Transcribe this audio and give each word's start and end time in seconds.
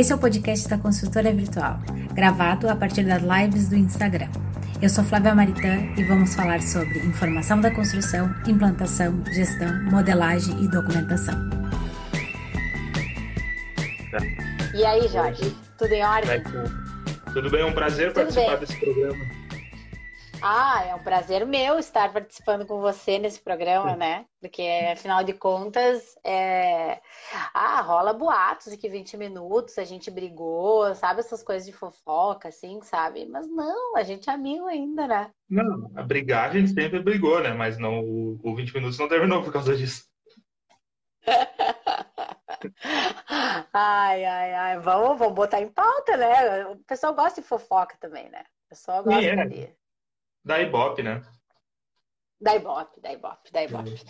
Esse 0.00 0.12
é 0.12 0.14
o 0.14 0.18
podcast 0.18 0.66
da 0.66 0.78
Consultora 0.78 1.30
Virtual, 1.30 1.78
gravado 2.14 2.66
a 2.70 2.74
partir 2.74 3.02
das 3.02 3.20
lives 3.22 3.68
do 3.68 3.76
Instagram. 3.76 4.30
Eu 4.80 4.88
sou 4.88 5.04
Flávia 5.04 5.34
Maritã 5.34 5.76
e 5.94 6.02
vamos 6.04 6.34
falar 6.34 6.62
sobre 6.62 7.00
informação 7.00 7.60
da 7.60 7.70
construção, 7.70 8.34
implantação, 8.46 9.22
gestão, 9.26 9.68
modelagem 9.90 10.58
e 10.64 10.68
documentação. 10.68 11.34
E 14.72 14.82
aí, 14.86 15.06
Jorge? 15.06 15.54
Tudo 15.76 15.92
em 15.92 16.02
ordem? 16.02 16.42
Tudo 17.34 17.50
bem, 17.50 17.60
é 17.60 17.66
um 17.66 17.74
prazer 17.74 18.14
Tudo 18.14 18.22
participar 18.22 18.56
bem. 18.56 18.60
desse 18.60 18.80
programa. 18.80 19.39
Ah, 20.42 20.84
é 20.86 20.94
um 20.94 21.02
prazer 21.02 21.44
meu 21.44 21.78
estar 21.78 22.12
participando 22.12 22.64
com 22.64 22.80
você 22.80 23.18
nesse 23.18 23.40
programa, 23.40 23.94
né? 23.94 24.24
Porque, 24.40 24.62
afinal 24.90 25.22
de 25.22 25.34
contas, 25.34 26.16
é... 26.24 26.98
ah, 27.52 27.82
rola 27.82 28.14
boatos 28.14 28.72
de 28.72 28.78
que 28.78 28.88
20 28.88 29.18
minutos 29.18 29.76
a 29.76 29.84
gente 29.84 30.10
brigou, 30.10 30.94
sabe? 30.94 31.20
Essas 31.20 31.42
coisas 31.42 31.66
de 31.66 31.72
fofoca, 31.72 32.48
assim, 32.48 32.80
sabe? 32.82 33.26
Mas 33.26 33.46
não, 33.48 33.96
a 33.96 34.02
gente 34.02 34.30
é 34.30 34.32
amigo 34.32 34.66
ainda, 34.66 35.06
né? 35.06 35.30
Não, 35.48 35.90
a 35.94 36.02
brigar 36.02 36.48
a 36.48 36.52
gente 36.52 36.70
sempre 36.70 37.02
brigou, 37.02 37.42
né? 37.42 37.52
Mas 37.52 37.76
não, 37.76 38.00
o, 38.00 38.40
o 38.42 38.56
20 38.56 38.74
minutos 38.74 38.98
não 38.98 39.08
terminou 39.08 39.42
por 39.42 39.52
causa 39.52 39.76
disso. 39.76 40.08
ai, 43.74 44.24
ai, 44.24 44.54
ai. 44.54 44.78
Vamos, 44.78 45.18
vamos 45.18 45.34
botar 45.34 45.60
em 45.60 45.68
pauta, 45.68 46.16
né? 46.16 46.64
O 46.66 46.76
pessoal 46.78 47.14
gosta 47.14 47.42
de 47.42 47.46
fofoca 47.46 47.94
também, 48.00 48.30
né? 48.30 48.40
O 48.40 48.68
pessoal 48.70 49.04
gosta 49.04 49.20
é. 49.20 49.46
de 49.46 49.79
da 50.44 50.60
Ibope, 50.60 51.02
né? 51.02 51.22
Da 52.40 52.56
Ibope, 52.56 53.00
da 53.00 53.12
Ibope, 53.12 53.52
da 53.52 53.62
Ibope. 53.62 54.02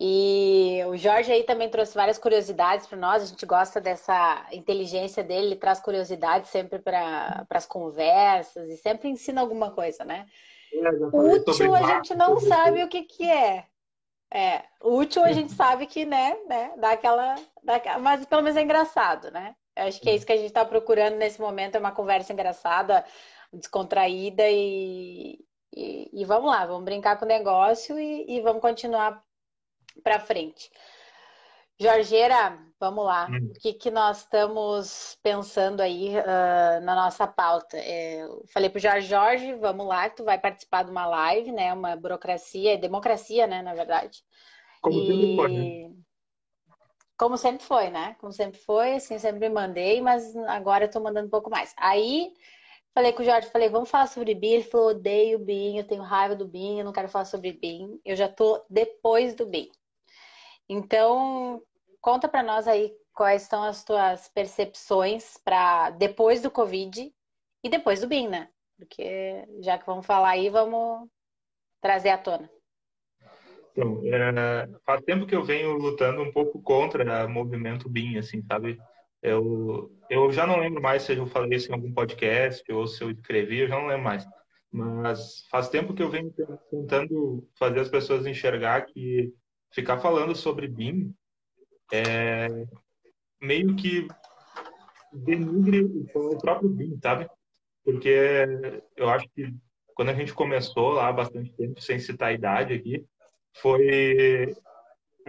E 0.00 0.80
o 0.86 0.96
Jorge 0.96 1.32
aí 1.32 1.44
também 1.44 1.68
trouxe 1.68 1.94
várias 1.94 2.18
curiosidades 2.18 2.86
para 2.86 2.98
nós. 2.98 3.22
A 3.22 3.26
gente 3.26 3.46
gosta 3.46 3.80
dessa 3.80 4.46
inteligência 4.52 5.22
dele, 5.22 5.46
ele 5.46 5.56
traz 5.56 5.80
curiosidades 5.80 6.50
sempre 6.50 6.80
para 6.80 7.46
as 7.50 7.66
conversas 7.66 8.68
e 8.68 8.76
sempre 8.76 9.08
ensina 9.08 9.40
alguma 9.40 9.70
coisa, 9.70 10.04
né? 10.04 10.26
É, 10.72 10.90
útil 11.16 11.74
a 11.74 11.82
gente 11.82 12.14
não 12.14 12.38
sabe 12.40 12.82
o 12.82 12.88
que, 12.88 13.02
que 13.02 13.30
é. 13.30 13.66
É, 14.32 14.62
útil 14.82 15.24
a 15.24 15.32
gente 15.32 15.52
sabe 15.52 15.86
que, 15.86 16.04
né, 16.04 16.36
né, 16.46 16.74
dá 16.76 16.90
aquela, 16.90 17.34
dá 17.62 17.76
aquela, 17.76 17.98
mas 17.98 18.26
pelo 18.26 18.42
menos 18.42 18.58
é 18.58 18.62
engraçado, 18.62 19.30
né? 19.30 19.54
Eu 19.74 19.84
acho 19.84 20.00
que 20.00 20.10
é 20.10 20.14
isso 20.14 20.26
que 20.26 20.32
a 20.32 20.36
gente 20.36 20.48
está 20.48 20.64
procurando 20.64 21.16
nesse 21.16 21.40
momento, 21.40 21.76
é 21.76 21.78
uma 21.78 21.92
conversa 21.92 22.32
engraçada, 22.32 23.04
descontraída 23.52 24.42
e, 24.50 25.38
e, 25.74 26.10
e, 26.12 26.24
vamos 26.24 26.50
lá, 26.50 26.66
vamos 26.66 26.84
brincar 26.84 27.18
com 27.18 27.24
o 27.24 27.28
negócio 27.28 27.98
e, 27.98 28.24
e 28.28 28.40
vamos 28.40 28.62
continuar 28.62 29.22
para 30.02 30.20
frente. 30.20 30.70
Jorgeira, 31.80 32.58
vamos 32.80 33.04
lá. 33.04 33.28
Hum. 33.30 33.52
O 33.54 33.60
que, 33.60 33.72
que 33.72 33.90
nós 33.90 34.18
estamos 34.18 35.16
pensando 35.22 35.80
aí 35.80 36.16
uh, 36.16 36.80
na 36.82 36.94
nossa 36.94 37.26
pauta? 37.26 37.76
É, 37.76 38.26
falei 38.52 38.68
para 38.68 38.78
o 38.78 38.80
Jorge, 38.80 39.06
Jorge, 39.06 39.54
vamos 39.54 39.86
lá, 39.86 40.10
que 40.10 40.16
tu 40.16 40.24
vai 40.24 40.38
participar 40.40 40.82
de 40.82 40.90
uma 40.90 41.06
live, 41.06 41.52
né? 41.52 41.72
Uma 41.72 41.94
burocracia, 41.94 42.76
democracia, 42.76 43.46
né, 43.46 43.62
na 43.62 43.74
verdade. 43.74 44.24
Como 44.82 44.98
e... 44.98 45.06
sempre 45.06 45.36
foi, 45.36 45.52
né? 45.52 45.92
Como 47.16 47.36
sempre 47.36 47.64
foi, 47.64 47.90
né? 47.90 48.16
Como 48.20 48.32
sempre 48.32 48.58
foi, 48.60 48.94
assim, 48.94 49.18
sempre 49.18 49.48
mandei, 49.48 50.00
mas 50.00 50.36
agora 50.48 50.84
eu 50.84 50.90
tô 50.90 51.00
mandando 51.00 51.26
um 51.28 51.30
pouco 51.30 51.50
mais. 51.50 51.74
Aí 51.76 52.32
Falei 52.98 53.12
com 53.12 53.22
o 53.22 53.24
Jorge, 53.24 53.48
falei, 53.50 53.68
vamos 53.68 53.88
falar 53.88 54.08
sobre 54.08 54.34
BIM. 54.34 54.54
Ele 54.54 54.64
falou, 54.64 54.88
odeio 54.88 55.38
BIM, 55.38 55.78
eu 55.78 55.84
tenho 55.84 56.02
raiva 56.02 56.34
do 56.34 56.44
BIM, 56.44 56.80
eu 56.80 56.84
não 56.84 56.92
quero 56.92 57.08
falar 57.08 57.26
sobre 57.26 57.52
BIM. 57.52 58.00
Eu 58.04 58.16
já 58.16 58.28
tô 58.28 58.60
depois 58.68 59.36
do 59.36 59.46
BIM. 59.46 59.70
Então, 60.68 61.62
conta 62.00 62.26
para 62.26 62.42
nós 62.42 62.66
aí 62.66 62.92
quais 63.14 63.42
são 63.42 63.62
as 63.62 63.84
tuas 63.84 64.26
percepções 64.26 65.36
para 65.44 65.90
depois 65.90 66.42
do 66.42 66.50
Covid 66.50 67.14
e 67.62 67.68
depois 67.68 68.00
do 68.00 68.08
BIM, 68.08 68.26
né? 68.26 68.48
Porque 68.76 69.46
já 69.60 69.78
que 69.78 69.86
vamos 69.86 70.04
falar 70.04 70.30
aí, 70.30 70.50
vamos 70.50 71.08
trazer 71.80 72.08
à 72.08 72.18
tona. 72.18 72.50
Então, 73.70 74.02
é, 74.06 74.68
faz 74.84 75.02
tempo 75.02 75.24
que 75.24 75.36
eu 75.36 75.44
venho 75.44 75.74
lutando 75.74 76.20
um 76.20 76.32
pouco 76.32 76.60
contra 76.60 77.24
o 77.24 77.30
movimento 77.30 77.88
BIM, 77.88 78.18
assim, 78.18 78.42
sabe? 78.42 78.76
Eu, 79.22 79.90
eu 80.08 80.30
já 80.30 80.46
não 80.46 80.60
lembro 80.60 80.80
mais 80.80 81.02
se 81.02 81.16
eu 81.16 81.26
falei 81.26 81.56
isso 81.56 81.70
em 81.70 81.74
algum 81.74 81.92
podcast 81.92 82.70
ou 82.72 82.86
se 82.86 83.02
eu 83.02 83.10
escrevi, 83.10 83.60
eu 83.60 83.68
já 83.68 83.76
não 83.76 83.86
lembro 83.86 84.04
mais. 84.04 84.26
Mas 84.70 85.46
faz 85.50 85.68
tempo 85.68 85.94
que 85.94 86.02
eu 86.02 86.10
venho 86.10 86.32
tentando 86.70 87.48
fazer 87.58 87.80
as 87.80 87.88
pessoas 87.88 88.26
enxergar 88.26 88.82
que 88.82 89.32
ficar 89.72 89.98
falando 89.98 90.34
sobre 90.34 90.68
BIM 90.68 91.14
é 91.92 92.48
meio 93.40 93.74
que 93.76 94.06
denigre 95.12 95.84
o 96.14 96.38
próprio 96.38 96.68
BIM, 96.68 96.98
sabe? 97.02 97.28
Porque 97.84 98.44
eu 98.96 99.08
acho 99.08 99.26
que 99.30 99.54
quando 99.94 100.10
a 100.10 100.14
gente 100.14 100.34
começou 100.34 100.90
lá 100.90 101.08
há 101.08 101.12
bastante 101.12 101.52
tempo, 101.54 101.80
sem 101.80 101.98
citar 101.98 102.28
a 102.28 102.32
idade 102.32 102.74
aqui, 102.74 103.04
foi 103.54 104.54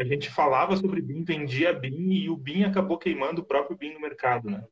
a 0.02 0.06
gente 0.06 0.30
falava 0.30 0.76
sobre 0.78 1.02
BIM, 1.02 1.24
vendia 1.24 1.74
BIM 1.74 2.14
e 2.14 2.30
o 2.30 2.38
BIM 2.38 2.64
acabou 2.64 2.98
queimando 2.98 3.42
o 3.42 3.46
próprio 3.46 3.78
BIM 3.78 3.94
no 3.94 4.00
mercado, 4.00 4.50
né? 4.50 4.66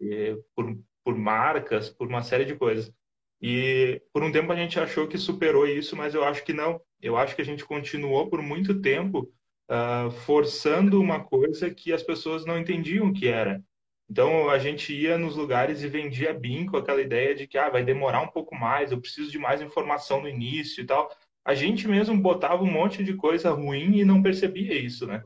E, 0.00 0.36
por, 0.54 0.76
por 1.04 1.16
marcas, 1.16 1.88
por 1.88 2.08
uma 2.08 2.22
série 2.22 2.44
de 2.44 2.56
coisas. 2.56 2.92
E 3.40 4.00
por 4.12 4.22
um 4.22 4.30
tempo 4.30 4.52
a 4.52 4.56
gente 4.56 4.78
achou 4.78 5.06
que 5.06 5.18
superou 5.18 5.66
isso, 5.66 5.96
mas 5.96 6.14
eu 6.14 6.24
acho 6.24 6.44
que 6.44 6.52
não. 6.52 6.80
Eu 7.00 7.16
acho 7.16 7.34
que 7.34 7.42
a 7.42 7.44
gente 7.44 7.64
continuou 7.64 8.28
por 8.28 8.40
muito 8.42 8.80
tempo 8.80 9.32
uh, 9.70 10.10
forçando 10.10 11.00
uma 11.00 11.22
coisa 11.22 11.70
que 11.70 11.92
as 11.92 12.02
pessoas 12.02 12.44
não 12.44 12.58
entendiam 12.58 13.08
o 13.08 13.12
que 13.12 13.28
era. 13.28 13.62
Então 14.10 14.50
a 14.50 14.58
gente 14.58 14.92
ia 14.92 15.16
nos 15.16 15.36
lugares 15.36 15.82
e 15.82 15.88
vendia 15.88 16.34
BIM 16.34 16.66
com 16.66 16.76
aquela 16.76 17.00
ideia 17.00 17.34
de 17.34 17.46
que 17.46 17.56
ah, 17.56 17.70
vai 17.70 17.82
demorar 17.82 18.20
um 18.20 18.28
pouco 18.28 18.54
mais, 18.54 18.92
eu 18.92 19.00
preciso 19.00 19.30
de 19.30 19.38
mais 19.38 19.62
informação 19.62 20.20
no 20.20 20.28
início 20.28 20.82
e 20.82 20.86
tal 20.86 21.10
a 21.44 21.54
gente 21.54 21.88
mesmo 21.88 22.16
botava 22.16 22.62
um 22.62 22.70
monte 22.70 23.02
de 23.02 23.14
coisa 23.14 23.50
ruim 23.50 23.98
e 23.98 24.04
não 24.04 24.22
percebia 24.22 24.78
isso, 24.78 25.06
né? 25.06 25.22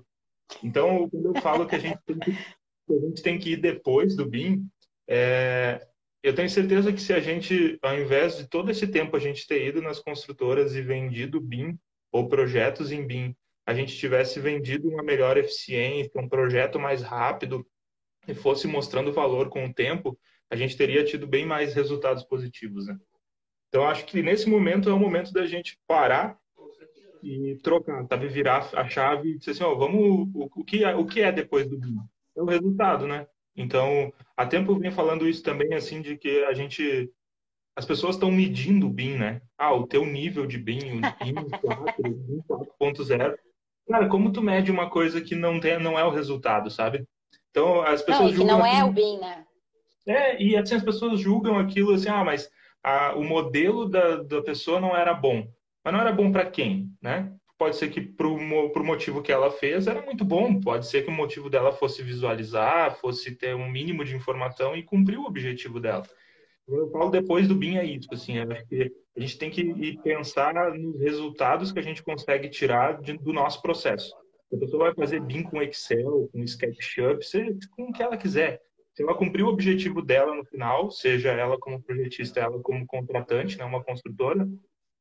Então, 0.63 1.09
quando 1.11 1.35
eu 1.35 1.43
falo 1.43 1.67
que 1.67 1.75
a 1.75 1.79
gente 1.79 1.99
tem 2.07 2.19
que, 2.19 2.31
a 2.31 3.07
gente 3.07 3.23
tem 3.23 3.39
que 3.39 3.53
ir 3.53 3.57
depois 3.57 4.17
do 4.17 4.25
BIM, 4.25 4.67
é, 5.09 5.87
eu 6.23 6.35
tenho 6.35 6.49
certeza 6.49 6.93
que 6.93 7.01
se 7.01 7.13
a 7.13 7.21
gente, 7.21 7.79
ao 7.83 7.99
invés 7.99 8.37
de 8.37 8.49
todo 8.49 8.71
esse 8.71 8.87
tempo 8.87 9.17
a 9.17 9.21
gente 9.21 9.47
ter 9.47 9.67
ido 9.67 9.83
nas 9.83 10.01
construtoras 10.01 10.75
e 10.75 10.83
vendido 10.83 11.41
BIM 11.41 11.79
ou 12.11 12.29
projetos 12.29 12.91
em 12.91 13.07
BIM, 13.07 13.35
a 13.67 13.75
gente 13.75 13.97
tivesse 13.97 14.41
vendido 14.41 14.89
uma 14.89 15.03
melhor 15.03 15.37
eficiência, 15.37 16.21
um 16.21 16.29
projeto 16.29 16.79
mais 16.79 17.03
rápido 17.03 17.67
e 18.27 18.35
fosse 18.35 18.67
mostrando 18.67 19.13
valor 19.13 19.49
com 19.49 19.67
o 19.67 19.75
tempo, 19.75 20.19
a 20.49 20.57
gente 20.57 20.77
teria 20.77 21.05
tido 21.05 21.27
bem 21.27 21.45
mais 21.45 21.75
resultados 21.75 22.25
positivos, 22.25 22.87
né? 22.87 22.97
Então, 23.77 23.87
acho 23.87 24.07
que 24.07 24.23
nesse 24.23 24.49
momento 24.49 24.89
é 24.89 24.93
o 24.95 24.99
momento 24.99 25.31
da 25.35 25.45
gente 25.45 25.79
parar 25.87 26.39
e 27.23 27.57
trocar, 27.63 28.07
sabe? 28.07 28.27
Virar 28.27 28.71
a 28.73 28.89
chave 28.89 29.33
e 29.33 29.39
dizer 29.39 29.51
assim, 29.51 29.65
ó, 29.65 29.75
vamos, 29.75 30.31
o, 30.35 30.51
o, 30.57 30.65
que, 30.65 30.83
é, 30.83 30.97
o 30.97 31.05
que 31.05 31.21
é 31.21 31.31
depois 31.31 31.69
do 31.69 31.77
BIM? 31.77 31.99
É 32.35 32.41
o 32.41 32.47
resultado, 32.47 33.07
né? 33.07 33.27
Então, 33.55 34.11
há 34.35 34.47
tempo 34.47 34.73
eu 34.73 34.79
venho 34.79 34.95
falando 34.95 35.29
isso 35.29 35.43
também, 35.43 35.75
assim, 35.75 36.01
de 36.01 36.17
que 36.17 36.43
a 36.45 36.55
gente, 36.55 37.13
as 37.77 37.85
pessoas 37.85 38.15
estão 38.15 38.31
medindo 38.31 38.87
o 38.87 38.91
BIM, 38.91 39.19
né? 39.19 39.43
Ah, 39.59 39.75
o 39.75 39.87
teu 39.87 40.07
nível 40.07 40.47
de 40.47 40.57
BIM, 40.57 40.97
o 40.97 41.25
BIM 41.25 41.35
4, 41.61 42.03
BIM 42.03 42.43
4.0. 42.49 43.37
Cara, 43.91 44.09
como 44.09 44.33
tu 44.33 44.41
mede 44.41 44.73
uma 44.73 44.89
coisa 44.89 45.21
que 45.21 45.35
não, 45.35 45.61
tem, 45.61 45.79
não 45.79 45.99
é 45.99 46.05
o 46.05 46.11
resultado, 46.11 46.71
sabe? 46.71 47.07
Então, 47.51 47.83
as 47.83 48.01
pessoas 48.01 48.33
não, 48.33 48.39
que 48.39 48.45
não 48.45 48.65
é 48.65 48.83
o 48.83 48.91
BIM, 48.91 49.19
né? 49.19 49.45
É, 50.07 50.43
e 50.43 50.57
assim, 50.57 50.77
as 50.77 50.83
pessoas 50.83 51.21
julgam 51.21 51.59
aquilo 51.59 51.93
assim, 51.93 52.09
ah, 52.09 52.25
mas 52.25 52.51
a, 52.87 53.17
o 53.17 53.25
modelo 53.25 53.89
da, 53.89 54.23
da 54.23 54.41
pessoa 54.41 54.81
não 54.81 54.97
era 54.97 55.13
bom. 55.13 55.45
Mas 55.85 55.93
não 55.93 56.01
era 56.01 56.13
bom 56.13 56.31
para 56.31 56.49
quem, 56.49 56.89
né? 57.03 57.33
Pode 57.59 57.75
ser 57.75 57.89
que 57.89 58.01
para 58.01 58.29
o 58.29 58.85
motivo 58.85 59.23
que 59.23 59.33
ela 59.33 59.51
fez 59.51 59.89
era 59.89 60.01
muito 60.03 60.25
bom. 60.25 60.61
Pode 60.61 60.87
ser 60.87 61.03
que 61.03 61.09
o 61.09 61.13
motivo 61.13 61.51
dela 61.51 61.73
fosse 61.73 62.01
visualizar, 62.01 62.97
fosse 63.01 63.35
ter 63.35 63.57
um 63.57 63.69
mínimo 63.69 64.05
de 64.05 64.15
informação 64.15 64.77
e 64.77 64.85
cumprir 64.85 65.19
o 65.19 65.25
objetivo 65.25 65.81
dela. 65.81 66.05
Eu 66.69 66.89
falo 66.91 67.11
depois 67.11 67.49
do 67.49 67.57
BIM 67.57 67.77
é 67.77 67.85
isso, 67.85 68.09
assim, 68.13 68.39
acho 68.39 68.67
que 68.67 68.93
a 69.17 69.21
gente 69.21 69.39
tem 69.39 69.51
que 69.51 69.99
pensar 70.03 70.55
nos 70.75 71.01
resultados 71.01 71.73
que 71.73 71.79
a 71.79 71.83
gente 71.83 72.03
consegue 72.03 72.49
tirar 72.49 73.01
de, 73.01 73.17
do 73.19 73.33
nosso 73.33 73.63
processo. 73.63 74.13
A 74.53 74.57
pessoa 74.57 74.85
vai 74.85 74.95
fazer 74.95 75.21
BIM 75.21 75.43
com 75.45 75.63
Excel, 75.63 76.29
com 76.33 76.43
SketchUp, 76.43 77.25
seja 77.25 77.53
com 77.77 77.85
o 77.85 77.93
que 77.93 78.03
ela 78.03 78.17
quiser 78.17 78.61
se 78.97 79.03
ela 79.03 79.15
cumprir 79.15 79.45
o 79.45 79.49
objetivo 79.49 80.01
dela 80.01 80.35
no 80.35 80.45
final, 80.47 80.91
seja 80.91 81.31
ela 81.31 81.59
como 81.59 81.83
projetista, 81.83 82.41
ela 82.41 82.59
como 82.61 82.87
contratante, 82.87 83.59
né, 83.59 83.65
uma 83.65 83.85
construtora, 83.85 84.49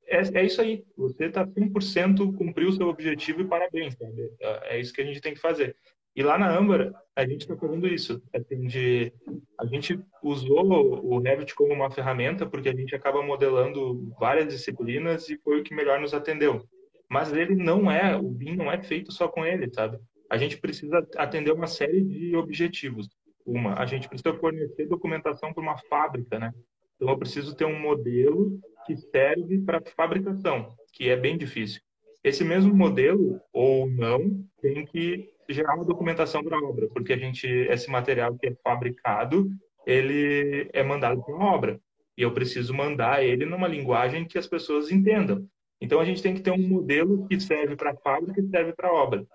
é, 0.05 0.39
é 0.39 0.45
isso 0.45 0.61
aí. 0.61 0.83
Você 0.97 1.25
está 1.25 1.47
100% 1.47 2.35
cumpriu 2.35 2.69
o 2.69 2.73
seu 2.73 2.89
objetivo 2.89 3.41
e 3.41 3.47
parabéns, 3.47 3.95
sabe? 3.95 4.29
É, 4.39 4.75
é 4.75 4.79
isso 4.81 4.93
que 4.93 5.01
a 5.01 5.05
gente 5.05 5.21
tem 5.21 5.33
que 5.33 5.39
fazer. 5.39 5.77
E 6.13 6.21
lá 6.21 6.37
na 6.37 6.57
Amber, 6.57 6.93
a 7.15 7.25
gente 7.25 7.41
está 7.41 7.55
fazendo 7.55 7.87
isso. 7.87 8.21
Assim, 8.33 8.67
de, 8.67 9.13
a 9.57 9.65
gente 9.65 9.99
usou 10.21 11.03
o 11.03 11.19
Revit 11.19 11.55
como 11.55 11.73
uma 11.73 11.89
ferramenta 11.89 12.45
porque 12.45 12.69
a 12.69 12.75
gente 12.75 12.95
acaba 12.95 13.23
modelando 13.23 14.13
várias 14.19 14.47
disciplinas 14.47 15.29
e 15.29 15.37
foi 15.37 15.59
o 15.61 15.63
que 15.63 15.73
melhor 15.73 15.99
nos 16.01 16.13
atendeu. 16.13 16.67
Mas 17.09 17.31
ele 17.31 17.55
não 17.55 17.89
é, 17.89 18.15
o 18.15 18.29
BIM 18.29 18.55
não 18.55 18.71
é 18.71 18.81
feito 18.81 19.11
só 19.11 19.27
com 19.27 19.45
ele, 19.45 19.69
sabe? 19.73 19.99
A 20.29 20.37
gente 20.37 20.57
precisa 20.57 21.05
atender 21.15 21.51
uma 21.51 21.67
série 21.67 22.01
de 22.01 22.35
objetivos. 22.35 23.07
Uma, 23.45 23.75
a 23.75 23.85
gente 23.85 24.09
precisa 24.09 24.33
fornecer 24.33 24.87
documentação 24.87 25.53
para 25.53 25.61
uma 25.61 25.77
fábrica, 25.89 26.39
né? 26.39 26.51
Então 26.95 27.09
eu 27.09 27.17
preciso 27.17 27.55
ter 27.55 27.65
um 27.65 27.79
modelo 27.79 28.59
que 28.85 28.95
serve 28.95 29.59
para 29.59 29.83
fabricação, 29.95 30.69
que 30.91 31.09
é 31.09 31.15
bem 31.15 31.37
difícil. 31.37 31.81
Esse 32.23 32.43
mesmo 32.43 32.73
modelo, 32.73 33.39
ou 33.53 33.87
não, 33.87 34.43
tem 34.61 34.85
que 34.85 35.29
gerar 35.47 35.75
uma 35.75 35.85
documentação 35.85 36.43
para 36.43 36.57
a 36.57 36.63
obra, 36.63 36.87
porque 36.87 37.13
a 37.13 37.17
gente, 37.17 37.47
esse 37.47 37.89
material 37.89 38.35
que 38.35 38.47
é 38.47 38.55
fabricado, 38.63 39.47
ele 39.85 40.67
é 40.73 40.81
mandado 40.81 41.23
para 41.23 41.35
obra. 41.35 41.79
E 42.17 42.21
eu 42.21 42.33
preciso 42.33 42.73
mandar 42.73 43.23
ele 43.23 43.45
numa 43.45 43.67
linguagem 43.67 44.25
que 44.25 44.37
as 44.37 44.47
pessoas 44.47 44.89
entendam. 44.91 45.45
Então 45.79 45.99
a 45.99 46.05
gente 46.05 46.23
tem 46.23 46.33
que 46.33 46.41
ter 46.41 46.51
um 46.51 46.67
modelo 46.67 47.27
que 47.27 47.39
serve 47.39 47.75
para 47.75 47.91
a 47.91 47.97
fábrica 47.97 48.41
e 48.41 48.49
serve 48.49 48.73
para 48.73 48.87
a 48.87 48.93
obra. 48.93 49.25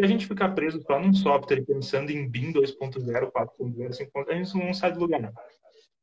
Se 0.00 0.04
a 0.04 0.08
gente 0.08 0.26
ficar 0.26 0.48
preso 0.54 0.80
só 0.80 0.98
num 0.98 1.12
software 1.12 1.62
pensando 1.62 2.10
em 2.10 2.26
BIM 2.26 2.54
2.0, 2.54 3.30
4.0, 3.30 3.90
5.0, 3.90 4.28
a 4.28 4.34
gente 4.34 4.56
não 4.56 4.72
sai 4.72 4.92
do 4.94 5.00
lugar. 5.00 5.30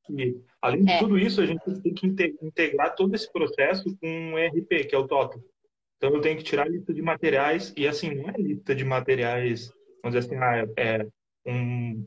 E, 0.08 0.40
além 0.62 0.86
de 0.86 0.92
é. 0.92 1.00
tudo 1.00 1.18
isso, 1.18 1.42
a 1.42 1.48
gente 1.48 1.64
tem 1.82 1.94
que 1.96 2.38
integrar 2.40 2.94
todo 2.94 3.16
esse 3.16 3.32
processo 3.34 3.98
com 3.98 4.08
um 4.08 4.38
ERP, 4.38 4.86
que 4.88 4.94
é 4.94 4.98
o 5.00 5.08
TOTO. 5.08 5.44
Então 5.98 6.14
eu 6.14 6.22
tenho 6.22 6.38
que 6.38 6.44
tirar 6.44 6.68
a 6.68 6.70
lista 6.70 6.94
de 6.94 7.02
materiais, 7.02 7.74
e 7.76 7.88
assim, 7.88 8.14
não 8.14 8.30
é 8.30 8.34
lista 8.38 8.76
de 8.76 8.86
materiais, 8.86 9.74
vamos 10.04 10.16
dizer 10.16 10.28
assim, 10.28 10.44
ah, 10.44 10.68
é 10.78 11.08
um 11.44 12.06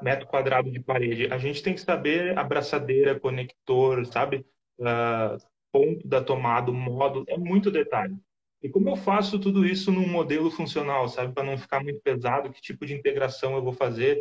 metro 0.00 0.26
quadrado 0.26 0.70
de 0.70 0.80
parede. 0.80 1.26
A 1.30 1.36
gente 1.36 1.62
tem 1.62 1.74
que 1.74 1.82
saber 1.82 2.36
abraçadeira, 2.38 3.20
conector, 3.20 4.06
sabe? 4.06 4.46
Uh, 4.78 5.36
ponto 5.70 6.08
da 6.08 6.24
tomada, 6.24 6.70
o 6.70 6.74
módulo, 6.74 7.26
é 7.28 7.36
muito 7.36 7.70
detalhe. 7.70 8.16
E 8.62 8.68
como 8.68 8.88
eu 8.88 8.96
faço 8.96 9.38
tudo 9.38 9.64
isso 9.66 9.92
num 9.92 10.08
modelo 10.08 10.50
funcional, 10.50 11.08
sabe? 11.08 11.32
Para 11.32 11.44
não 11.44 11.58
ficar 11.58 11.82
muito 11.82 12.00
pesado, 12.00 12.50
que 12.50 12.60
tipo 12.60 12.86
de 12.86 12.94
integração 12.94 13.54
eu 13.54 13.62
vou 13.62 13.72
fazer. 13.72 14.20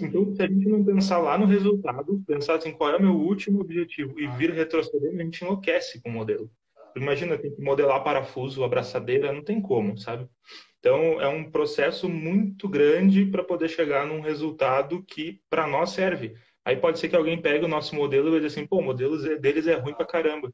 Então, 0.00 0.34
se 0.34 0.42
a 0.42 0.46
gente 0.46 0.68
não 0.68 0.84
pensar 0.84 1.18
lá 1.18 1.38
no 1.38 1.46
resultado, 1.46 2.22
pensar 2.26 2.56
assim, 2.56 2.72
qual 2.72 2.90
é 2.90 2.96
o 2.96 3.02
meu 3.02 3.14
último 3.14 3.60
objetivo 3.60 4.18
e 4.18 4.26
vir 4.26 4.52
retrocedendo, 4.52 5.20
a 5.20 5.24
gente 5.24 5.42
enlouquece 5.42 6.00
com 6.00 6.08
o 6.08 6.12
modelo. 6.12 6.50
Imagina, 6.96 7.36
tem 7.36 7.54
que 7.54 7.60
modelar 7.60 8.02
parafuso, 8.02 8.64
abraçadeira, 8.64 9.32
não 9.32 9.42
tem 9.42 9.60
como, 9.60 9.98
sabe? 9.98 10.26
Então, 10.78 11.20
é 11.20 11.28
um 11.28 11.50
processo 11.50 12.08
muito 12.08 12.68
grande 12.68 13.26
para 13.26 13.44
poder 13.44 13.68
chegar 13.68 14.06
num 14.06 14.20
resultado 14.20 15.02
que 15.02 15.40
para 15.50 15.66
nós 15.66 15.90
serve. 15.90 16.34
Aí 16.64 16.76
pode 16.76 16.98
ser 16.98 17.08
que 17.08 17.16
alguém 17.16 17.40
pegue 17.40 17.64
o 17.64 17.68
nosso 17.68 17.94
modelo 17.94 18.28
e 18.28 18.40
dizer 18.40 18.46
assim, 18.46 18.66
pô, 18.66 18.78
o 18.78 18.82
modelo 18.82 19.16
deles 19.38 19.66
é 19.66 19.74
ruim 19.74 19.94
para 19.94 20.06
caramba. 20.06 20.52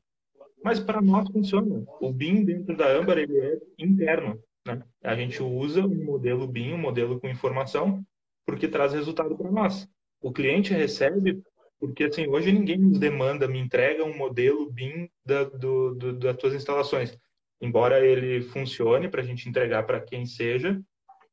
Mas 0.65 0.81
para 0.81 1.01
nós 1.01 1.29
funciona. 1.31 1.85
O 2.01 2.13
BIM 2.13 2.45
dentro 2.45 2.77
da 2.77 2.89
Amber 2.91 3.19
ele 3.19 3.39
é 3.39 3.59
interno. 3.79 4.39
Né? 4.67 4.83
A 5.03 5.15
gente 5.15 5.43
usa 5.43 5.85
um 5.85 6.05
modelo 6.05 6.47
BIM, 6.47 6.75
um 6.75 6.79
modelo 6.79 7.21
com 7.21 7.29
informação, 7.29 8.05
porque 8.47 8.69
traz 8.69 8.93
resultado 8.93 9.37
para 9.37 9.51
nós. 9.51 9.89
O 10.21 10.33
cliente 10.33 10.73
recebe 10.73 11.43
porque 11.83 12.05
assim 12.05 12.29
hoje 12.29 12.53
ninguém 12.53 12.79
nos 12.79 12.97
demanda, 12.97 13.49
me 13.49 13.59
entrega 13.59 14.05
um 14.05 14.17
modelo 14.17 14.71
BIM 14.71 15.11
da, 15.27 15.43
do, 15.43 15.97
do, 15.97 16.13
das 16.13 16.37
tuas 16.37 16.55
instalações. 16.55 17.19
Embora 17.61 18.07
ele 18.07 18.41
funcione 18.41 19.09
para 19.09 19.21
a 19.21 19.25
gente 19.25 19.49
entregar 19.49 19.83
para 19.85 20.01
quem 20.01 20.25
seja, 20.25 20.81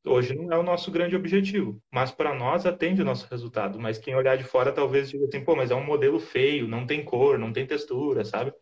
hoje 0.04 0.34
não 0.34 0.52
é 0.52 0.58
o 0.58 0.64
nosso 0.64 0.90
grande 0.90 1.14
objetivo. 1.14 1.80
Mas 1.92 2.10
para 2.10 2.34
nós 2.34 2.66
atende 2.66 3.00
o 3.00 3.04
nosso 3.04 3.28
resultado. 3.30 3.78
Mas 3.78 3.96
quem 3.96 4.16
olhar 4.16 4.36
de 4.36 4.42
fora 4.42 4.72
talvez 4.72 5.08
diga 5.08 5.24
assim, 5.26 5.44
pô, 5.44 5.54
mas 5.54 5.70
é 5.70 5.74
um 5.76 5.84
modelo 5.84 6.18
feio, 6.18 6.66
não 6.66 6.84
tem 6.84 7.04
cor, 7.04 7.38
não 7.38 7.52
tem 7.52 7.64
textura, 7.64 8.24
sabe? 8.24 8.52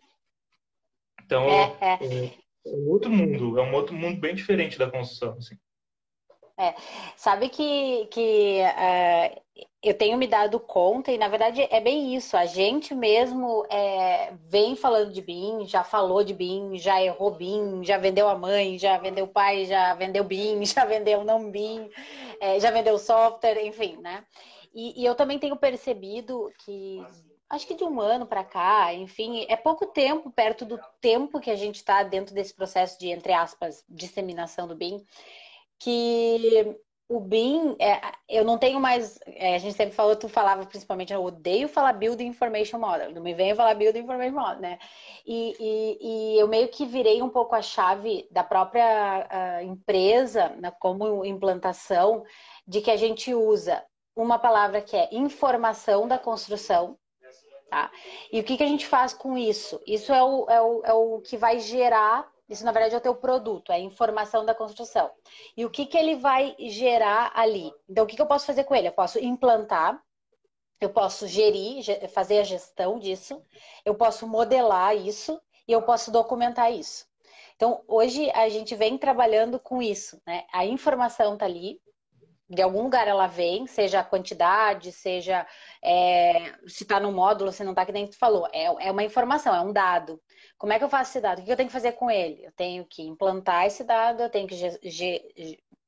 Então, 1.28 1.44
é, 1.46 1.76
é. 1.82 2.24
é, 2.24 2.70
um 2.70 2.88
outro 2.88 3.10
mundo, 3.10 3.60
é 3.60 3.62
um 3.62 3.74
outro 3.74 3.94
mundo 3.94 4.18
bem 4.18 4.34
diferente 4.34 4.78
da 4.78 4.90
construção, 4.90 5.36
assim. 5.36 5.58
É, 6.58 6.74
sabe 7.16 7.50
que, 7.50 8.06
que 8.10 8.62
uh, 8.62 9.64
eu 9.82 9.92
tenho 9.92 10.16
me 10.16 10.26
dado 10.26 10.58
conta, 10.58 11.12
e 11.12 11.18
na 11.18 11.28
verdade 11.28 11.68
é 11.70 11.80
bem 11.80 12.16
isso, 12.16 12.34
a 12.34 12.46
gente 12.46 12.94
mesmo 12.94 13.66
é, 13.68 14.32
vem 14.48 14.74
falando 14.74 15.12
de 15.12 15.20
BIM, 15.20 15.66
já 15.66 15.84
falou 15.84 16.24
de 16.24 16.32
BIM, 16.32 16.78
já 16.78 17.00
errou 17.00 17.30
BIM, 17.30 17.84
já 17.84 17.98
vendeu 17.98 18.26
a 18.26 18.34
mãe, 18.34 18.78
já 18.78 18.96
vendeu 18.96 19.26
o 19.26 19.28
pai, 19.28 19.66
já 19.66 19.92
vendeu 19.94 20.24
BIM, 20.24 20.64
já 20.66 20.86
vendeu 20.86 21.22
não 21.24 21.50
BIM, 21.50 21.90
é, 22.40 22.58
já 22.58 22.70
vendeu 22.70 22.98
software, 22.98 23.62
enfim, 23.66 23.98
né? 23.98 24.24
E, 24.74 25.02
e 25.02 25.04
eu 25.04 25.14
também 25.14 25.38
tenho 25.38 25.56
percebido 25.56 26.50
que 26.64 27.04
acho 27.50 27.66
que 27.66 27.74
de 27.74 27.84
um 27.84 28.00
ano 28.00 28.26
para 28.26 28.44
cá, 28.44 28.92
enfim, 28.94 29.46
é 29.48 29.56
pouco 29.56 29.86
tempo 29.86 30.30
perto 30.30 30.64
do 30.64 30.78
tempo 31.00 31.40
que 31.40 31.50
a 31.50 31.56
gente 31.56 31.76
está 31.76 32.02
dentro 32.02 32.34
desse 32.34 32.54
processo 32.54 32.98
de, 32.98 33.08
entre 33.08 33.32
aspas, 33.32 33.84
disseminação 33.88 34.66
do 34.68 34.76
BIM, 34.76 35.02
que 35.78 36.76
o 37.08 37.20
BIM, 37.20 37.74
é, 37.80 38.00
eu 38.28 38.44
não 38.44 38.58
tenho 38.58 38.78
mais. 38.78 39.18
É, 39.24 39.54
a 39.54 39.58
gente 39.58 39.74
sempre 39.74 39.94
falou, 39.94 40.14
tu 40.14 40.28
falava 40.28 40.66
principalmente, 40.66 41.12
eu 41.12 41.24
odeio 41.24 41.66
falar 41.66 41.94
Build 41.94 42.22
Information 42.22 42.78
Model, 42.78 43.12
não 43.12 43.22
me 43.22 43.32
venha 43.32 43.56
falar 43.56 43.74
Build 43.74 43.98
Information 43.98 44.34
Model, 44.34 44.60
né? 44.60 44.78
E, 45.26 45.56
e, 45.58 45.98
e, 46.34 46.38
eu 46.38 46.46
meio 46.46 46.68
que 46.68 46.84
virei 46.84 47.22
um 47.22 47.30
pouco 47.30 47.54
a 47.54 47.62
chave 47.62 48.28
da 48.30 48.44
própria 48.44 49.62
empresa, 49.62 50.50
né, 50.60 50.70
como 50.78 51.24
implantação, 51.24 52.24
de 52.66 52.82
que 52.82 52.90
a 52.90 52.96
gente 52.96 53.32
usa 53.32 53.82
uma 54.14 54.38
palavra 54.38 54.82
que 54.82 54.96
é 54.96 55.08
informação 55.12 56.06
da 56.06 56.18
construção, 56.18 56.98
Tá? 57.68 57.90
E 58.32 58.40
o 58.40 58.44
que, 58.44 58.56
que 58.56 58.62
a 58.62 58.66
gente 58.66 58.86
faz 58.86 59.12
com 59.12 59.36
isso? 59.36 59.80
Isso 59.86 60.12
é 60.12 60.22
o, 60.22 60.46
é, 60.48 60.60
o, 60.60 60.82
é 60.84 60.92
o 60.94 61.20
que 61.20 61.36
vai 61.36 61.58
gerar, 61.58 62.26
isso 62.48 62.64
na 62.64 62.72
verdade 62.72 62.94
é 62.94 62.98
o 62.98 63.02
teu 63.02 63.14
produto, 63.14 63.70
é 63.70 63.74
a 63.74 63.80
informação 63.80 64.44
da 64.44 64.54
construção. 64.54 65.10
E 65.54 65.66
o 65.66 65.70
que, 65.70 65.84
que 65.84 65.98
ele 65.98 66.16
vai 66.16 66.56
gerar 66.58 67.30
ali? 67.34 67.70
Então, 67.86 68.04
o 68.04 68.06
que, 68.06 68.16
que 68.16 68.22
eu 68.22 68.26
posso 68.26 68.46
fazer 68.46 68.64
com 68.64 68.74
ele? 68.74 68.88
Eu 68.88 68.92
posso 68.92 69.18
implantar, 69.18 70.02
eu 70.80 70.88
posso 70.88 71.26
gerir, 71.26 71.84
fazer 72.08 72.38
a 72.38 72.44
gestão 72.44 72.98
disso, 72.98 73.42
eu 73.84 73.94
posso 73.94 74.26
modelar 74.26 74.96
isso 74.96 75.38
e 75.66 75.72
eu 75.72 75.82
posso 75.82 76.10
documentar 76.10 76.72
isso. 76.72 77.06
Então, 77.54 77.82
hoje 77.86 78.30
a 78.30 78.48
gente 78.48 78.74
vem 78.76 78.96
trabalhando 78.96 79.58
com 79.58 79.82
isso, 79.82 80.22
né? 80.26 80.46
A 80.52 80.64
informação 80.64 81.34
está 81.34 81.44
ali, 81.44 81.78
de 82.48 82.62
algum 82.62 82.82
lugar 82.82 83.06
ela 83.06 83.26
vem, 83.26 83.66
seja 83.66 84.00
a 84.00 84.04
quantidade, 84.04 84.90
seja 84.90 85.46
é, 85.82 86.54
se 86.66 86.84
está 86.84 86.98
no 86.98 87.12
módulo, 87.12 87.52
se 87.52 87.62
não 87.62 87.72
está, 87.72 87.84
que 87.84 87.92
nem 87.92 88.06
tu 88.06 88.16
falou. 88.16 88.48
É, 88.52 88.64
é 88.64 88.90
uma 88.90 89.04
informação, 89.04 89.54
é 89.54 89.60
um 89.60 89.72
dado. 89.72 90.20
Como 90.56 90.72
é 90.72 90.78
que 90.78 90.84
eu 90.84 90.88
faço 90.88 91.10
esse 91.10 91.20
dado? 91.20 91.40
O 91.40 91.44
que 91.44 91.52
eu 91.52 91.56
tenho 91.56 91.68
que 91.68 91.72
fazer 91.72 91.92
com 91.92 92.10
ele? 92.10 92.44
Eu 92.44 92.52
tenho 92.52 92.84
que 92.86 93.02
implantar 93.02 93.66
esse 93.66 93.84
dado, 93.84 94.22
eu 94.22 94.30
tenho 94.30 94.46
que 94.48 94.56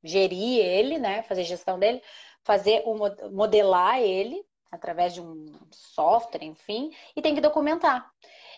gerir 0.05 0.65
ele, 0.65 0.99
né? 0.99 1.23
Fazer 1.23 1.45
gestão 1.45 1.79
dele, 1.79 2.03
fazer 2.43 2.85
modelar 3.33 3.99
ele 4.01 4.45
através 4.71 5.15
de 5.15 5.21
um 5.21 5.47
software, 5.71 6.45
enfim, 6.45 6.93
e 7.17 7.23
tem 7.23 7.35
que 7.35 7.41
documentar. 7.41 8.09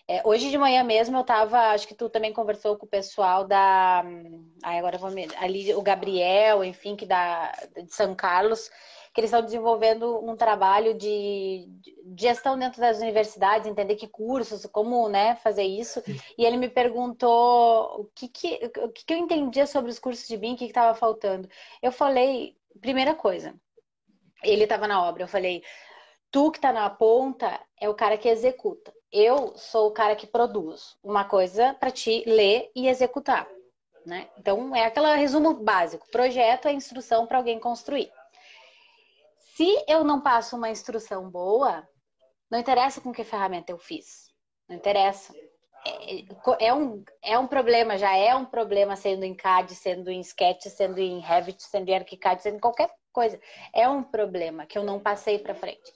É, 0.05 0.21
hoje 0.27 0.49
de 0.49 0.57
manhã 0.57 0.83
mesmo 0.83 1.15
eu 1.15 1.21
estava, 1.21 1.57
acho 1.71 1.87
que 1.87 1.95
tu 1.95 2.09
também 2.09 2.33
conversou 2.33 2.77
com 2.77 2.85
o 2.85 2.89
pessoal 2.89 3.45
da. 3.45 4.03
Ai, 4.61 4.77
agora 4.77 4.97
vou 4.97 5.09
me. 5.09 5.27
Ali, 5.37 5.73
o 5.73 5.81
Gabriel, 5.81 6.63
enfim, 6.63 6.95
que 6.95 7.05
da, 7.05 7.51
de 7.73 7.93
São 7.93 8.13
Carlos, 8.13 8.69
que 9.13 9.21
eles 9.21 9.29
estão 9.29 9.41
desenvolvendo 9.41 10.19
um 10.19 10.35
trabalho 10.35 10.93
de, 10.93 11.65
de 12.05 12.21
gestão 12.21 12.59
dentro 12.59 12.81
das 12.81 12.99
universidades, 12.99 13.65
entender 13.65 13.95
que 13.95 14.07
cursos, 14.07 14.65
como 14.65 15.07
né, 15.07 15.35
fazer 15.37 15.63
isso. 15.63 16.03
E 16.37 16.43
ele 16.45 16.57
me 16.57 16.69
perguntou 16.69 18.01
o 18.01 18.05
que, 18.13 18.27
que, 18.27 18.71
o 18.79 18.89
que, 18.89 19.05
que 19.05 19.13
eu 19.13 19.17
entendia 19.17 19.65
sobre 19.65 19.89
os 19.89 19.99
cursos 19.99 20.27
de 20.27 20.35
BIM, 20.35 20.55
o 20.55 20.57
que 20.57 20.65
estava 20.65 20.93
faltando. 20.95 21.47
Eu 21.81 21.93
falei, 21.93 22.57
primeira 22.81 23.15
coisa, 23.15 23.55
ele 24.43 24.63
estava 24.63 24.85
na 24.85 25.01
obra, 25.01 25.23
eu 25.23 25.27
falei, 25.29 25.63
tu 26.29 26.51
que 26.51 26.57
está 26.57 26.73
na 26.73 26.89
ponta 26.89 27.57
é 27.79 27.87
o 27.87 27.95
cara 27.95 28.17
que 28.17 28.27
executa 28.27 28.93
eu 29.13 29.55
sou 29.55 29.87
o 29.87 29.91
cara 29.91 30.15
que 30.15 30.25
produz 30.25 30.97
uma 31.03 31.23
coisa 31.23 31.73
para 31.75 31.91
te 31.91 32.23
ler 32.25 32.71
e 32.75 32.87
executar. 32.87 33.47
Né? 34.05 34.27
Então, 34.37 34.75
é 34.75 34.85
aquele 34.85 35.15
resumo 35.15 35.53
básico: 35.53 36.09
projeto 36.11 36.67
é 36.67 36.73
instrução 36.73 37.27
para 37.27 37.37
alguém 37.37 37.59
construir. 37.59 38.11
Se 39.55 39.85
eu 39.87 40.03
não 40.03 40.19
passo 40.19 40.57
uma 40.57 40.69
instrução 40.71 41.29
boa, 41.29 41.87
não 42.49 42.59
interessa 42.59 42.99
com 42.99 43.13
que 43.13 43.23
ferramenta 43.23 43.71
eu 43.71 43.77
fiz. 43.77 44.31
Não 44.67 44.75
interessa. 44.75 45.33
É, 45.85 46.67
é, 46.67 46.73
um, 46.73 47.03
é 47.21 47.37
um 47.37 47.45
problema, 47.45 47.97
já 47.97 48.15
é 48.15 48.33
um 48.35 48.45
problema 48.45 48.95
sendo 48.95 49.23
em 49.23 49.35
CAD, 49.35 49.75
sendo 49.75 50.09
em 50.09 50.21
Sketch, 50.21 50.65
sendo 50.67 50.97
em 50.99 51.19
Revit, 51.19 51.61
sendo 51.61 51.89
em 51.89 51.95
ArchiCAD, 51.95 52.41
sendo 52.41 52.57
em 52.57 52.59
qualquer 52.59 52.89
coisa. 53.11 53.39
É 53.73 53.87
um 53.87 54.01
problema 54.01 54.65
que 54.65 54.77
eu 54.77 54.83
não 54.83 54.99
passei 54.99 55.37
para 55.37 55.53
frente. 55.53 55.93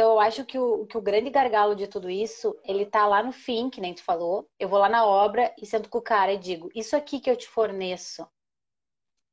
Então, 0.00 0.12
eu 0.12 0.20
acho 0.20 0.46
que 0.46 0.58
o, 0.58 0.86
que 0.86 0.96
o 0.96 1.02
grande 1.02 1.28
gargalo 1.28 1.76
de 1.76 1.86
tudo 1.86 2.08
isso, 2.08 2.58
ele 2.64 2.86
tá 2.86 3.06
lá 3.06 3.22
no 3.22 3.32
fim, 3.32 3.68
que 3.68 3.82
nem 3.82 3.92
tu 3.92 4.02
falou. 4.02 4.48
Eu 4.58 4.66
vou 4.66 4.78
lá 4.78 4.88
na 4.88 5.04
obra 5.04 5.54
e 5.60 5.66
sento 5.66 5.90
com 5.90 5.98
o 5.98 6.02
cara 6.02 6.32
e 6.32 6.38
digo: 6.38 6.70
Isso 6.74 6.96
aqui 6.96 7.20
que 7.20 7.30
eu 7.30 7.36
te 7.36 7.46
forneço 7.46 8.26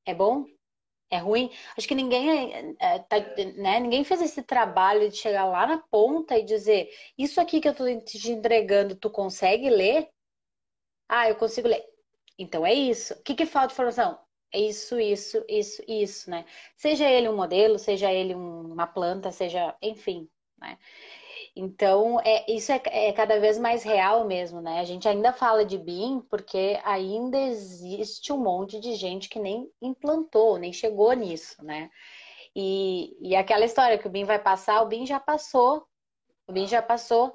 é 0.06 0.14
bom? 0.14 0.46
É 1.10 1.20
ruim? 1.20 1.52
Acho 1.78 1.88
que 1.88 1.96
ninguém, 1.96 2.54
é, 2.54 2.76
é 2.80 3.00
tá, 3.00 3.16
né, 3.56 3.80
ninguém 3.80 4.04
fez 4.04 4.22
esse 4.22 4.44
trabalho 4.44 5.10
de 5.10 5.16
chegar 5.16 5.46
lá 5.46 5.66
na 5.66 5.78
ponta 5.78 6.38
e 6.38 6.44
dizer: 6.44 6.90
Isso 7.18 7.40
aqui 7.40 7.62
que 7.62 7.70
eu 7.70 7.74
tô 7.76 7.86
te 8.02 8.30
entregando, 8.30 8.94
tu 8.96 9.10
consegue 9.10 9.70
ler? 9.70 10.10
Ah, 11.08 11.30
eu 11.30 11.38
consigo 11.38 11.70
ler. 11.70 11.86
Então 12.38 12.66
é 12.66 12.74
isso. 12.74 13.14
O 13.14 13.24
que, 13.24 13.36
que 13.36 13.46
falta 13.46 13.70
de 13.70 13.74
informação? 13.74 14.20
Isso, 14.54 15.00
isso, 15.00 15.44
isso, 15.48 15.82
isso, 15.88 16.30
né? 16.30 16.46
Seja 16.76 17.10
ele 17.10 17.30
um 17.30 17.36
modelo, 17.38 17.80
seja 17.80 18.12
ele 18.12 18.36
uma 18.36 18.88
planta, 18.88 19.32
seja, 19.32 19.76
enfim, 19.82 20.30
né? 20.60 20.78
Então, 21.56 22.20
é, 22.20 22.46
isso 22.52 22.72
é, 22.72 22.82
é, 22.86 23.12
cada 23.14 23.40
vez 23.40 23.58
mais 23.58 23.84
real 23.84 24.26
mesmo, 24.26 24.62
né? 24.62 24.80
A 24.80 24.84
gente 24.84 25.08
ainda 25.08 25.34
fala 25.34 25.66
de 25.66 25.78
BIM 25.78 26.22
porque 26.30 26.80
ainda 26.84 27.38
existe 27.38 28.32
um 28.32 28.38
monte 28.38 28.80
de 28.80 28.94
gente 28.96 29.28
que 29.28 29.40
nem 29.40 29.68
implantou, 29.82 30.58
nem 30.58 30.72
chegou 30.72 31.14
nisso, 31.14 31.64
né? 31.64 31.90
E, 32.56 33.16
e 33.22 33.36
aquela 33.36 33.66
história 33.66 33.98
que 33.98 34.08
o 34.08 34.10
BIM 34.10 34.26
vai 34.26 34.40
passar, 34.40 34.82
o 34.82 34.88
BIM 34.88 35.06
já 35.06 35.20
passou, 35.20 35.88
o 36.48 36.54
BIM 36.54 36.68
já 36.68 36.82
passou, 36.82 37.34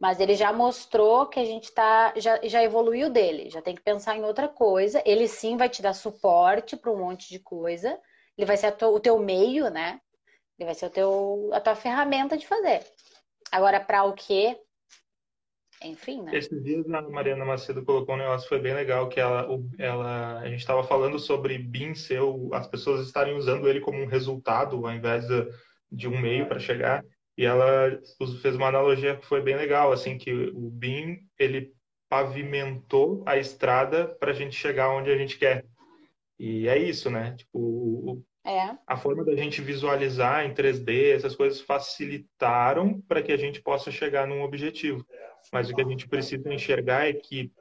mas 0.00 0.18
ele 0.18 0.34
já 0.34 0.52
mostrou 0.52 1.26
que 1.26 1.38
a 1.38 1.44
gente 1.44 1.72
tá, 1.72 2.12
já, 2.16 2.40
já 2.42 2.62
evoluiu 2.62 3.10
dele, 3.10 3.50
já 3.50 3.60
tem 3.60 3.74
que 3.74 3.82
pensar 3.82 4.16
em 4.16 4.24
outra 4.24 4.48
coisa. 4.48 5.02
Ele 5.04 5.28
sim 5.28 5.56
vai 5.56 5.68
te 5.68 5.82
dar 5.82 5.92
suporte 5.92 6.76
para 6.76 6.90
um 6.90 6.98
monte 6.98 7.28
de 7.28 7.38
coisa. 7.38 8.00
Ele 8.36 8.46
vai 8.46 8.56
ser 8.56 8.74
o 8.82 8.98
teu 8.98 9.18
meio, 9.18 9.70
né? 9.70 10.00
Ele 10.60 10.66
vai 10.66 10.74
ser 10.74 10.86
o 10.86 10.90
teu, 10.90 11.50
a 11.54 11.60
tua 11.60 11.74
ferramenta 11.74 12.36
de 12.36 12.46
fazer. 12.46 12.84
Agora, 13.50 13.80
para 13.80 14.04
o 14.04 14.12
quê? 14.12 14.58
Enfim, 15.82 16.22
né? 16.22 16.36
Esses 16.36 16.62
dias 16.62 16.84
a 16.90 17.00
Mariana 17.00 17.46
Macedo 17.46 17.82
colocou 17.82 18.14
um 18.14 18.18
negócio 18.18 18.46
foi 18.46 18.60
bem 18.60 18.74
legal, 18.74 19.08
que 19.08 19.18
ela, 19.18 19.48
ela 19.78 20.38
a 20.40 20.46
gente 20.48 20.60
estava 20.60 20.84
falando 20.84 21.18
sobre 21.18 21.56
BIM 21.56 21.94
ser 21.94 22.20
as 22.52 22.66
pessoas 22.66 23.06
estarem 23.06 23.34
usando 23.34 23.66
ele 23.66 23.80
como 23.80 24.02
um 24.02 24.06
resultado 24.06 24.86
ao 24.86 24.92
invés 24.92 25.26
de, 25.26 25.48
de 25.90 26.06
um 26.06 26.20
meio 26.20 26.46
para 26.46 26.60
chegar. 26.60 27.02
E 27.38 27.46
ela 27.46 27.98
fez 28.42 28.54
uma 28.54 28.68
analogia 28.68 29.16
que 29.16 29.24
foi 29.24 29.40
bem 29.40 29.56
legal, 29.56 29.90
assim, 29.92 30.18
que 30.18 30.30
o 30.30 30.68
BIM, 30.68 31.20
ele 31.38 31.72
pavimentou 32.06 33.22
a 33.24 33.38
estrada 33.38 34.06
para 34.06 34.32
a 34.32 34.34
gente 34.34 34.54
chegar 34.54 34.90
onde 34.90 35.10
a 35.10 35.16
gente 35.16 35.38
quer. 35.38 35.64
E 36.38 36.68
é 36.68 36.76
isso, 36.76 37.08
né? 37.08 37.34
Tipo, 37.38 38.22
é. 38.44 38.76
a 38.86 38.96
forma 38.96 39.24
da 39.24 39.34
gente 39.34 39.60
visualizar 39.60 40.44
em 40.44 40.54
3D, 40.54 41.14
essas 41.14 41.36
coisas 41.36 41.60
facilitaram 41.60 43.00
para 43.02 43.22
que 43.22 43.32
a 43.32 43.36
gente 43.36 43.60
possa 43.60 43.90
chegar 43.90 44.26
num 44.26 44.42
objetivo. 44.42 45.04
Mas 45.52 45.68
o 45.68 45.74
que 45.74 45.82
a 45.82 45.86
gente 45.86 46.08
precisa 46.08 46.52
enxergar 46.52 47.08
é 47.08 47.12
que 47.12 47.52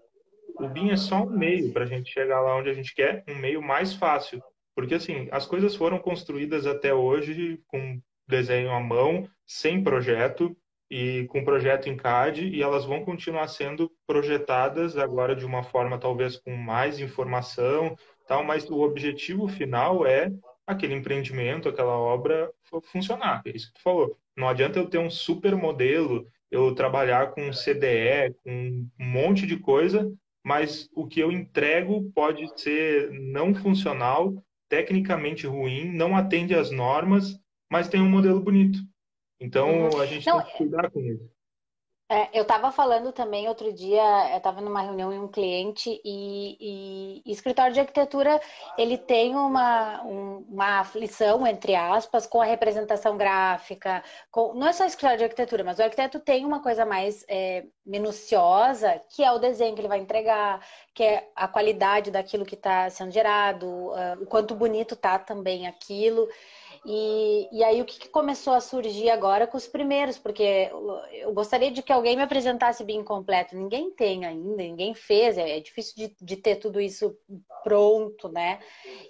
o 0.59 0.67
BIM 0.67 0.91
é 0.91 0.97
só 0.97 1.23
um 1.23 1.29
meio 1.29 1.71
para 1.71 1.83
a 1.83 1.87
gente 1.87 2.11
chegar 2.11 2.41
lá 2.41 2.55
onde 2.55 2.69
a 2.69 2.73
gente 2.73 2.93
quer, 2.93 3.23
um 3.27 3.35
meio 3.35 3.61
mais 3.61 3.93
fácil. 3.93 4.41
Porque, 4.75 4.95
assim, 4.95 5.27
as 5.31 5.45
coisas 5.45 5.75
foram 5.75 5.99
construídas 5.99 6.65
até 6.65 6.93
hoje 6.93 7.61
com 7.67 7.99
desenho 8.27 8.71
à 8.71 8.79
mão, 8.79 9.27
sem 9.45 9.83
projeto 9.83 10.55
e 10.89 11.25
com 11.29 11.43
projeto 11.43 11.87
em 11.87 11.95
CAD, 11.95 12.47
e 12.47 12.61
elas 12.61 12.85
vão 12.85 13.03
continuar 13.03 13.47
sendo 13.47 13.91
projetadas 14.07 14.97
agora 14.97 15.35
de 15.35 15.45
uma 15.45 15.63
forma 15.63 15.99
talvez 15.99 16.37
com 16.37 16.55
mais 16.55 16.99
informação, 16.99 17.95
tal, 18.27 18.43
mas 18.43 18.69
o 18.69 18.81
objetivo 18.81 19.47
final 19.47 20.05
é 20.05 20.31
aquele 20.71 20.93
empreendimento, 20.93 21.69
aquela 21.69 21.97
obra 21.97 22.51
funcionar. 22.91 23.41
É 23.45 23.51
isso 23.55 23.67
que 23.67 23.73
tu 23.73 23.81
falou. 23.81 24.17
Não 24.37 24.47
adianta 24.47 24.79
eu 24.79 24.89
ter 24.89 24.99
um 24.99 25.09
super 25.09 25.55
modelo, 25.55 26.27
eu 26.49 26.73
trabalhar 26.73 27.31
com 27.31 27.51
CDE, 27.51 28.33
com 28.43 28.87
um 28.99 29.05
monte 29.05 29.45
de 29.45 29.57
coisa, 29.57 30.11
mas 30.43 30.89
o 30.95 31.07
que 31.07 31.19
eu 31.19 31.31
entrego 31.31 32.11
pode 32.15 32.47
ser 32.59 33.11
não 33.11 33.53
funcional, 33.53 34.43
tecnicamente 34.69 35.45
ruim, 35.45 35.91
não 35.91 36.15
atende 36.15 36.55
às 36.55 36.71
normas 36.71 37.39
mas 37.69 37.87
tem 37.87 38.01
um 38.01 38.09
modelo 38.09 38.41
bonito. 38.41 38.79
Então 39.39 39.83
uhum. 39.83 40.01
a 40.01 40.05
gente 40.05 40.25
Não, 40.27 40.41
tem 40.41 40.51
que 40.51 40.57
cuidar 40.57 40.89
com 40.89 40.99
isso. 41.01 41.29
É, 42.11 42.27
eu 42.33 42.41
estava 42.41 42.71
falando 42.71 43.11
também 43.11 43.47
outro 43.47 43.71
dia, 43.71 44.31
eu 44.31 44.37
estava 44.37 44.59
numa 44.61 44.81
reunião 44.81 45.13
em 45.13 45.19
um 45.19 45.27
cliente 45.27 46.01
e, 46.03 47.21
e, 47.23 47.31
escritório 47.31 47.71
de 47.71 47.79
arquitetura 47.79 48.41
ele 48.75 48.97
tem 48.97 49.35
uma, 49.35 50.03
um, 50.03 50.37
uma 50.49 50.79
aflição, 50.79 51.45
entre 51.45 51.75
aspas, 51.75 52.25
com 52.25 52.41
a 52.41 52.45
representação 52.45 53.15
gráfica. 53.15 54.03
Com, 54.31 54.55
não 54.55 54.67
é 54.67 54.73
só 54.73 54.85
escritório 54.85 55.19
de 55.19 55.23
arquitetura, 55.25 55.63
mas 55.63 55.77
o 55.77 55.83
arquiteto 55.83 56.19
tem 56.19 56.45
uma 56.45 56.63
coisa 56.63 56.83
mais 56.83 57.23
é, 57.27 57.65
minuciosa, 57.85 58.99
que 59.09 59.23
é 59.23 59.31
o 59.31 59.37
desenho 59.37 59.75
que 59.75 59.81
ele 59.81 59.87
vai 59.87 59.99
entregar, 59.99 60.65
que 60.95 61.03
é 61.03 61.29
a 61.35 61.47
qualidade 61.47 62.09
daquilo 62.09 62.45
que 62.45 62.55
está 62.55 62.89
sendo 62.89 63.11
gerado, 63.11 63.67
uh, 63.67 64.21
o 64.21 64.25
quanto 64.25 64.55
bonito 64.55 64.95
está 64.95 65.19
também 65.19 65.67
aquilo. 65.67 66.27
E, 66.85 67.49
e 67.51 67.63
aí 67.63 67.81
o 67.81 67.85
que, 67.85 67.99
que, 67.99 68.09
começou 68.09 68.53
a 68.53 68.61
surgir 68.61 69.09
agora 69.09 69.45
com 69.45 69.57
os 69.57 69.67
primeiros, 69.67 70.17
porque 70.17 70.69
eu 71.11 71.33
gostaria 71.33 71.69
de 71.71 71.81
que 71.81 71.91
alguém 71.91 72.15
me 72.15 72.23
apresentasse 72.23 72.83
bem 72.83 73.03
completo. 73.03 73.55
Ninguém 73.55 73.91
tem 73.91 74.25
ainda, 74.25 74.63
ninguém 74.63 74.93
fez, 74.93 75.37
é, 75.37 75.57
é 75.57 75.59
difícil 75.59 75.95
de, 75.95 76.15
de, 76.21 76.35
ter 76.37 76.55
tudo 76.55 76.79
isso 76.79 77.17
pronto, 77.63 78.29
né? 78.29 78.59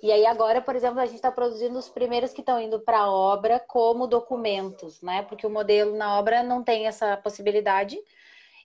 E 0.02 0.12
aí 0.12 0.26
agora, 0.26 0.62
por 0.62 0.76
exemplo, 0.76 1.00
a 1.00 1.06
gente 1.06 1.16
está 1.16 1.32
produzindo 1.32 1.78
os 1.78 1.90
primeiros 1.90 2.34
que 2.34 2.42
estão 2.42 2.60
indo 2.60 2.80
para 2.80 3.00
a 3.00 3.12
obra 3.12 3.60
como 3.60 4.08
documentos, 4.08 5.02
né? 5.02 5.22
Porque 5.24 5.46
o 5.46 5.50
modelo 5.50 5.96
na 5.96 6.18
obra 6.18 6.42
não 6.42 6.64
tem 6.64 6.88
essa 6.88 7.16
possibilidade. 7.18 7.98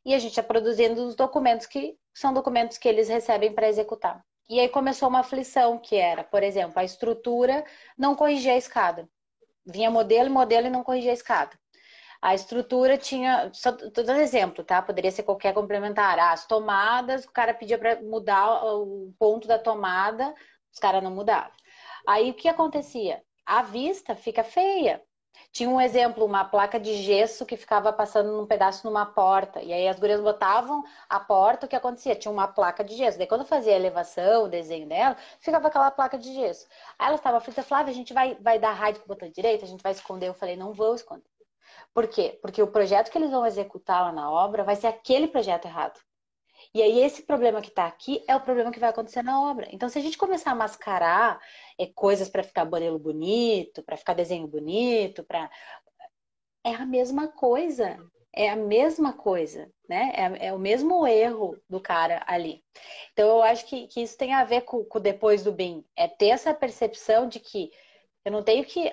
E 0.05 0.15
a 0.15 0.19
gente 0.19 0.31
está 0.31 0.43
produzindo 0.43 1.07
os 1.07 1.15
documentos 1.15 1.67
que 1.67 1.97
são 2.13 2.33
documentos 2.33 2.79
que 2.79 2.89
eles 2.89 3.09
recebem 3.09 3.53
para 3.53 3.69
executar. 3.69 4.23
E 4.49 4.61
aí 4.61 4.69
começou 4.69 5.09
uma 5.09 5.21
aflição 5.21 5.79
que 5.79 5.97
era, 5.97 6.23
por 6.23 6.43
exemplo, 6.43 6.79
a 6.79 6.85
estrutura 6.85 7.65
não 7.97 8.15
corrigia 8.15 8.53
a 8.53 8.57
escada. 8.57 9.09
Vinha 9.67 9.91
modelo, 9.91 10.31
modelo 10.31 10.67
e 10.67 10.71
não 10.71 10.85
corrigia 10.85 11.11
a 11.11 11.15
escada. 11.15 11.59
A 12.21 12.35
estrutura 12.35 12.97
tinha, 12.97 13.51
só 13.53 13.73
tô 13.73 14.03
dando 14.03 14.21
exemplo, 14.21 14.65
tá? 14.65 14.81
Poderia 14.83 15.11
ser 15.11 15.25
qualquer 15.25 15.55
complementar. 15.55 16.19
Ah, 16.19 16.33
as 16.33 16.47
tomadas, 16.47 17.25
o 17.25 17.31
cara 17.33 17.55
pedia 17.55 17.79
para 17.79 18.01
mudar 18.03 18.65
o 18.65 19.15
ponto 19.19 19.47
da 19.47 19.59
tomada, 19.59 20.35
os 20.73 20.79
caras 20.79 21.03
não 21.03 21.11
mudavam. 21.11 21.53
Aí 22.07 22.31
o 22.31 22.35
que 22.35 22.49
acontecia? 22.49 23.23
A 23.47 23.63
vista 23.63 24.15
fica 24.17 24.43
feia. 24.43 25.03
Tinha 25.53 25.69
um 25.69 25.81
exemplo, 25.81 26.25
uma 26.25 26.45
placa 26.45 26.79
de 26.81 26.95
gesso 27.03 27.47
que 27.47 27.57
ficava 27.57 27.93
passando 27.93 28.33
num 28.33 28.47
pedaço 28.47 28.87
numa 28.87 29.07
porta. 29.07 29.63
E 29.63 29.73
aí 29.73 29.89
as 29.89 29.99
gurias 29.99 30.21
botavam 30.21 30.83
a 31.09 31.21
porta, 31.21 31.67
o 31.67 31.69
que 31.69 31.77
acontecia? 31.77 32.17
Tinha 32.17 32.33
uma 32.33 32.49
placa 32.49 32.83
de 32.83 32.97
gesso. 32.97 33.19
Daí 33.19 33.27
quando 33.27 33.45
fazia 33.45 33.73
a 33.73 33.77
elevação, 33.77 34.45
o 34.45 34.49
desenho 34.49 34.89
dela, 34.89 35.17
ficava 35.41 35.69
aquela 35.69 35.91
placa 35.91 36.19
de 36.19 36.35
gesso. 36.35 36.67
Aí 36.99 37.07
ela 37.07 37.17
estava 37.17 37.41
frita, 37.41 37.63
Flávia, 37.63 37.93
a 37.93 37.95
gente 37.95 38.13
vai, 38.13 38.35
vai 38.41 38.59
dar 38.59 38.73
raio 38.73 38.97
com 38.97 39.05
o 39.05 39.09
botão 39.09 39.29
direito, 39.31 39.65
a 39.65 39.69
gente 39.69 39.83
vai 39.83 39.93
esconder. 39.93 40.29
Eu 40.29 40.35
falei, 40.35 40.57
não 40.57 40.73
vou 40.73 40.95
esconder. 40.95 41.25
Por 41.93 42.09
quê? 42.09 42.39
Porque 42.43 42.63
o 42.63 42.67
projeto 42.67 43.11
que 43.11 43.19
eles 43.19 43.31
vão 43.31 43.47
executar 43.47 44.03
lá 44.03 44.13
na 44.13 44.31
obra 44.31 44.65
vai 44.65 44.77
ser 44.77 44.89
aquele 44.89 45.29
projeto 45.29 45.67
errado. 45.67 46.01
E 46.75 46.83
aí, 46.83 47.01
esse 47.05 47.23
problema 47.23 47.63
que 47.63 47.69
está 47.69 47.87
aqui 47.87 48.25
é 48.27 48.35
o 48.35 48.41
problema 48.41 48.73
que 48.73 48.81
vai 48.81 48.91
acontecer 48.91 49.23
na 49.23 49.41
obra. 49.41 49.69
Então, 49.71 49.89
se 49.89 49.97
a 49.97 50.03
gente 50.03 50.19
começar 50.19 50.51
a 50.51 50.57
mascarar 50.57 51.41
é, 51.79 51.87
coisas 51.87 52.29
para 52.29 52.43
ficar 52.43 52.65
modelo 52.65 52.99
bonito, 52.99 53.81
para 53.85 53.97
ficar 53.97 54.13
desenho 54.13 54.49
bonito, 54.49 55.23
para. 55.23 55.49
É 56.65 56.75
a 56.75 56.85
mesma 56.85 57.29
coisa. 57.29 57.97
É 58.35 58.51
a 58.51 58.57
mesma 58.57 59.13
coisa, 59.13 59.71
né? 59.89 60.13
É, 60.17 60.49
é, 60.49 60.53
o 60.53 60.59
mesmo 60.59 61.07
erro 61.07 61.57
do 61.69 61.81
cara 61.81 62.25
ali. 62.27 62.65
Então, 63.13 63.29
eu 63.29 63.43
acho 63.45 63.67
que, 63.67 63.87
que 63.87 64.03
isso 64.03 64.19
tem 64.19 64.35
a 64.35 64.45
ver 64.45 64.63
com, 64.63 64.85
com 64.85 64.99
depois 65.01 65.45
do 65.45 65.53
bem. 65.53 65.85
É 65.97 66.09
ter 66.09 66.29
essa 66.31 66.53
percepção 66.53 67.29
de 67.29 67.39
que 67.39 67.71
eu 68.25 68.33
não 68.33 68.43
tenho 68.43 68.65
que 68.65 68.93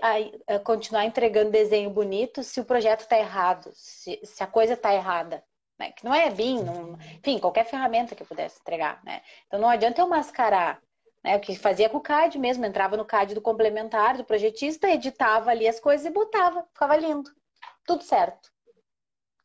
continuar 0.65 1.05
entregando 1.05 1.49
desenho 1.51 1.89
bonito 1.89 2.43
se 2.43 2.59
o 2.59 2.65
projeto 2.65 3.01
está 3.01 3.17
errado, 3.17 3.71
se, 3.73 4.19
se 4.23 4.43
a 4.43 4.47
coisa 4.47 4.73
está 4.73 4.93
errada 4.93 5.43
né? 5.81 5.91
Que 5.91 6.05
não 6.05 6.13
é 6.13 6.29
BIM, 6.29 6.63
não... 6.63 6.97
enfim, 7.17 7.39
qualquer 7.39 7.65
ferramenta 7.65 8.15
que 8.15 8.21
eu 8.21 8.27
pudesse 8.27 8.59
entregar, 8.61 9.01
né? 9.03 9.21
Então 9.47 9.59
não 9.59 9.67
adianta 9.67 9.99
eu 9.99 10.07
mascarar, 10.07 10.79
né? 11.23 11.35
O 11.37 11.39
que 11.39 11.55
fazia 11.55 11.89
com 11.89 11.97
o 11.97 12.01
CAD 12.01 12.37
mesmo, 12.37 12.63
entrava 12.65 12.95
no 12.95 13.03
CAD 13.03 13.33
do 13.33 13.41
complementar, 13.41 14.15
do 14.15 14.23
projetista, 14.23 14.89
editava 14.89 15.49
ali 15.49 15.67
as 15.67 15.79
coisas 15.79 16.05
e 16.05 16.11
botava, 16.11 16.63
ficava 16.71 16.95
lindo, 16.95 17.31
tudo 17.85 18.03
certo. 18.03 18.51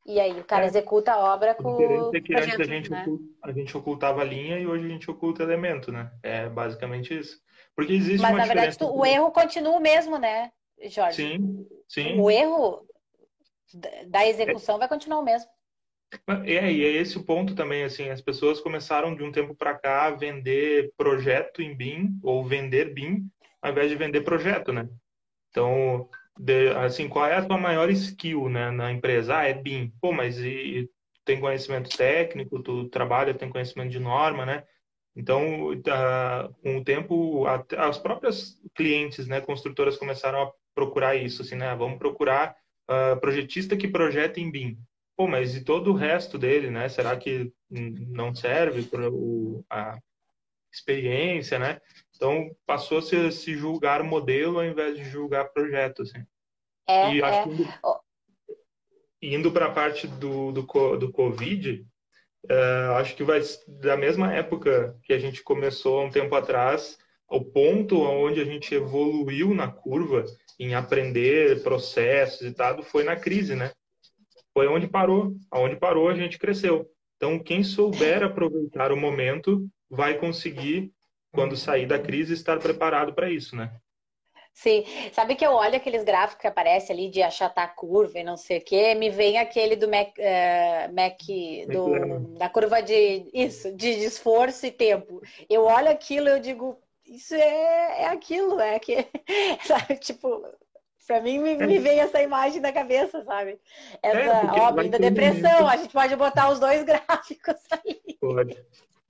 E 0.04 0.20
aí 0.20 0.38
o 0.38 0.44
cara 0.44 0.64
é. 0.64 0.66
executa 0.68 1.12
a 1.12 1.34
obra 1.34 1.54
com 1.54 1.72
o 1.72 2.14
é 2.14 2.20
que 2.20 2.32
antes 2.32 2.60
a 2.60 2.64
gente, 2.64 2.90
né? 2.90 3.04
a 3.42 3.50
gente 3.50 3.76
ocultava 3.76 4.20
a 4.20 4.24
linha 4.24 4.56
e 4.58 4.66
hoje 4.66 4.84
a 4.84 4.88
gente 4.88 5.10
oculta 5.10 5.42
elemento, 5.42 5.90
né? 5.90 6.12
É 6.22 6.48
basicamente 6.48 7.18
isso. 7.18 7.40
Porque 7.74 7.92
existe 7.92 8.22
Mas, 8.22 8.30
uma 8.30 8.38
na 8.38 8.46
verdade, 8.46 8.78
tu, 8.78 8.86
o 8.86 9.04
erro 9.04 9.32
continua 9.32 9.76
o 9.76 9.80
mesmo, 9.80 10.16
né, 10.16 10.52
Jorge? 10.84 11.16
Sim, 11.16 11.66
sim. 11.88 12.20
O 12.20 12.30
erro 12.30 12.86
da 14.06 14.26
execução 14.26 14.76
é. 14.76 14.78
vai 14.80 14.88
continuar 14.88 15.18
o 15.18 15.24
mesmo. 15.24 15.50
É, 16.44 16.72
e 16.72 16.84
é 16.84 16.92
esse 16.92 17.18
o 17.18 17.24
ponto 17.24 17.54
também, 17.54 17.82
assim, 17.82 18.08
as 18.10 18.20
pessoas 18.20 18.60
começaram 18.60 19.14
de 19.14 19.22
um 19.22 19.32
tempo 19.32 19.54
para 19.54 19.74
cá 19.74 20.06
a 20.06 20.10
vender 20.10 20.92
projeto 20.96 21.60
em 21.60 21.74
BIM 21.74 22.18
ou 22.22 22.44
vender 22.44 22.94
BIM 22.94 23.28
ao 23.60 23.72
invés 23.72 23.90
de 23.90 23.96
vender 23.96 24.20
projeto, 24.22 24.72
né? 24.72 24.88
Então, 25.50 26.08
de, 26.38 26.68
assim, 26.70 27.08
qual 27.08 27.26
é 27.26 27.34
a 27.36 27.44
tua 27.44 27.58
maior 27.58 27.90
skill, 27.90 28.48
né, 28.48 28.70
na 28.70 28.92
empresa? 28.92 29.38
Ah, 29.38 29.44
é 29.44 29.54
BIM. 29.54 29.92
Pô, 30.00 30.12
mas 30.12 30.38
e, 30.38 30.48
e 30.48 30.90
tem 31.24 31.40
conhecimento 31.40 31.94
técnico, 31.96 32.62
tu 32.62 32.88
trabalha, 32.88 33.34
tem 33.34 33.50
conhecimento 33.50 33.90
de 33.90 33.98
norma, 33.98 34.46
né? 34.46 34.64
Então, 35.16 35.80
tá, 35.82 36.48
com 36.62 36.76
o 36.76 36.84
tempo, 36.84 37.44
as 37.46 37.98
próprias 37.98 38.60
clientes, 38.74 39.26
né, 39.26 39.40
construtoras 39.40 39.96
começaram 39.96 40.42
a 40.42 40.52
procurar 40.74 41.16
isso, 41.16 41.42
assim, 41.42 41.56
né? 41.56 41.74
Vamos 41.74 41.98
procurar 41.98 42.54
uh, 42.88 43.18
projetista 43.18 43.76
que 43.76 43.88
projeta 43.88 44.38
em 44.38 44.50
BIM. 44.50 44.78
Pô, 45.16 45.26
mas 45.26 45.56
e 45.56 45.64
todo 45.64 45.92
o 45.92 45.96
resto 45.96 46.38
dele, 46.38 46.70
né? 46.70 46.88
Será 46.88 47.16
que 47.16 47.52
não 47.70 48.34
serve 48.34 48.82
para 48.82 49.08
a 49.70 49.98
experiência, 50.72 51.58
né? 51.58 51.80
Então, 52.14 52.50
passou 52.66 53.00
-se 53.00 53.16
a 53.16 53.30
se 53.30 53.54
julgar 53.54 54.02
modelo 54.02 54.58
ao 54.58 54.64
invés 54.64 54.96
de 54.96 55.04
julgar 55.04 55.52
projeto. 55.52 56.02
Assim. 56.02 56.22
É, 56.88 57.14
e 57.14 57.22
acho 57.22 57.50
é. 57.50 57.56
que 57.56 57.96
indo 59.22 59.50
para 59.50 59.66
a 59.66 59.72
parte 59.72 60.06
do, 60.06 60.52
do, 60.52 60.62
do 60.96 61.12
Covid, 61.12 61.86
uh, 62.44 62.92
acho 62.96 63.16
que 63.16 63.24
vai 63.24 63.40
da 63.66 63.96
mesma 63.96 64.32
época 64.32 64.96
que 65.02 65.12
a 65.12 65.18
gente 65.18 65.42
começou 65.42 66.04
um 66.04 66.10
tempo 66.10 66.34
atrás, 66.34 66.98
o 67.28 67.44
ponto 67.44 68.00
onde 68.02 68.40
a 68.40 68.44
gente 68.44 68.74
evoluiu 68.74 69.52
na 69.54 69.68
curva 69.68 70.24
em 70.58 70.74
aprender 70.74 71.62
processos 71.62 72.42
e 72.42 72.52
tal, 72.52 72.82
foi 72.82 73.02
na 73.02 73.16
crise, 73.16 73.54
né? 73.54 73.72
Foi 74.56 74.66
onde 74.68 74.88
parou. 74.88 75.34
Aonde 75.50 75.76
parou, 75.76 76.08
a 76.08 76.14
gente 76.14 76.38
cresceu. 76.38 76.90
Então, 77.16 77.38
quem 77.38 77.62
souber 77.62 78.22
aproveitar 78.22 78.90
o 78.90 78.96
momento 78.96 79.68
vai 79.90 80.14
conseguir, 80.16 80.90
quando 81.30 81.54
sair 81.54 81.84
da 81.84 81.98
crise, 81.98 82.32
estar 82.32 82.58
preparado 82.58 83.12
para 83.12 83.30
isso, 83.30 83.54
né? 83.54 83.70
Sim, 84.54 84.82
sabe 85.12 85.34
que 85.34 85.44
eu 85.44 85.50
olho 85.50 85.76
aqueles 85.76 86.02
gráficos 86.04 86.40
que 86.40 86.46
aparecem 86.46 86.96
ali 86.96 87.10
de 87.10 87.22
achatar 87.22 87.66
a 87.66 87.68
curva 87.68 88.18
e 88.18 88.24
não 88.24 88.38
sei 88.38 88.56
o 88.56 88.64
que, 88.64 88.94
me 88.94 89.10
vem 89.10 89.36
aquele 89.36 89.76
do 89.76 89.90
Mac, 89.90 90.16
uh, 90.16 90.94
Mac 90.94 91.20
do, 91.70 92.38
da 92.38 92.48
curva 92.48 92.82
de 92.82 93.28
isso, 93.34 93.70
de 93.76 93.90
esforço 93.90 94.64
e 94.64 94.70
tempo. 94.70 95.20
Eu 95.50 95.64
olho 95.64 95.90
aquilo 95.90 96.28
e 96.28 96.30
eu 96.30 96.40
digo, 96.40 96.80
isso 97.04 97.34
é, 97.34 98.04
é 98.04 98.06
aquilo, 98.06 98.58
é 98.58 98.78
que, 98.78 99.06
sabe, 99.66 99.98
tipo, 99.98 100.42
Pra 101.06 101.20
mim, 101.20 101.38
me, 101.38 101.56
me 101.56 101.78
vem 101.78 102.00
essa 102.00 102.20
imagem 102.20 102.60
na 102.60 102.72
cabeça, 102.72 103.22
sabe? 103.24 103.58
Essa, 104.02 104.18
é, 104.18 104.60
óbvio, 104.60 104.90
da 104.90 104.98
depressão. 104.98 105.68
A 105.68 105.76
gente 105.76 105.92
pode 105.92 106.16
botar 106.16 106.50
os 106.50 106.58
dois 106.58 106.82
gráficos 106.84 107.54
aí. 107.70 108.16
Pode. 108.20 108.56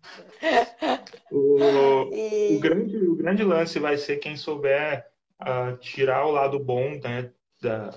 O, 1.32 2.08
e... 2.12 2.56
o, 2.56 2.60
grande, 2.60 2.96
o 2.96 3.16
grande 3.16 3.42
lance 3.42 3.80
vai 3.80 3.98
ser 3.98 4.18
quem 4.18 4.36
souber 4.36 5.04
uh, 5.42 5.76
tirar 5.78 6.24
o 6.24 6.30
lado 6.30 6.60
bom 6.60 6.92
né, 7.02 7.32
da, 7.60 7.90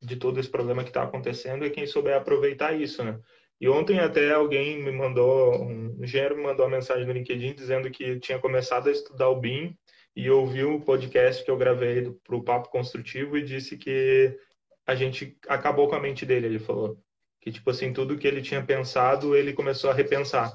de 0.00 0.14
todo 0.14 0.38
esse 0.38 0.48
problema 0.48 0.84
que 0.84 0.90
está 0.90 1.02
acontecendo 1.02 1.66
e 1.66 1.70
quem 1.70 1.86
souber 1.86 2.16
aproveitar 2.16 2.72
isso, 2.78 3.02
né? 3.02 3.18
E 3.60 3.68
ontem 3.68 3.98
até 3.98 4.30
alguém 4.30 4.80
me 4.80 4.92
mandou, 4.92 5.60
um 5.60 5.96
engenheiro 6.00 6.36
me 6.36 6.44
mandou 6.44 6.66
uma 6.66 6.76
mensagem 6.76 7.04
no 7.04 7.12
LinkedIn 7.12 7.54
dizendo 7.54 7.90
que 7.90 8.20
tinha 8.20 8.38
começado 8.38 8.88
a 8.88 8.92
estudar 8.92 9.28
o 9.28 9.40
BIM 9.40 9.76
e 10.18 10.28
ouviu 10.28 10.74
o 10.74 10.80
podcast 10.80 11.44
que 11.44 11.50
eu 11.50 11.56
gravei 11.56 12.10
para 12.24 12.34
o 12.34 12.42
Papo 12.42 12.70
Construtivo 12.70 13.38
e 13.38 13.44
disse 13.44 13.78
que 13.78 14.36
a 14.84 14.92
gente 14.92 15.38
acabou 15.46 15.86
com 15.86 15.94
a 15.94 16.00
mente 16.00 16.26
dele, 16.26 16.46
ele 16.46 16.58
falou. 16.58 16.98
Que, 17.40 17.52
tipo 17.52 17.70
assim, 17.70 17.92
tudo 17.92 18.18
que 18.18 18.26
ele 18.26 18.42
tinha 18.42 18.60
pensado, 18.60 19.36
ele 19.36 19.52
começou 19.52 19.90
a 19.90 19.94
repensar. 19.94 20.52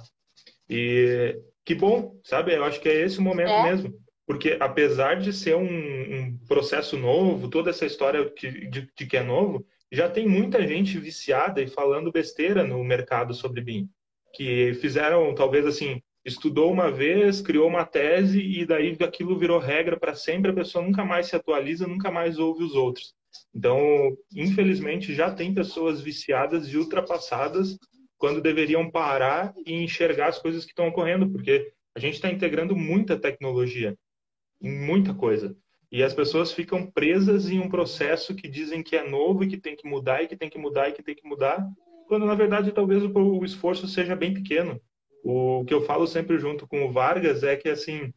E 0.70 1.41
que 1.63 1.74
bom, 1.74 2.20
sabe? 2.25 2.53
Eu 2.53 2.65
acho 2.65 2.82
que 2.82 2.89
é 2.89 3.05
esse 3.05 3.20
o 3.20 3.22
momento 3.22 3.51
é. 3.51 3.63
mesmo. 3.63 3.93
Porque 4.27 4.58
apesar 4.60 5.15
de 5.15 5.32
ser 5.32 5.55
um, 5.55 5.63
um, 5.63 6.38
processo 6.46 6.98
novo, 6.98 7.50
toda 7.50 7.70
essa 7.70 7.86
história 7.86 8.29
de, 8.38 8.70
de, 8.70 8.91
de 8.93 9.05
que 9.05 9.15
é 9.15 9.24
novo, 9.24 9.65
já 9.89 10.10
tem 10.10 10.27
muita 10.27 10.67
gente 10.67 11.00
viciada 11.00 11.62
e 11.62 11.67
falando 11.67 12.12
besteira 12.12 12.65
no 12.65 12.84
mercado 12.84 13.34
sobre 13.34 13.62
BIM. 13.62 13.88
Que 14.34 14.74
fizeram, 14.74 15.34
talvez 15.34 15.65
assim, 15.65 16.01
estudou 16.25 16.71
uma 16.71 16.89
vez, 16.91 17.41
criou 17.41 17.67
uma 17.67 17.85
tese 17.85 18.39
e 18.39 18.65
daí 18.65 18.95
aquilo 19.01 19.37
virou 19.37 19.59
regra 19.59 19.97
para 19.99 20.15
sempre, 20.15 20.51
a 20.51 20.55
pessoa 20.55 20.83
nunca 20.83 21.03
mais 21.03 21.27
se 21.27 21.35
atualiza, 21.35 21.87
nunca 21.87 22.09
mais 22.09 22.39
ouve 22.39 22.63
os 22.63 22.75
outros. 22.75 23.13
Então, 23.53 24.15
infelizmente, 24.33 25.13
já 25.13 25.31
tem 25.31 25.53
pessoas 25.53 26.01
viciadas 26.01 26.67
e 26.67 26.77
ultrapassadas 26.77 27.77
quando 28.17 28.41
deveriam 28.41 28.89
parar 28.89 29.53
e 29.65 29.73
enxergar 29.83 30.27
as 30.27 30.39
coisas 30.39 30.63
que 30.63 30.71
estão 30.71 30.87
ocorrendo, 30.87 31.29
porque 31.29 31.71
a 31.95 31.99
gente 31.99 32.15
está 32.15 32.29
integrando 32.29 32.75
muita 32.75 33.17
tecnologia 33.17 33.97
em 34.61 34.71
muita 34.71 35.13
coisa. 35.13 35.55
E 35.91 36.01
as 36.01 36.13
pessoas 36.13 36.51
ficam 36.51 36.89
presas 36.89 37.49
em 37.49 37.59
um 37.59 37.69
processo 37.69 38.33
que 38.33 38.47
dizem 38.47 38.81
que 38.81 38.95
é 38.95 39.07
novo 39.07 39.43
e 39.43 39.47
que 39.47 39.57
tem 39.57 39.75
que 39.75 39.87
mudar 39.87 40.23
e 40.23 40.27
que 40.27 40.37
tem 40.37 40.49
que 40.49 40.57
mudar 40.57 40.89
e 40.89 40.93
que 40.93 41.03
tem 41.03 41.13
que 41.13 41.27
mudar, 41.27 41.69
quando 42.07 42.25
na 42.25 42.33
verdade 42.33 42.71
talvez 42.71 43.03
o 43.03 43.45
esforço 43.45 43.88
seja 43.88 44.15
bem 44.15 44.33
pequeno. 44.33 44.81
O 45.23 45.63
que 45.65 45.73
eu 45.73 45.81
falo 45.81 46.05
sempre 46.05 46.38
junto 46.38 46.67
com 46.67 46.86
o 46.86 46.91
Vargas 46.91 47.43
é 47.43 47.55
que 47.55 47.69
assim, 47.69 48.13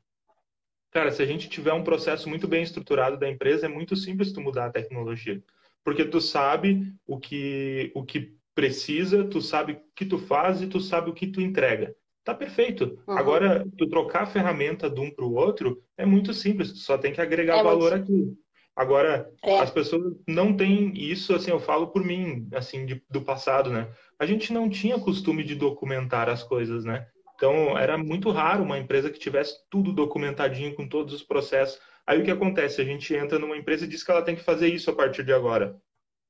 cara, 0.91 1.13
se 1.13 1.23
a 1.23 1.27
gente 1.27 1.49
tiver 1.49 1.73
um 1.73 1.85
processo 1.85 2.29
muito 2.29 2.49
bem 2.49 2.63
estruturado 2.63 3.17
da 3.17 3.31
empresa, 3.31 3.67
é 3.67 3.69
muito 3.69 3.95
simples 3.95 4.33
tu 4.33 4.41
mudar 4.41 4.67
a 4.67 4.73
tecnologia, 4.73 5.41
porque 5.85 6.05
tu 6.05 6.21
sabe 6.21 6.93
o 7.07 7.19
que 7.19 7.93
o 7.95 8.05
que 8.05 8.35
precisa, 8.55 9.23
tu 9.23 9.41
sabe 9.41 9.75
o 9.75 9.81
que 9.95 10.05
tu 10.05 10.19
faz 10.19 10.63
e 10.63 10.67
tu 10.67 10.81
sabe 10.81 11.11
o 11.11 11.15
que 11.15 11.27
tu 11.27 11.41
entrega. 11.41 11.95
Tá 12.25 12.35
perfeito. 12.35 12.99
Uhum. 13.07 13.17
Agora, 13.17 13.65
tu 13.79 13.87
trocar 13.89 14.23
a 14.25 14.27
ferramenta 14.27 14.91
de 14.91 14.99
um 14.99 15.11
para 15.11 15.25
o 15.25 15.35
outro 15.35 15.81
é 15.97 16.05
muito 16.05 16.35
simples, 16.35 16.73
tu 16.73 16.79
só 16.79 16.99
tem 16.99 17.13
que 17.13 17.21
agregar 17.21 17.59
é 17.59 17.63
valor 17.63 17.93
muito... 17.93 18.03
aqui. 18.03 18.46
Agora, 18.77 19.33
é. 19.43 19.59
as 19.59 19.71
pessoas 19.71 20.15
não 20.29 20.55
têm 20.55 20.93
isso, 20.95 21.35
assim, 21.35 21.51
eu 21.51 21.59
falo 21.59 21.87
por 21.87 22.05
mim, 22.05 22.47
assim, 22.53 22.85
de, 22.85 23.03
do 23.09 23.23
passado, 23.23 23.71
né? 23.71 23.89
A 24.19 24.27
gente 24.27 24.53
não 24.53 24.69
tinha 24.69 25.01
costume 25.01 25.43
de 25.43 25.55
documentar 25.55 26.29
as 26.29 26.43
coisas, 26.43 26.85
né? 26.85 27.07
Então, 27.35 27.77
era 27.79 27.97
muito 27.97 28.31
raro 28.31 28.63
uma 28.63 28.79
empresa 28.79 29.11
que 29.11 29.19
tivesse 29.19 29.55
tudo 29.71 29.95
documentadinho 29.95 30.75
com 30.75 30.87
todos 30.87 31.15
os 31.15 31.23
processos. 31.23 31.81
Aí 32.07 32.21
o 32.21 32.25
que 32.25 32.31
acontece? 32.31 32.81
A 32.81 32.85
gente 32.85 33.15
entra 33.15 33.39
numa 33.39 33.57
empresa 33.57 33.85
e 33.85 33.89
diz 33.89 34.03
que 34.03 34.11
ela 34.11 34.23
tem 34.23 34.37
que 34.37 34.45
fazer 34.45 34.69
isso 34.69 34.91
a 34.91 34.95
partir 34.95 35.25
de 35.25 35.33
agora. 35.33 35.75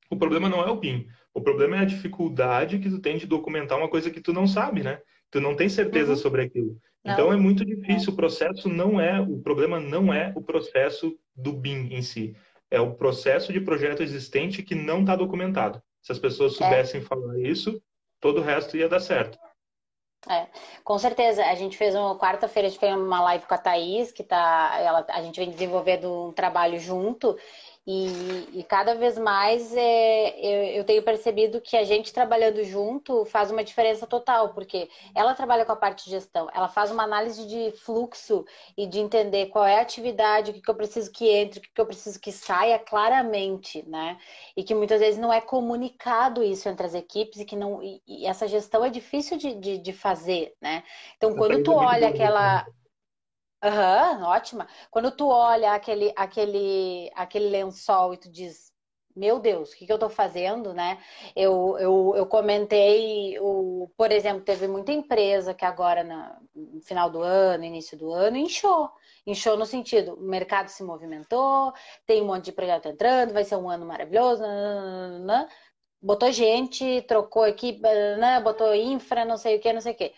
O 0.09 0.16
problema 0.16 0.48
não 0.48 0.62
é 0.62 0.70
o 0.70 0.78
PIN. 0.78 1.06
O 1.35 1.40
problema 1.40 1.76
é 1.76 1.80
a 1.80 1.85
dificuldade 1.85 2.78
que 2.78 2.88
tu 2.88 3.00
tem 3.00 3.18
de 3.18 3.26
documentar 3.26 3.76
uma 3.76 3.88
coisa 3.88 4.11
que 4.11 4.20
tu 4.20 4.32
não 4.32 4.46
sabe, 4.46 4.82
né? 4.82 5.00
Tu 5.30 5.40
não 5.40 5.54
tem 5.56 5.68
certeza 5.68 6.12
uhum. 6.12 6.16
sobre 6.16 6.42
aquilo. 6.42 6.78
Não. 7.06 7.12
Então 7.12 7.32
é 7.32 7.36
muito 7.36 7.64
difícil. 7.64 8.12
O 8.12 8.16
processo 8.16 8.68
não 8.68 9.00
é, 9.00 9.20
o 9.20 9.38
problema 9.38 9.78
não 9.78 10.12
é 10.12 10.32
o 10.34 10.42
processo 10.42 11.16
do 11.34 11.52
BIM 11.52 11.94
em 11.94 12.02
si. 12.02 12.36
É 12.68 12.80
o 12.80 12.94
processo 12.94 13.52
de 13.52 13.60
projeto 13.60 14.02
existente 14.02 14.62
que 14.62 14.74
não 14.74 15.00
está 15.00 15.14
documentado. 15.14 15.80
Se 16.02 16.10
as 16.10 16.18
pessoas 16.18 16.54
é. 16.54 16.56
soubessem 16.56 17.00
é. 17.00 17.04
falar 17.04 17.38
isso, 17.38 17.80
todo 18.20 18.40
o 18.40 18.42
resto 18.42 18.76
ia 18.76 18.88
dar 18.88 18.98
certo. 18.98 19.38
É, 20.28 20.48
com 20.82 20.98
certeza. 20.98 21.44
A 21.44 21.54
gente 21.54 21.76
fez 21.76 21.94
uma 21.94 22.18
quarta-feira, 22.18 22.66
a 22.66 22.70
gente 22.70 22.80
fez 22.80 22.92
uma 22.96 23.20
live 23.22 23.46
com 23.46 23.54
a 23.54 23.58
Thaís, 23.58 24.10
que 24.10 24.24
tá, 24.24 24.76
ela, 24.80 25.06
a 25.08 25.22
gente 25.22 25.38
vem 25.38 25.50
desenvolvendo 25.50 26.28
um 26.28 26.32
trabalho 26.32 26.80
junto, 26.80 27.38
e, 27.87 28.49
e, 28.59 28.64
cada 28.64 28.96
vez 28.96 29.16
mais 29.16 29.72
é, 29.77 30.40
eu, 30.40 30.79
eu, 30.79 30.85
tenho 30.85 31.05
percebido 31.05 31.61
que 31.61 31.77
a 31.77 31.85
gente 31.85 32.12
trabalhando 32.12 32.64
junto 32.64 33.25
faz 33.27 33.49
uma 33.53 33.62
diferença 33.62 34.09
total, 34.09 34.53
porque 34.53 34.90
ela 35.14 35.35
trabalha 35.35 35.64
com 35.64 35.70
a 35.70 35.77
parte 35.77 36.05
de 36.05 36.11
gestão, 36.11 36.49
ela 36.53 36.66
faz 36.66 36.90
uma 36.90 37.05
análise 37.05 37.46
de 37.46 37.70
fluxo 37.79 38.44
e 38.77 38.88
de 38.88 38.99
entender 38.99 39.46
qual 39.46 39.64
é 39.64 39.79
a 39.79 39.83
atividade, 39.83 40.51
o 40.51 40.55
que, 40.55 40.61
que 40.61 40.68
eu 40.68 40.75
preciso 40.75 41.12
que 41.12 41.29
entre, 41.29 41.61
o 41.61 41.62
que, 41.62 41.70
que 41.72 41.81
eu 41.81 41.87
preciso 41.87 42.18
que 42.18 42.33
saia 42.33 42.77
claramente, 42.77 43.88
né? 43.88 44.18
E 44.57 44.64
que 44.64 44.75
muitas 44.75 44.99
vezes 44.99 45.20
não 45.20 45.33
é 45.33 45.40
comunicado 45.40 46.42
isso 46.42 46.68
entre 46.68 46.87
as 46.87 46.94
equipes 46.94 47.38
e 47.38 47.44
que 47.44 47.55
não. 47.55 47.81
E, 47.81 48.03
e 48.05 48.27
essa 48.27 48.49
gestão 48.49 48.85
é 48.85 48.90
difícil 48.90 49.38
de, 49.38 49.55
de, 49.55 49.79
de 49.79 49.92
fazer, 49.92 50.57
né? 50.61 50.83
Então, 51.16 51.37
quando 51.37 51.62
tu 51.62 51.72
olha 51.72 52.09
aquela. 52.09 52.66
Aham, 53.66 54.18
uhum, 54.20 54.24
ótima. 54.26 54.68
Quando 54.90 55.11
tu 55.11 55.29
olha 55.29 55.72
aquele, 55.72 56.12
aquele, 56.16 57.11
aquele 57.14 57.48
lençol 57.48 58.14
e 58.14 58.16
tu 58.18 58.31
diz, 58.31 58.72
meu 59.14 59.40
Deus, 59.40 59.72
o 59.72 59.76
que, 59.76 59.87
que 59.87 59.90
eu 59.92 59.96
estou 59.96 60.11
fazendo, 60.11 60.72
né? 60.74 61.02
Eu, 61.35 61.76
eu, 61.79 62.12
eu 62.16 62.26
comentei, 62.26 63.38
o, 63.40 63.90
por 63.96 64.12
exemplo, 64.12 64.44
teve 64.44 64.68
muita 64.68 64.92
empresa 64.92 65.55
que 65.55 65.64
agora 65.64 66.05
na, 66.05 66.38
no 66.55 66.81
final 66.83 67.11
do 67.11 67.22
ano, 67.22 67.64
início 67.64 67.96
do 67.98 68.12
ano, 68.12 68.37
inchou. 68.37 68.90
Inchou 69.26 69.57
no 69.57 69.66
sentido, 69.66 70.14
o 70.14 70.20
mercado 70.22 70.68
se 70.68 70.85
movimentou, 70.85 71.72
tem 72.07 72.22
um 72.22 72.26
monte 72.26 72.44
de 72.46 72.52
projeto 72.52 72.87
entrando, 72.88 73.33
vai 73.33 73.42
ser 73.44 73.57
um 73.57 73.68
ano 73.70 73.85
maravilhoso, 73.87 74.42
nananana, 74.42 75.48
botou 76.02 76.31
gente, 76.33 77.02
trocou 77.02 77.46
equipe, 77.46 77.81
botou 78.42 78.74
infra, 78.74 79.24
não 79.24 79.37
sei 79.37 79.57
o 79.57 79.61
que, 79.61 79.72
não 79.72 79.81
sei 79.81 79.92
o 79.92 79.96
que. 79.96 80.12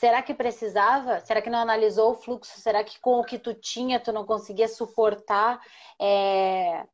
Será 0.00 0.22
que 0.22 0.32
precisava? 0.32 1.20
Será 1.20 1.42
que 1.42 1.50
não 1.50 1.58
analisou 1.58 2.12
o 2.12 2.14
fluxo? 2.14 2.58
Será 2.58 2.82
que 2.82 2.98
com 3.00 3.20
o 3.20 3.24
que 3.24 3.38
tu 3.38 3.52
tinha 3.52 4.00
tu 4.00 4.10
não 4.12 4.24
conseguia 4.24 4.66
suportar 4.66 5.60
é, 6.00 6.86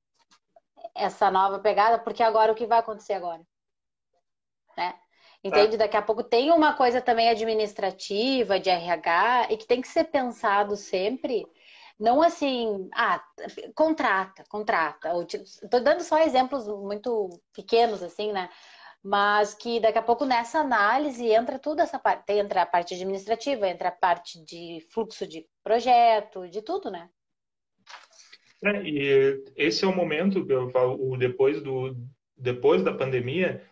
essa 0.93 1.31
nova 1.31 1.61
pegada? 1.61 2.01
Porque 2.01 2.21
agora 2.21 2.51
o 2.51 2.55
que 2.57 2.67
vai 2.67 2.81
acontecer 2.81 3.13
agora? 3.13 3.47
Né? 4.77 4.93
Entende? 5.45 5.77
É. 5.77 5.79
Daqui 5.79 5.97
a 5.97 6.03
pouco 6.03 6.25
tem 6.25 6.51
uma 6.51 6.75
coisa 6.75 7.01
também 7.01 7.29
administrativa, 7.29 8.59
de 8.59 8.71
RH, 8.71 9.53
e 9.53 9.57
que 9.57 9.67
tem 9.69 9.81
que 9.81 9.87
ser 9.87 10.07
pensado 10.07 10.75
sempre. 10.75 11.47
Não 12.01 12.21
assim, 12.21 12.91
ah, 12.93 13.23
contrata, 13.77 14.43
contrata. 14.49 15.13
Estou 15.63 15.81
dando 15.81 16.03
só 16.03 16.19
exemplos 16.19 16.67
muito 16.67 17.41
pequenos, 17.55 18.03
assim, 18.03 18.33
né? 18.33 18.51
Mas 19.07 19.55
que 19.55 19.79
daqui 19.79 19.99
a 19.99 20.03
pouco 20.03 20.25
nessa 20.25 20.59
análise 20.59 21.25
entra 21.29 21.61
tudo 21.61 21.81
essa 21.81 21.97
parte, 21.97 22.33
entra 22.33 22.63
a 22.63 22.67
parte 22.67 22.93
administrativa, 22.93 23.69
entra 23.69 23.91
a 23.91 23.93
parte 23.93 24.45
de 24.45 24.85
fluxo 24.91 25.25
de 25.29 25.47
projeto, 25.63 26.49
de 26.49 26.61
tudo, 26.61 26.91
né? 26.91 27.09
É, 28.65 28.83
e 28.83 29.45
esse 29.55 29.85
é 29.85 29.87
o 29.87 29.95
momento 29.95 30.45
que 30.45 30.53
eu 30.53 30.69
falo, 30.71 30.99
o 31.01 31.17
depois 31.17 31.63
do 31.63 31.97
depois 32.37 32.83
da 32.83 32.93
pandemia, 32.93 33.65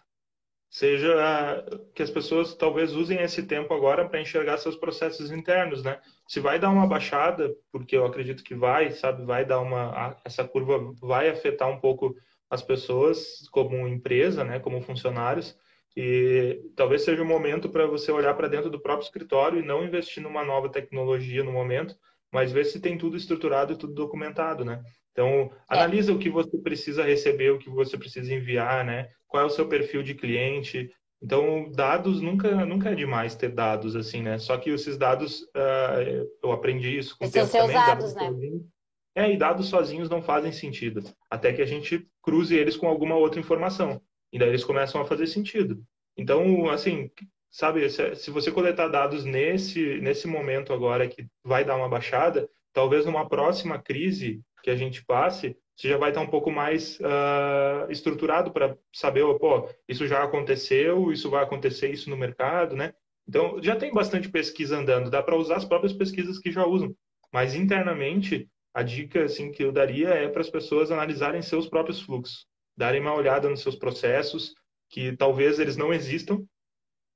seja 0.71 1.67
que 1.97 2.03
as 2.03 2.11
pessoas 2.11 2.55
talvez 2.55 2.93
usem 2.93 3.21
esse 3.21 3.43
tempo 3.43 3.75
agora 3.75 4.09
para 4.09 4.21
enxergar 4.21 4.57
seus 4.59 4.77
processos 4.77 5.33
internos, 5.33 5.83
né? 5.83 6.01
Se 6.29 6.39
vai 6.39 6.61
dar 6.61 6.71
uma 6.71 6.87
baixada, 6.87 7.53
porque 7.73 7.97
eu 7.97 8.07
acredito 8.07 8.45
que 8.45 8.55
vai, 8.55 8.93
sabe, 8.93 9.25
vai 9.25 9.45
dar 9.45 9.61
uma 9.61 10.17
essa 10.25 10.47
curva 10.47 10.95
vai 11.01 11.29
afetar 11.29 11.69
um 11.69 11.81
pouco 11.81 12.15
as 12.51 12.63
pessoas 12.63 13.49
como 13.51 13.89
empresa, 13.89 14.45
né, 14.45 14.59
como 14.59 14.81
funcionários, 14.81 15.57
e 15.97 16.61
talvez 16.75 17.03
seja 17.03 17.23
o 17.23 17.27
momento 17.27 17.69
para 17.69 17.87
você 17.87 18.11
olhar 18.11 18.35
para 18.35 18.49
dentro 18.49 18.69
do 18.69 18.81
próprio 18.81 19.05
escritório 19.05 19.61
e 19.61 19.67
não 19.67 19.85
investir 19.85 20.23
numa 20.23 20.45
nova 20.45 20.69
tecnologia 20.69 21.45
no 21.45 21.53
momento, 21.53 21.95
mas 22.33 22.51
ver 22.51 22.65
se 22.65 22.81
tem 22.81 22.99
tudo 22.99 23.17
estruturado 23.17 23.73
e 23.73 23.77
tudo 23.77 23.95
documentado, 23.95 24.65
né? 24.65 24.83
Então, 25.13 25.53
analisa 25.69 26.13
o 26.13 26.19
que 26.19 26.29
você 26.29 26.59
precisa 26.59 27.05
receber, 27.05 27.53
o 27.53 27.59
que 27.59 27.71
você 27.71 27.97
precisa 27.97 28.35
enviar, 28.35 28.85
né? 28.85 29.09
Qual 29.29 29.41
é 29.41 29.47
o 29.47 29.51
seu 29.51 29.69
perfil 29.69 30.03
de 30.03 30.15
cliente. 30.15 30.91
Então, 31.23 31.71
dados 31.71 32.21
nunca, 32.21 32.67
nunca 32.67 32.91
é 32.91 32.95
demais 32.97 33.37
ter 33.37 33.51
dados 33.51 33.95
assim, 33.95 34.21
né? 34.21 34.37
Só 34.39 34.59
que 34.59 34.71
esses 34.71 34.99
dados, 34.99 35.43
uh, 35.43 36.29
eu 36.43 36.51
aprendi 36.51 36.99
isso 36.99 37.17
com 37.17 37.25
Esses 37.25 37.37
o 37.37 37.39
tempo 37.39 37.53
seus 37.53 37.67
também. 37.67 37.87
Dados, 37.87 38.15
né? 38.15 38.61
É, 39.15 39.31
e 39.31 39.37
dados 39.37 39.69
sozinhos 39.69 40.11
não 40.11 40.23
fazem 40.23 40.53
sentido, 40.53 41.03
até 41.31 41.53
que 41.53 41.63
a 41.63 41.67
gente 41.67 42.07
cruze 42.23 42.57
eles 42.57 42.77
com 42.77 42.89
alguma 42.89 43.17
outra 43.17 43.39
informação. 43.39 44.01
E 44.33 44.39
daí 44.39 44.49
eles 44.49 44.65
começam 44.65 45.01
a 45.01 45.05
fazer 45.05 45.27
sentido. 45.27 45.83
Então, 46.17 46.69
assim, 46.69 47.11
sabe, 47.51 47.89
se 47.89 48.31
você 48.31 48.51
coletar 48.51 48.89
dados 48.89 49.25
nesse, 49.25 50.01
nesse 50.01 50.27
momento 50.27 50.73
agora 50.73 51.07
que 51.07 51.27
vai 51.45 51.65
dar 51.65 51.77
uma 51.77 51.89
baixada, 51.89 52.49
talvez 52.73 53.07
numa 53.07 53.29
próxima 53.29 53.79
crise 53.79 54.43
que 54.63 54.71
a 54.71 54.77
gente 54.77 55.05
passe, 55.05 55.57
você 55.77 55.89
já 55.89 55.97
vai 55.97 56.11
estar 56.11 56.21
um 56.21 56.27
pouco 56.27 56.51
mais 56.51 56.99
uh, 57.01 57.91
estruturado 57.91 58.53
para 58.53 58.77
saber, 58.93 59.23
pô, 59.39 59.69
isso 59.89 60.07
já 60.07 60.23
aconteceu, 60.23 61.13
isso 61.13 61.31
vai 61.31 61.43
acontecer 61.43 61.91
isso 61.91 62.09
no 62.11 62.17
mercado, 62.17 62.77
né? 62.77 62.93
Então, 63.29 63.61
já 63.63 63.75
tem 63.75 63.93
bastante 63.93 64.29
pesquisa 64.29 64.79
andando, 64.79 65.11
dá 65.11 65.23
para 65.23 65.37
usar 65.37 65.57
as 65.57 65.65
próprias 65.65 65.93
pesquisas 65.93 66.39
que 66.39 66.53
já 66.53 66.67
usam. 66.67 66.95
Mas 67.33 67.55
internamente, 67.55 68.49
a 68.75 68.83
dica 68.83 69.25
assim 69.25 69.53
que 69.53 69.63
eu 69.63 69.71
daria 69.71 70.09
é 70.09 70.29
para 70.29 70.41
as 70.41 70.51
pessoas 70.51 70.91
analisarem 70.91 71.41
seus 71.41 71.69
próprios 71.69 72.03
fluxos, 72.03 72.47
darem 72.77 73.01
uma 73.01 73.15
olhada 73.15 73.49
nos 73.49 73.63
seus 73.63 73.77
processos, 73.77 74.53
que 74.91 75.17
talvez 75.17 75.61
eles 75.61 75.77
não 75.77 75.95
existam, 75.95 76.45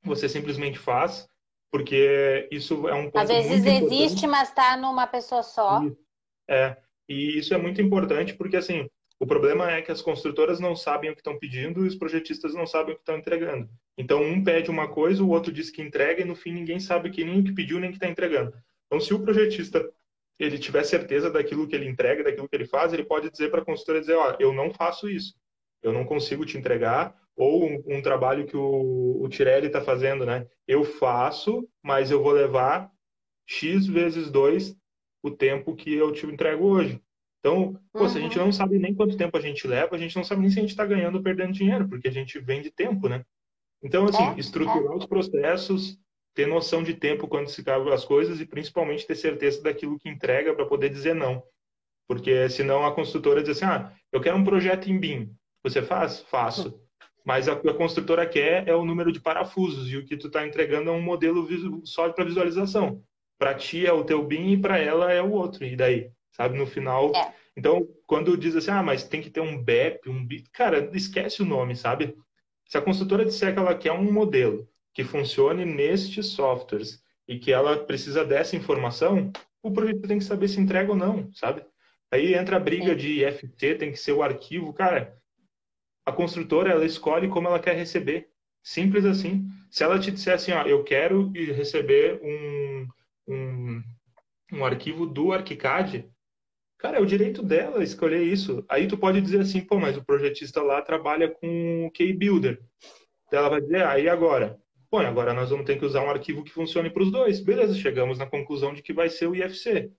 você 0.04 0.28
simplesmente 0.28 0.78
faz, 0.78 1.28
porque 1.70 2.48
isso 2.50 2.88
é 2.88 2.94
um 2.94 3.10
ponto 3.10 3.18
Às 3.18 3.28
vezes 3.28 3.66
existe, 3.66 4.26
mas 4.26 4.48
está 4.48 4.76
numa 4.76 5.06
pessoa 5.06 5.42
só. 5.42 5.82
É, 6.48 6.76
e 7.08 7.38
isso 7.38 7.52
é 7.52 7.58
muito 7.58 7.82
importante 7.82 8.34
porque, 8.34 8.56
assim, 8.56 8.88
o 9.20 9.26
problema 9.26 9.70
é 9.70 9.82
que 9.82 9.90
as 9.90 10.00
construtoras 10.00 10.60
não 10.60 10.76
sabem 10.76 11.10
o 11.10 11.14
que 11.14 11.20
estão 11.20 11.38
pedindo 11.38 11.84
e 11.84 11.88
os 11.88 11.96
projetistas 11.96 12.54
não 12.54 12.66
sabem 12.66 12.94
o 12.94 12.96
que 12.96 13.02
estão 13.02 13.18
entregando. 13.18 13.68
Então, 13.98 14.22
um 14.22 14.42
pede 14.44 14.70
uma 14.70 14.88
coisa, 14.88 15.24
o 15.24 15.30
outro 15.30 15.52
diz 15.52 15.70
que 15.70 15.82
entrega 15.82 16.22
e 16.22 16.24
no 16.24 16.36
fim 16.36 16.52
ninguém 16.52 16.78
sabe 16.78 17.10
que 17.10 17.24
nem 17.24 17.40
o 17.40 17.44
que 17.44 17.52
pediu 17.52 17.80
nem 17.80 17.90
o 17.90 17.92
que 17.92 17.98
está 17.98 18.08
entregando. 18.08 18.54
Então, 18.86 19.00
se 19.00 19.12
o 19.12 19.20
projetista 19.20 19.84
ele 20.38 20.59
tiver 20.59 20.85
certeza 20.85 21.31
daquilo 21.31 21.66
que 21.66 21.74
ele 21.74 21.88
entrega, 21.88 22.24
daquilo 22.24 22.48
que 22.48 22.57
ele 22.57 22.66
faz, 22.66 22.92
ele 22.92 23.05
pode 23.05 23.31
dizer 23.31 23.51
para 23.51 23.61
a 23.61 23.64
construtora 23.64 24.01
dizer, 24.01 24.14
ó, 24.14 24.37
eu 24.38 24.53
não 24.53 24.72
faço 24.72 25.09
isso, 25.09 25.35
eu 25.83 25.92
não 25.92 26.05
consigo 26.05 26.44
te 26.46 26.57
entregar, 26.57 27.14
ou 27.37 27.64
um, 27.64 27.83
um 27.87 28.03
trabalho 28.03 28.46
que 28.46 28.57
o, 28.57 29.22
o 29.22 29.29
Tirelli 29.29 29.68
está 29.68 29.81
fazendo, 29.81 30.27
né? 30.27 30.46
Eu 30.66 30.85
faço, 30.85 31.68
mas 31.83 32.11
eu 32.11 32.22
vou 32.22 32.33
levar 32.33 32.90
x 33.46 33.87
vezes 33.87 34.31
2 34.31 34.77
o 35.22 35.31
tempo 35.31 35.74
que 35.74 35.94
eu 35.94 36.12
te 36.12 36.27
entrego 36.27 36.64
hoje. 36.64 37.01
Então, 37.38 37.81
pô, 37.92 38.03
uhum. 38.03 38.09
se 38.09 38.18
a 38.18 38.20
gente 38.20 38.38
uhum. 38.38 38.46
não 38.46 38.53
sabe 38.53 38.79
nem 38.79 38.94
quanto 38.94 39.16
tempo 39.16 39.37
a 39.37 39.40
gente 39.40 39.66
leva, 39.66 39.94
a 39.94 39.98
gente 39.98 40.16
não 40.16 40.24
sabe 40.24 40.40
nem 40.40 40.51
se 40.51 40.59
a 40.59 40.62
gente 40.62 40.70
está 40.70 40.85
ganhando 40.85 41.16
ou 41.16 41.22
perdendo 41.22 41.53
dinheiro, 41.53 41.88
porque 41.88 42.09
a 42.09 42.12
gente 42.12 42.38
vende 42.40 42.70
tempo, 42.70 43.09
né? 43.09 43.24
Então, 43.83 44.07
assim, 44.07 44.24
é, 44.24 44.38
estruturar 44.40 44.92
é. 44.92 44.96
os 44.96 45.07
processos, 45.07 45.96
ter 46.34 46.46
noção 46.46 46.82
de 46.82 46.94
tempo 46.94 47.26
quando 47.26 47.48
se 47.48 47.62
cabe 47.64 47.90
as 47.92 48.04
coisas 48.04 48.40
e 48.40 48.46
principalmente 48.46 49.06
ter 49.06 49.14
certeza 49.14 49.62
daquilo 49.62 49.98
que 49.98 50.08
entrega 50.08 50.54
para 50.54 50.66
poder 50.66 50.88
dizer 50.88 51.14
não. 51.14 51.42
Porque 52.06 52.48
senão 52.48 52.86
a 52.86 52.94
construtora 52.94 53.42
diz 53.42 53.56
assim, 53.56 53.64
ah, 53.64 53.92
eu 54.12 54.20
quero 54.20 54.36
um 54.36 54.44
projeto 54.44 54.90
em 54.90 54.98
BIM. 54.98 55.34
Você 55.62 55.82
faz? 55.82 56.20
Faço. 56.20 56.80
Mas 57.24 57.48
a 57.48 57.56
que 57.56 57.68
a 57.68 57.74
construtora 57.74 58.26
quer 58.26 58.66
é 58.66 58.74
o 58.74 58.84
número 58.84 59.12
de 59.12 59.20
parafusos 59.20 59.90
e 59.90 59.96
o 59.96 60.06
que 60.06 60.16
tu 60.16 60.28
está 60.28 60.46
entregando 60.46 60.88
é 60.88 60.92
um 60.92 61.02
modelo 61.02 61.46
só 61.84 62.08
para 62.10 62.24
visualização 62.24 63.02
para 63.38 63.54
ti 63.54 63.86
é 63.86 63.92
o 63.92 64.04
teu 64.04 64.22
BIM 64.22 64.52
e 64.52 64.60
para 64.60 64.78
ela 64.78 65.12
é 65.12 65.22
o 65.22 65.30
outro. 65.30 65.64
E 65.64 65.76
daí, 65.76 66.10
sabe, 66.32 66.58
no 66.58 66.66
final. 66.66 67.14
É. 67.14 67.32
Então, 67.56 67.88
quando 68.06 68.36
diz 68.36 68.56
assim, 68.56 68.70
ah, 68.70 68.82
mas 68.82 69.04
tem 69.04 69.22
que 69.22 69.30
ter 69.30 69.40
um 69.40 69.62
BEP, 69.62 70.10
um 70.10 70.26
BIT, 70.26 70.50
cara, 70.50 70.90
esquece 70.92 71.42
o 71.42 71.46
nome, 71.46 71.76
sabe? 71.76 72.16
Se 72.66 72.76
a 72.76 72.82
construtora 72.82 73.24
disser 73.24 73.52
que 73.52 73.58
ela 73.58 73.74
quer 73.74 73.92
um 73.92 74.12
modelo 74.12 74.68
que 74.98 75.04
funcione 75.04 75.64
nestes 75.64 76.26
softwares 76.26 77.00
e 77.28 77.38
que 77.38 77.52
ela 77.52 77.84
precisa 77.84 78.24
dessa 78.24 78.56
informação, 78.56 79.30
o 79.62 79.70
projeto 79.70 80.08
tem 80.08 80.18
que 80.18 80.24
saber 80.24 80.48
se 80.48 80.58
entrega 80.58 80.90
ou 80.90 80.96
não, 80.96 81.32
sabe? 81.34 81.64
Aí 82.11 82.34
entra 82.34 82.56
a 82.56 82.61
briga 82.61 82.96
de 82.96 83.24
IFT, 83.24 83.76
tem 83.76 83.92
que 83.92 83.96
ser 83.96 84.11
o 84.11 84.24
arquivo. 84.24 84.72
Cara, 84.72 85.16
a 86.04 86.11
construtora, 86.11 86.72
ela 86.72 86.84
escolhe 86.84 87.28
como 87.28 87.46
ela 87.46 87.61
quer 87.61 87.76
receber. 87.76 88.28
Simples 88.61 89.04
assim. 89.04 89.46
Se 89.70 89.84
ela 89.84 90.00
te 90.00 90.11
disser 90.11 90.34
assim, 90.34 90.50
ó, 90.50 90.64
eu 90.64 90.82
quero 90.82 91.30
receber 91.30 92.20
um, 92.20 92.88
um, 93.28 93.82
um 94.54 94.64
arquivo 94.64 95.06
do 95.06 95.32
ArchiCAD, 95.32 96.11
cara, 96.76 96.98
é 96.98 97.00
o 97.00 97.06
direito 97.06 97.40
dela 97.40 97.84
escolher 97.84 98.24
isso. 98.24 98.64
Aí 98.68 98.88
tu 98.88 98.98
pode 98.98 99.20
dizer 99.20 99.42
assim, 99.42 99.61
pô, 99.61 99.78
mas 99.78 99.96
o 99.96 100.04
projetista 100.04 100.61
lá 100.61 100.82
trabalha 100.82 101.30
com 101.30 101.87
o 101.87 101.90
Keybuilder. 101.92 102.61
Ela 103.30 103.48
vai 103.48 103.61
dizer, 103.61 103.87
aí 103.87 104.08
ah, 104.08 104.12
agora? 104.12 104.58
Pô, 104.90 104.98
agora 104.98 105.35
nós 105.35 105.51
vamos 105.51 105.66
ter 105.66 105.79
que 105.79 105.85
usar 105.85 106.03
um 106.03 106.11
arquivo 106.11 106.42
que 106.42 106.51
funcione 106.51 106.88
para 106.88 107.03
os 107.03 107.12
dois. 107.12 107.40
Beleza, 107.40 107.74
chegamos 107.74 108.18
na 108.18 108.27
conclusão 108.27 108.72
de 108.72 108.83
que 108.83 108.92
vai 108.92 109.11
ser 109.11 109.27
o 109.27 109.35
IFC. 109.35 109.92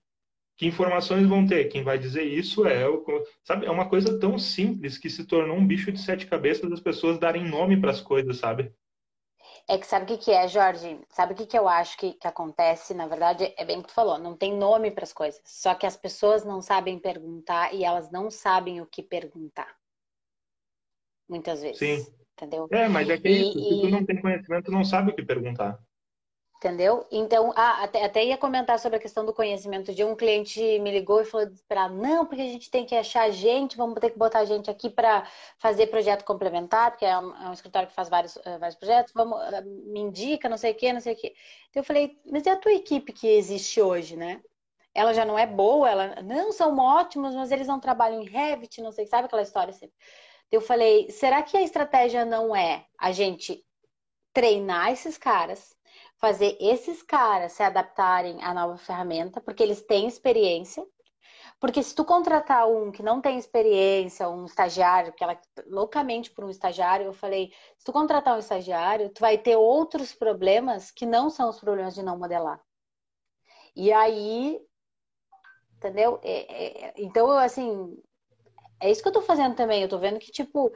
Que 0.56 0.66
informações 0.66 1.26
vão 1.26 1.46
ter? 1.46 1.68
Quem 1.68 1.82
vai 1.82 1.98
dizer 1.98 2.24
isso 2.24 2.66
é 2.66 2.88
o. 2.88 3.04
Sabe, 3.44 3.66
é 3.66 3.70
uma 3.70 3.88
coisa 3.88 4.18
tão 4.18 4.38
simples 4.38 4.98
que 4.98 5.08
se 5.08 5.24
tornou 5.24 5.56
um 5.56 5.66
bicho 5.66 5.90
de 5.92 6.00
sete 6.00 6.26
cabeças 6.26 6.68
das 6.68 6.80
pessoas 6.80 7.18
darem 7.18 7.48
nome 7.48 7.80
para 7.80 7.92
as 7.92 8.00
coisas, 8.00 8.38
sabe? 8.38 8.74
É 9.68 9.78
que 9.78 9.86
sabe 9.86 10.04
o 10.04 10.08
que, 10.08 10.24
que 10.24 10.32
é, 10.32 10.48
Jorge? 10.48 11.00
Sabe 11.10 11.32
o 11.32 11.36
que, 11.36 11.46
que 11.46 11.56
eu 11.56 11.68
acho 11.68 11.96
que, 11.96 12.14
que 12.14 12.26
acontece? 12.26 12.92
Na 12.92 13.06
verdade, 13.06 13.54
é 13.56 13.64
bem 13.64 13.78
o 13.78 13.82
que 13.82 13.88
tu 13.88 13.94
falou, 13.94 14.18
não 14.18 14.36
tem 14.36 14.54
nome 14.54 14.90
para 14.90 15.04
as 15.04 15.12
coisas. 15.12 15.40
Só 15.46 15.74
que 15.74 15.86
as 15.86 15.96
pessoas 15.96 16.44
não 16.44 16.60
sabem 16.60 16.98
perguntar 16.98 17.72
e 17.72 17.84
elas 17.84 18.10
não 18.10 18.30
sabem 18.30 18.80
o 18.80 18.86
que 18.86 19.02
perguntar. 19.02 19.74
Muitas 21.28 21.62
vezes. 21.62 21.78
Sim. 21.78 22.19
Entendeu? 22.40 22.66
É, 22.70 22.88
mas 22.88 23.08
é 23.10 23.18
que 23.18 23.28
é 23.28 23.30
isso. 23.32 23.52
Se 23.52 23.80
tu 23.82 23.88
não 23.90 24.06
tem 24.06 24.20
conhecimento, 24.20 24.64
tu 24.64 24.72
não 24.72 24.84
sabe 24.84 25.10
o 25.10 25.14
que 25.14 25.22
perguntar. 25.22 25.78
Entendeu? 26.56 27.06
Então, 27.10 27.54
ah, 27.56 27.84
até, 27.84 28.04
até 28.04 28.22
ia 28.22 28.36
comentar 28.36 28.78
sobre 28.78 28.98
a 28.98 29.00
questão 29.00 29.24
do 29.24 29.32
conhecimento. 29.32 29.94
De 29.94 30.04
um 30.04 30.14
cliente 30.14 30.60
me 30.80 30.90
ligou 30.90 31.20
e 31.20 31.24
falou 31.24 31.46
desesperado: 31.46 31.94
não, 31.94 32.26
porque 32.26 32.42
a 32.42 32.46
gente 32.46 32.70
tem 32.70 32.84
que 32.84 32.94
achar 32.94 33.30
gente, 33.30 33.78
vamos 33.78 33.98
ter 33.98 34.10
que 34.10 34.18
botar 34.18 34.44
gente 34.44 34.70
aqui 34.70 34.90
para 34.90 35.26
fazer 35.58 35.86
projeto 35.86 36.22
complementar, 36.22 36.90
porque 36.90 37.06
é 37.06 37.18
um, 37.18 37.34
é 37.34 37.48
um, 37.48 37.52
escritório 37.54 37.88
que 37.88 37.94
faz 37.94 38.10
vários, 38.10 38.36
uh, 38.36 38.58
vários 38.58 38.76
projetos, 38.76 39.10
vamos, 39.14 39.38
uh, 39.38 39.90
me 39.90 40.00
indica, 40.00 40.50
não 40.50 40.58
sei 40.58 40.72
o 40.72 40.74
quê, 40.74 40.92
não 40.92 41.00
sei 41.00 41.14
o 41.14 41.16
quê. 41.16 41.34
Então 41.70 41.80
eu 41.80 41.84
falei: 41.84 42.18
mas 42.30 42.46
é 42.46 42.50
a 42.50 42.56
tua 42.56 42.72
equipe 42.72 43.10
que 43.10 43.26
existe 43.26 43.80
hoje, 43.80 44.14
né? 44.16 44.42
Ela 44.94 45.14
já 45.14 45.24
não 45.24 45.38
é 45.38 45.46
boa, 45.46 45.88
ela 45.88 46.22
não 46.22 46.52
são 46.52 46.76
ótimos, 46.78 47.34
mas 47.34 47.50
eles 47.50 47.66
não 47.66 47.80
trabalham 47.80 48.22
em 48.22 48.28
Revit, 48.28 48.82
não 48.82 48.92
sei, 48.92 49.06
sabe 49.06 49.26
aquela 49.26 49.42
história 49.42 49.72
sempre. 49.72 49.96
Então 49.96 50.29
eu 50.50 50.60
falei: 50.60 51.10
será 51.10 51.42
que 51.42 51.56
a 51.56 51.62
estratégia 51.62 52.24
não 52.24 52.54
é 52.54 52.86
a 52.98 53.12
gente 53.12 53.64
treinar 54.32 54.92
esses 54.92 55.18
caras? 55.18 55.74
fazer 56.20 56.56
esses 56.60 57.02
caras 57.02 57.52
se 57.52 57.62
adaptarem 57.62 58.42
à 58.44 58.52
nova 58.52 58.76
ferramenta, 58.76 59.40
porque 59.40 59.62
eles 59.62 59.80
têm 59.82 60.06
experiência. 60.06 60.86
Porque 61.58 61.82
se 61.82 61.94
tu 61.94 62.04
contratar 62.04 62.68
um 62.68 62.92
que 62.92 63.02
não 63.02 63.20
tem 63.20 63.38
experiência, 63.38 64.28
um 64.28 64.44
estagiário, 64.44 65.12
que 65.12 65.24
ela 65.24 65.38
loucamente 65.66 66.30
por 66.30 66.44
um 66.44 66.50
estagiário, 66.50 67.06
eu 67.06 67.12
falei, 67.12 67.52
se 67.76 67.84
tu 67.84 67.92
contratar 67.92 68.36
um 68.36 68.38
estagiário, 68.38 69.10
tu 69.10 69.20
vai 69.20 69.36
ter 69.36 69.56
outros 69.56 70.14
problemas 70.14 70.90
que 70.90 71.04
não 71.06 71.28
são 71.30 71.48
os 71.50 71.58
problemas 71.58 71.94
de 71.94 72.02
não 72.02 72.18
modelar. 72.18 72.60
E 73.74 73.92
aí, 73.92 74.58
entendeu? 75.76 76.18
É, 76.22 76.86
é, 76.86 76.94
então, 76.96 77.30
assim, 77.30 77.96
é 78.80 78.90
isso 78.90 79.02
que 79.02 79.08
eu 79.08 79.12
tô 79.12 79.22
fazendo 79.22 79.54
também. 79.54 79.82
Eu 79.82 79.88
tô 79.88 79.98
vendo 79.98 80.18
que, 80.18 80.30
tipo, 80.30 80.72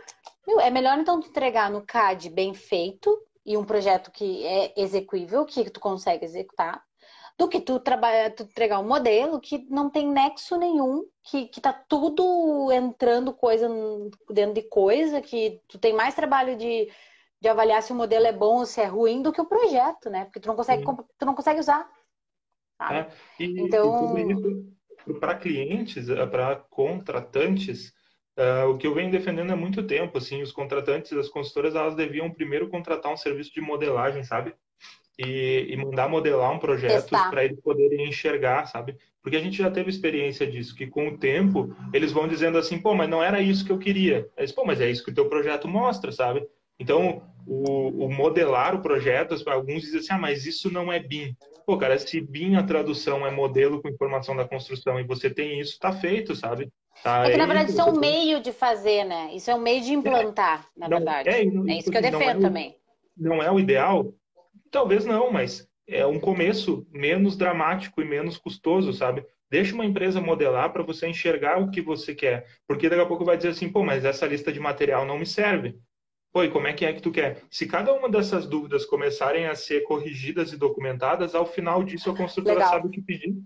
meu, 0.47 0.61
é 0.61 0.71
melhor 0.71 0.99
então 0.99 1.21
tu 1.21 1.29
entregar 1.29 1.71
no 1.71 1.83
CAD 1.83 2.31
bem 2.31 2.55
feito, 2.55 3.19
e 3.45 3.57
um 3.57 3.65
projeto 3.65 4.11
que 4.11 4.45
é 4.47 4.73
execuível, 4.77 5.45
que 5.45 5.69
tu 5.69 5.79
consegue 5.79 6.25
executar, 6.25 6.83
do 7.37 7.49
que 7.49 7.61
tu 7.61 7.81
trabalhar, 7.81 8.31
tu 8.31 8.45
entregar 8.45 8.79
um 8.79 8.87
modelo 8.87 9.41
que 9.41 9.67
não 9.69 9.91
tem 9.91 10.09
nexo 10.09 10.57
nenhum, 10.57 11.05
que, 11.23 11.47
que 11.49 11.61
tá 11.61 11.73
tudo 11.73 12.71
entrando 12.73 13.35
coisa 13.35 13.69
dentro 14.31 14.55
de 14.55 14.63
coisa, 14.63 15.21
que 15.21 15.61
tu 15.69 15.79
tem 15.79 15.93
mais 15.93 16.15
trabalho 16.15 16.57
de, 16.57 16.91
de 17.41 17.49
avaliar 17.49 17.83
se 17.83 17.93
o 17.93 17.97
modelo 17.97 18.27
é 18.27 18.33
bom 18.33 18.61
ou 18.61 18.67
se 18.67 18.81
é 18.81 18.87
ruim 18.87 19.21
do 19.21 19.33
que 19.33 19.41
o 19.41 19.47
projeto, 19.47 20.09
né? 20.09 20.25
Porque 20.25 20.41
tu 20.41 20.47
não 20.47 20.57
consegue, 20.57 20.85
tu 21.19 21.27
não 21.27 21.35
consegue 21.35 21.61
usar. 21.61 21.91
É, 22.81 23.11
e, 23.41 23.61
então, 23.63 24.65
para 25.21 25.35
clientes, 25.35 26.07
para 26.31 26.57
contratantes, 26.57 27.93
Uh, 28.37 28.69
o 28.71 28.77
que 28.77 28.87
eu 28.87 28.95
venho 28.95 29.13
defendendo 29.13 29.53
há 29.53 29.57
muito 29.57 29.85
tempo, 29.85 30.19
assim, 30.19 30.43
os 30.43 30.51
contratantes 30.51 31.13
das 31.13 31.29
consultoras, 31.29 31.77
elas 31.77 31.95
deviam 31.95 32.29
primeiro 32.29 32.69
contratar 32.69 33.13
um 33.13 33.17
serviço 33.17 33.55
de 33.55 33.61
modelagem, 33.61 34.25
sabe? 34.25 34.53
E, 35.17 35.67
e 35.69 35.77
mandar 35.77 36.09
modelar 36.09 36.51
um 36.51 36.59
projeto 36.59 37.11
para 37.11 37.45
eles 37.45 37.61
poderem 37.61 38.09
enxergar, 38.09 38.67
sabe? 38.67 38.97
Porque 39.23 39.37
a 39.37 39.41
gente 39.41 39.57
já 39.57 39.71
teve 39.71 39.89
experiência 39.89 40.45
disso, 40.45 40.75
que 40.75 40.89
com 40.89 41.09
o 41.09 41.17
tempo 41.17 41.73
eles 41.93 42.11
vão 42.11 42.27
dizendo 42.27 42.59
assim, 42.59 42.77
pô, 42.77 42.93
mas 42.93 43.09
não 43.09 43.23
era 43.23 43.41
isso 43.41 43.65
que 43.65 43.71
eu 43.71 43.79
queria. 43.79 44.29
Eles, 44.37 44.51
pô, 44.51 44.65
mas 44.65 44.81
é 44.81 44.91
isso 44.91 45.05
que 45.05 45.13
o 45.13 45.15
teu 45.15 45.29
projeto 45.29 45.69
mostra, 45.69 46.11
sabe? 46.11 46.45
Então, 46.77 47.23
o, 47.47 48.07
o 48.07 48.13
modelar 48.13 48.75
o 48.75 48.83
projeto, 48.83 49.37
alguns 49.47 49.83
dizem 49.83 50.01
assim, 50.01 50.13
ah, 50.13 50.19
mas 50.19 50.45
isso 50.45 50.73
não 50.73 50.93
é 50.93 50.99
BIM. 50.99 51.37
Pô, 51.67 51.79
cara, 51.79 51.99
se 51.99 52.21
BIM 52.21 52.57
a 52.57 52.63
tradução 52.63 53.27
é 53.27 53.31
modelo 53.31 53.81
com 53.81 53.89
informação 53.89 54.37
da 54.37 54.47
construção 54.47 55.01
e 55.01 55.05
você 55.05 55.31
tem 55.31 55.61
isso, 55.61 55.79
tá 55.79 55.93
feito, 55.93 56.35
sabe? 56.35 56.71
Tá 57.03 57.27
é 57.27 57.33
que, 57.33 57.37
na 57.37 57.47
verdade, 57.47 57.71
isso 57.71 57.81
é 57.81 57.85
um 57.85 57.99
meio 57.99 58.41
de 58.41 58.53
fazer, 58.53 59.05
né? 59.05 59.31
Isso 59.35 59.51
é 59.51 59.55
um 59.55 59.61
meio 59.61 59.83
de 59.83 59.93
implantar, 59.93 60.67
é, 60.77 60.81
na 60.81 60.89
não, 60.89 60.99
verdade. 60.99 61.29
É, 61.29 61.45
não, 61.45 61.69
é 61.69 61.79
isso 61.79 61.91
que 61.91 61.97
eu 61.97 62.03
defendo 62.03 62.21
não 62.21 62.31
é, 62.31 62.39
também. 62.39 62.77
Não 63.17 63.43
é 63.43 63.51
o 63.51 63.59
ideal? 63.59 64.13
Talvez 64.71 65.05
não, 65.05 65.31
mas 65.31 65.67
é 65.89 66.07
um 66.07 66.21
começo 66.21 66.87
menos 66.91 67.37
dramático 67.37 68.01
e 68.01 68.05
menos 68.05 68.37
custoso, 68.37 68.93
sabe? 68.93 69.25
Deixa 69.51 69.75
uma 69.75 69.85
empresa 69.85 70.21
modelar 70.21 70.73
para 70.73 70.83
você 70.83 71.07
enxergar 71.07 71.61
o 71.61 71.71
que 71.71 71.81
você 71.81 72.15
quer. 72.15 72.47
Porque 72.67 72.89
daqui 72.89 73.03
a 73.03 73.07
pouco 73.07 73.25
vai 73.25 73.37
dizer 73.37 73.51
assim, 73.51 73.71
pô, 73.71 73.85
mas 73.85 74.05
essa 74.05 74.27
lista 74.27 74.53
de 74.53 74.61
material 74.61 75.05
não 75.05 75.19
me 75.19 75.27
serve. 75.27 75.79
E 76.43 76.49
como 76.49 76.67
é 76.67 76.73
que 76.73 76.85
é 76.85 76.93
que 76.93 77.03
tu 77.03 77.13
quer? 77.13 77.43
Se 77.49 77.67
cada 77.67 77.93
uma 77.93 78.09
dessas 78.09 78.47
dúvidas 78.47 78.85
começarem 78.85 79.47
a 79.47 79.55
ser 79.55 79.83
corrigidas 79.83 80.53
e 80.53 80.57
documentadas, 80.57 81.35
ao 81.35 81.47
final 81.47 81.85
disso 81.85 82.11
a 82.11 82.17
construtora 82.17 82.57
Legal. 82.57 82.71
sabe 82.71 82.89
o 82.89 82.91
que 82.91 83.01
pedir, 83.01 83.37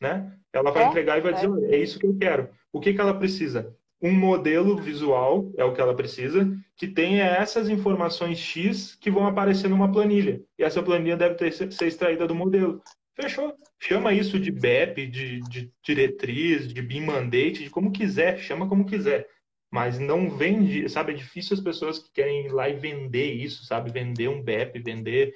né? 0.00 0.32
Ela 0.52 0.70
vai 0.70 0.84
é, 0.84 0.86
entregar 0.86 1.18
e 1.18 1.22
vai 1.22 1.32
é. 1.32 1.34
dizer, 1.34 1.74
é 1.74 1.76
isso 1.76 1.98
que 1.98 2.06
eu 2.06 2.16
quero. 2.16 2.48
O 2.72 2.80
que, 2.80 2.94
que 2.94 3.00
ela 3.00 3.14
precisa? 3.14 3.74
Um 4.00 4.12
modelo 4.12 4.76
visual, 4.76 5.50
é 5.56 5.64
o 5.64 5.72
que 5.72 5.80
ela 5.80 5.96
precisa, 5.96 6.46
que 6.76 6.86
tenha 6.86 7.24
essas 7.24 7.68
informações 7.68 8.38
X 8.38 8.94
que 8.94 9.10
vão 9.10 9.26
aparecer 9.26 9.68
numa 9.68 9.90
planilha. 9.90 10.40
E 10.58 10.62
essa 10.62 10.82
planilha 10.82 11.16
deve 11.16 11.34
ter, 11.34 11.52
ser 11.52 11.86
extraída 11.86 12.26
do 12.26 12.34
modelo. 12.34 12.80
Fechou. 13.16 13.54
Chama 13.80 14.12
isso 14.12 14.38
de 14.38 14.50
BEP, 14.50 15.06
de, 15.06 15.40
de 15.48 15.72
diretriz, 15.82 16.68
de 16.68 16.82
BIM 16.82 17.00
mandate, 17.00 17.64
de 17.64 17.70
como 17.70 17.90
quiser, 17.90 18.38
chama 18.38 18.68
como 18.68 18.84
quiser. 18.84 19.26
Mas 19.70 19.98
não 19.98 20.30
vende, 20.30 20.88
sabe? 20.88 21.12
É 21.12 21.16
difícil 21.16 21.54
as 21.54 21.62
pessoas 21.62 21.98
que 21.98 22.10
querem 22.12 22.46
ir 22.46 22.52
lá 22.52 22.68
e 22.68 22.74
vender 22.74 23.32
isso, 23.32 23.64
sabe? 23.64 23.90
Vender 23.90 24.28
um 24.28 24.42
BEP, 24.42 24.78
vender. 24.80 25.34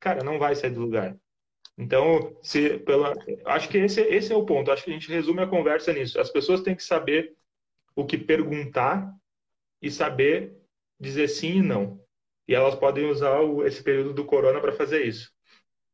Cara, 0.00 0.24
não 0.24 0.38
vai 0.38 0.54
sair 0.54 0.70
do 0.70 0.80
lugar. 0.80 1.16
Então, 1.78 2.36
se, 2.42 2.78
pela, 2.80 3.14
acho 3.46 3.68
que 3.68 3.78
esse, 3.78 4.00
esse 4.02 4.32
é 4.32 4.36
o 4.36 4.44
ponto. 4.44 4.70
Acho 4.70 4.84
que 4.84 4.90
a 4.90 4.94
gente 4.94 5.10
resume 5.10 5.40
a 5.42 5.46
conversa 5.46 5.92
nisso. 5.92 6.20
As 6.20 6.30
pessoas 6.30 6.60
têm 6.60 6.76
que 6.76 6.84
saber 6.84 7.34
o 7.94 8.04
que 8.04 8.18
perguntar 8.18 9.12
e 9.80 9.90
saber 9.90 10.56
dizer 11.00 11.28
sim 11.28 11.58
e 11.58 11.62
não. 11.62 12.00
E 12.46 12.54
elas 12.54 12.74
podem 12.74 13.06
usar 13.06 13.40
o, 13.40 13.64
esse 13.64 13.82
período 13.82 14.12
do 14.12 14.24
corona 14.24 14.60
para 14.60 14.72
fazer 14.72 15.04
isso. 15.04 15.30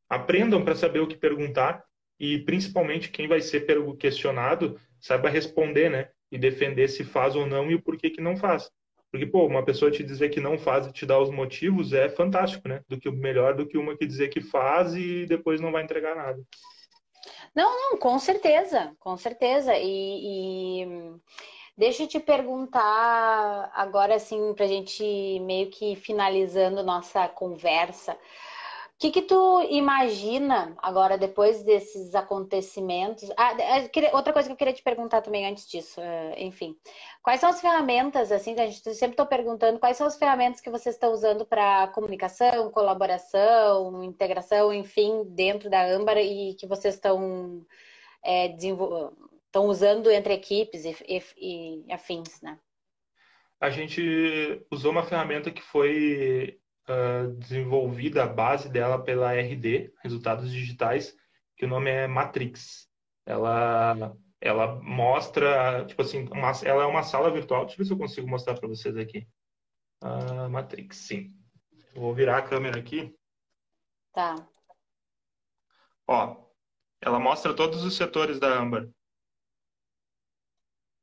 Aprendam 0.09 0.65
para 0.65 0.75
saber 0.75 1.01
o 1.01 1.07
que 1.07 1.17
perguntar 1.17 1.85
e, 2.19 2.39
principalmente, 2.39 3.11
quem 3.11 3.29
vai 3.29 3.41
ser 3.41 3.67
questionado 3.97 4.81
saiba 5.01 5.29
responder, 5.29 5.91
né? 5.91 6.11
E 6.31 6.39
defender 6.39 6.89
se 6.89 7.05
faz 7.05 7.35
ou 7.35 7.47
não 7.47 7.71
e 7.71 7.75
o 7.75 7.83
porquê 7.83 8.11
que 8.11 8.21
não 8.21 8.37
faz. 8.37 8.71
Porque, 9.11 9.27
pô, 9.27 9.47
uma 9.47 9.65
pessoa 9.65 9.91
te 9.91 10.05
dizer 10.05 10.29
que 10.29 10.41
não 10.41 10.59
faz 10.59 10.87
e 10.87 10.93
te 10.93 11.07
dar 11.07 11.19
os 11.19 11.31
motivos 11.31 11.93
é 11.93 12.09
fantástico, 12.09 12.69
né? 12.69 12.83
Do 12.87 12.99
que 12.99 13.11
melhor 13.11 13.55
do 13.55 13.67
que 13.67 13.79
uma 13.79 13.97
que 13.97 14.07
dizer 14.07 14.29
que 14.29 14.41
faz 14.41 14.95
e 14.95 15.25
depois 15.27 15.61
não 15.61 15.73
vai 15.73 15.83
entregar 15.83 16.15
nada. 16.15 16.43
Não, 17.55 17.91
não, 17.91 17.99
com 17.99 18.19
certeza, 18.19 18.95
com 18.99 19.17
certeza. 19.17 19.75
E, 19.77 20.83
e 20.83 20.87
deixa 21.77 22.03
eu 22.03 22.07
te 22.07 22.21
perguntar 22.21 23.71
agora, 23.75 24.15
assim, 24.17 24.53
para 24.55 24.67
a 24.67 24.69
gente 24.69 25.03
meio 25.41 25.71
que 25.71 25.97
finalizando 25.97 26.83
nossa 26.83 27.27
conversa 27.29 28.17
que, 28.99 29.13
que 29.13 29.23
tu 29.23 29.63
imagina 29.71 30.77
agora, 30.79 31.17
depois 31.17 31.63
desses 31.63 32.17
acontecimentos? 32.17 33.31
Ah, 33.37 33.55
outra 34.13 34.33
coisa 34.33 34.49
que 34.49 34.53
eu 34.53 34.57
queria 34.57 34.75
te 34.75 34.83
perguntar 34.83 35.23
também 35.23 35.47
antes 35.47 35.69
disso, 35.69 36.01
eh, 36.01 36.35
enfim. 36.39 36.77
Quais 37.23 37.41
são 37.41 37.49
as 37.49 37.61
ferramentas, 37.61 38.33
assim, 38.33 38.59
a 38.59 38.67
gente 38.67 38.83
sempre 38.95 39.13
estou 39.13 39.27
perguntando, 39.27 39.79
quais 39.79 39.97
são 39.97 40.07
as 40.07 40.19
ferramentas 40.19 40.61
que 40.61 40.71
vocês 40.71 40.97
estão 40.97 41.13
usando 41.13 41.47
para 41.47 41.87
comunicação, 41.89 42.73
colaboração, 42.73 44.03
integração, 44.03 44.73
enfim, 44.73 45.23
dentro 45.29 45.71
da 45.71 45.85
Âmbar 45.87 46.19
e 46.19 46.55
que 46.55 46.67
vocês 46.67 46.95
estão 46.97 47.65
é, 48.25 48.47
estão 48.49 49.67
usando 49.67 50.11
entre 50.11 50.35
equipes 50.35 50.85
e, 50.85 50.97
e, 51.07 51.85
e 51.87 51.93
afins, 51.93 52.43
né? 52.43 52.59
A 53.61 53.71
gente 53.71 54.65
usou 54.71 54.91
uma 54.91 55.05
ferramenta 55.05 55.51
que 55.53 55.63
foi 55.63 56.61
uh, 56.89 57.33
desenvolvida, 57.35 58.25
a 58.25 58.27
base 58.27 58.69
dela 58.69 59.03
pela 59.03 59.33
RD, 59.33 59.93
Resultados 60.03 60.51
Digitais, 60.51 61.15
que 61.57 61.65
o 61.65 61.69
nome 61.69 61.91
é 61.91 62.07
Matrix. 62.07 62.89
Ela, 63.27 64.17
ela 64.41 64.81
mostra, 64.83 65.85
tipo 65.87 66.03
assim, 66.03 66.27
uma, 66.33 66.53
ela 66.65 66.83
é 66.83 66.87
uma 66.87 67.03
sala 67.03 67.31
virtual. 67.31 67.67
Deixa 67.67 67.75
eu 67.75 67.79
ver 67.79 67.85
se 67.85 67.93
eu 67.93 67.99
consigo 67.99 68.29
mostrar 68.29 68.55
para 68.55 68.69
vocês 68.69 68.97
aqui. 68.97 69.29
Uh, 70.03 70.49
Matrix, 70.49 70.97
sim. 70.97 71.35
Eu 71.95 72.03
vou 72.03 72.15
virar 72.15 72.39
a 72.39 72.43
câmera 72.43 72.79
aqui. 72.79 73.15
Tá. 74.13 74.35
Ó, 76.07 76.49
ela 77.01 77.21
mostra 77.21 77.55
todos 77.55 77.85
os 77.85 77.97
setores 77.97 78.39
da 78.41 78.59
Amber. 78.59 78.91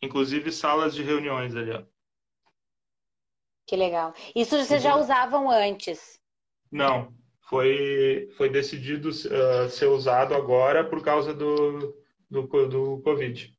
Inclusive 0.01 0.51
salas 0.51 0.93
de 0.93 1.03
reuniões 1.03 1.55
ali, 1.55 1.71
ó. 1.71 1.94
Que 3.65 3.75
legal. 3.75 4.13
Isso 4.35 4.57
vocês 4.57 4.81
já 4.81 4.95
usavam 4.95 5.49
antes? 5.49 6.19
Não, 6.71 7.11
foi, 7.49 8.29
foi 8.37 8.49
decidido 8.49 9.09
uh, 9.09 9.69
ser 9.69 9.87
usado 9.87 10.35
agora 10.35 10.83
por 10.83 11.03
causa 11.03 11.33
do, 11.33 11.95
do, 12.29 12.43
do 12.67 13.01
Covid. 13.03 13.53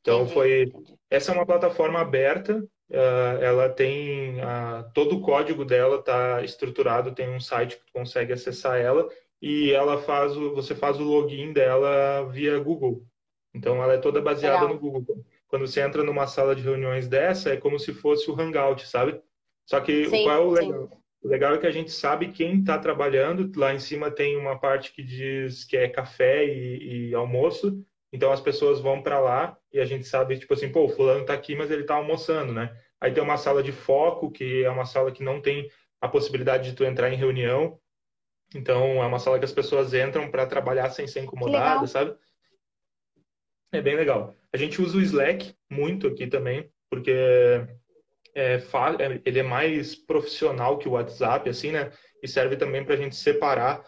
Então 0.00 0.22
entendi, 0.22 0.34
foi. 0.34 0.62
Entendi. 0.62 0.94
Essa 1.10 1.32
é 1.32 1.34
uma 1.34 1.46
plataforma 1.46 2.00
aberta, 2.00 2.58
uh, 2.58 3.42
ela 3.42 3.68
tem. 3.68 4.40
Uh, 4.40 4.90
todo 4.94 5.16
o 5.16 5.20
código 5.20 5.64
dela 5.64 5.96
está 5.96 6.42
estruturado, 6.42 7.14
tem 7.14 7.28
um 7.28 7.40
site 7.40 7.76
que 7.76 7.84
tu 7.84 7.92
consegue 7.92 8.32
acessar 8.32 8.80
ela 8.80 9.06
e 9.40 9.72
ela 9.72 9.98
faz 9.98 10.36
o, 10.36 10.54
você 10.54 10.74
faz 10.74 10.98
o 11.00 11.04
login 11.04 11.52
dela 11.52 12.22
via 12.30 12.58
Google. 12.58 13.04
Então 13.54 13.82
ela 13.82 13.94
é 13.94 13.98
toda 13.98 14.20
baseada 14.20 14.66
Legal. 14.66 14.74
no 14.74 14.80
Google 14.80 15.24
quando 15.52 15.66
você 15.66 15.82
entra 15.82 16.02
numa 16.02 16.26
sala 16.26 16.56
de 16.56 16.62
reuniões 16.62 17.06
dessa, 17.06 17.50
é 17.50 17.58
como 17.58 17.78
se 17.78 17.92
fosse 17.92 18.30
o 18.30 18.40
Hangout, 18.40 18.88
sabe? 18.88 19.20
Só 19.66 19.80
que 19.80 20.06
sim, 20.08 20.24
qual 20.24 20.36
é 20.36 20.40
o 20.40 20.50
legal? 20.50 20.88
Sim. 20.88 20.96
O 21.22 21.28
legal 21.28 21.54
é 21.54 21.58
que 21.58 21.66
a 21.66 21.70
gente 21.70 21.90
sabe 21.90 22.32
quem 22.32 22.60
está 22.60 22.78
trabalhando. 22.78 23.52
Lá 23.54 23.74
em 23.74 23.78
cima 23.78 24.10
tem 24.10 24.34
uma 24.34 24.58
parte 24.58 24.94
que 24.94 25.02
diz 25.02 25.62
que 25.64 25.76
é 25.76 25.86
café 25.88 26.46
e, 26.46 27.10
e 27.10 27.14
almoço. 27.14 27.84
Então 28.10 28.32
as 28.32 28.40
pessoas 28.40 28.80
vão 28.80 29.02
para 29.02 29.20
lá 29.20 29.54
e 29.70 29.78
a 29.78 29.84
gente 29.84 30.06
sabe, 30.06 30.38
tipo 30.38 30.54
assim, 30.54 30.72
pô, 30.72 30.86
o 30.86 30.88
fulano 30.88 31.20
está 31.20 31.34
aqui, 31.34 31.54
mas 31.54 31.70
ele 31.70 31.82
está 31.82 31.96
almoçando, 31.96 32.50
né? 32.50 32.74
Aí 32.98 33.12
tem 33.12 33.22
uma 33.22 33.36
sala 33.36 33.62
de 33.62 33.72
foco, 33.72 34.30
que 34.30 34.64
é 34.64 34.70
uma 34.70 34.86
sala 34.86 35.12
que 35.12 35.22
não 35.22 35.38
tem 35.38 35.68
a 36.00 36.08
possibilidade 36.08 36.70
de 36.70 36.74
tu 36.74 36.82
entrar 36.82 37.12
em 37.12 37.16
reunião. 37.16 37.78
Então 38.54 39.02
é 39.02 39.06
uma 39.06 39.18
sala 39.18 39.38
que 39.38 39.44
as 39.44 39.52
pessoas 39.52 39.92
entram 39.92 40.30
para 40.30 40.46
trabalhar 40.46 40.88
sem 40.88 41.06
ser 41.06 41.20
incomodadas, 41.20 41.90
sabe? 41.90 42.16
É 43.72 43.80
bem 43.80 43.96
legal. 43.96 44.36
A 44.52 44.56
gente 44.56 44.80
usa 44.82 44.98
o 44.98 45.00
Slack 45.00 45.54
muito 45.70 46.06
aqui 46.06 46.26
também, 46.26 46.70
porque 46.90 47.10
é, 48.34 48.54
é, 48.54 49.20
ele 49.24 49.38
é 49.38 49.42
mais 49.42 49.94
profissional 49.94 50.78
que 50.78 50.88
o 50.88 50.92
WhatsApp, 50.92 51.48
assim, 51.48 51.72
né? 51.72 51.90
E 52.22 52.28
serve 52.28 52.56
também 52.56 52.84
para 52.84 52.94
a 52.94 52.98
gente 52.98 53.16
separar. 53.16 53.82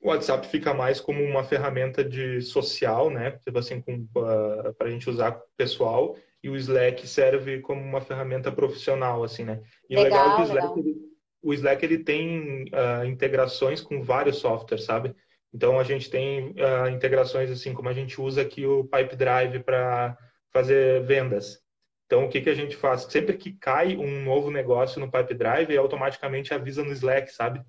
O 0.00 0.08
WhatsApp 0.08 0.46
fica 0.46 0.72
mais 0.72 1.00
como 1.00 1.22
uma 1.22 1.42
ferramenta 1.42 2.04
de 2.04 2.40
social, 2.42 3.10
né? 3.10 3.32
Tipo 3.44 3.58
assim, 3.58 3.82
para 4.12 4.86
a 4.86 4.90
gente 4.90 5.10
usar 5.10 5.40
pessoal. 5.56 6.16
E 6.42 6.48
o 6.48 6.56
Slack 6.56 7.06
serve 7.08 7.60
como 7.60 7.80
uma 7.80 8.00
ferramenta 8.00 8.52
profissional, 8.52 9.24
assim, 9.24 9.44
né? 9.44 9.62
E 9.88 9.96
legal, 9.96 10.02
o 10.02 10.04
legal 10.04 10.32
é 10.32 10.36
que 10.36 10.42
o 10.42 10.44
Slack, 10.44 10.78
ele, 10.78 10.96
o 11.42 11.54
Slack 11.54 11.84
ele 11.84 11.98
tem 11.98 12.64
uh, 12.64 13.04
integrações 13.06 13.80
com 13.80 14.02
vários 14.02 14.36
softwares, 14.36 14.84
sabe? 14.84 15.14
Então 15.54 15.78
a 15.78 15.84
gente 15.84 16.10
tem 16.10 16.50
uh, 16.50 16.88
integrações 16.88 17.48
assim 17.48 17.72
como 17.72 17.88
a 17.88 17.92
gente 17.92 18.20
usa 18.20 18.42
aqui 18.42 18.66
o 18.66 18.84
Pipe 18.84 19.14
Drive 19.14 19.62
para 19.62 20.18
fazer 20.52 21.04
vendas. 21.04 21.62
Então 22.06 22.24
o 22.24 22.28
que, 22.28 22.40
que 22.40 22.50
a 22.50 22.54
gente 22.54 22.76
faz? 22.76 23.02
Sempre 23.02 23.36
que 23.36 23.52
cai 23.52 23.96
um 23.96 24.24
novo 24.24 24.50
negócio 24.50 25.00
no 25.00 25.10
Pipe 25.10 25.32
Drive, 25.34 25.76
automaticamente 25.76 26.52
avisa 26.52 26.82
no 26.82 26.92
Slack, 26.92 27.32
sabe? 27.32 27.62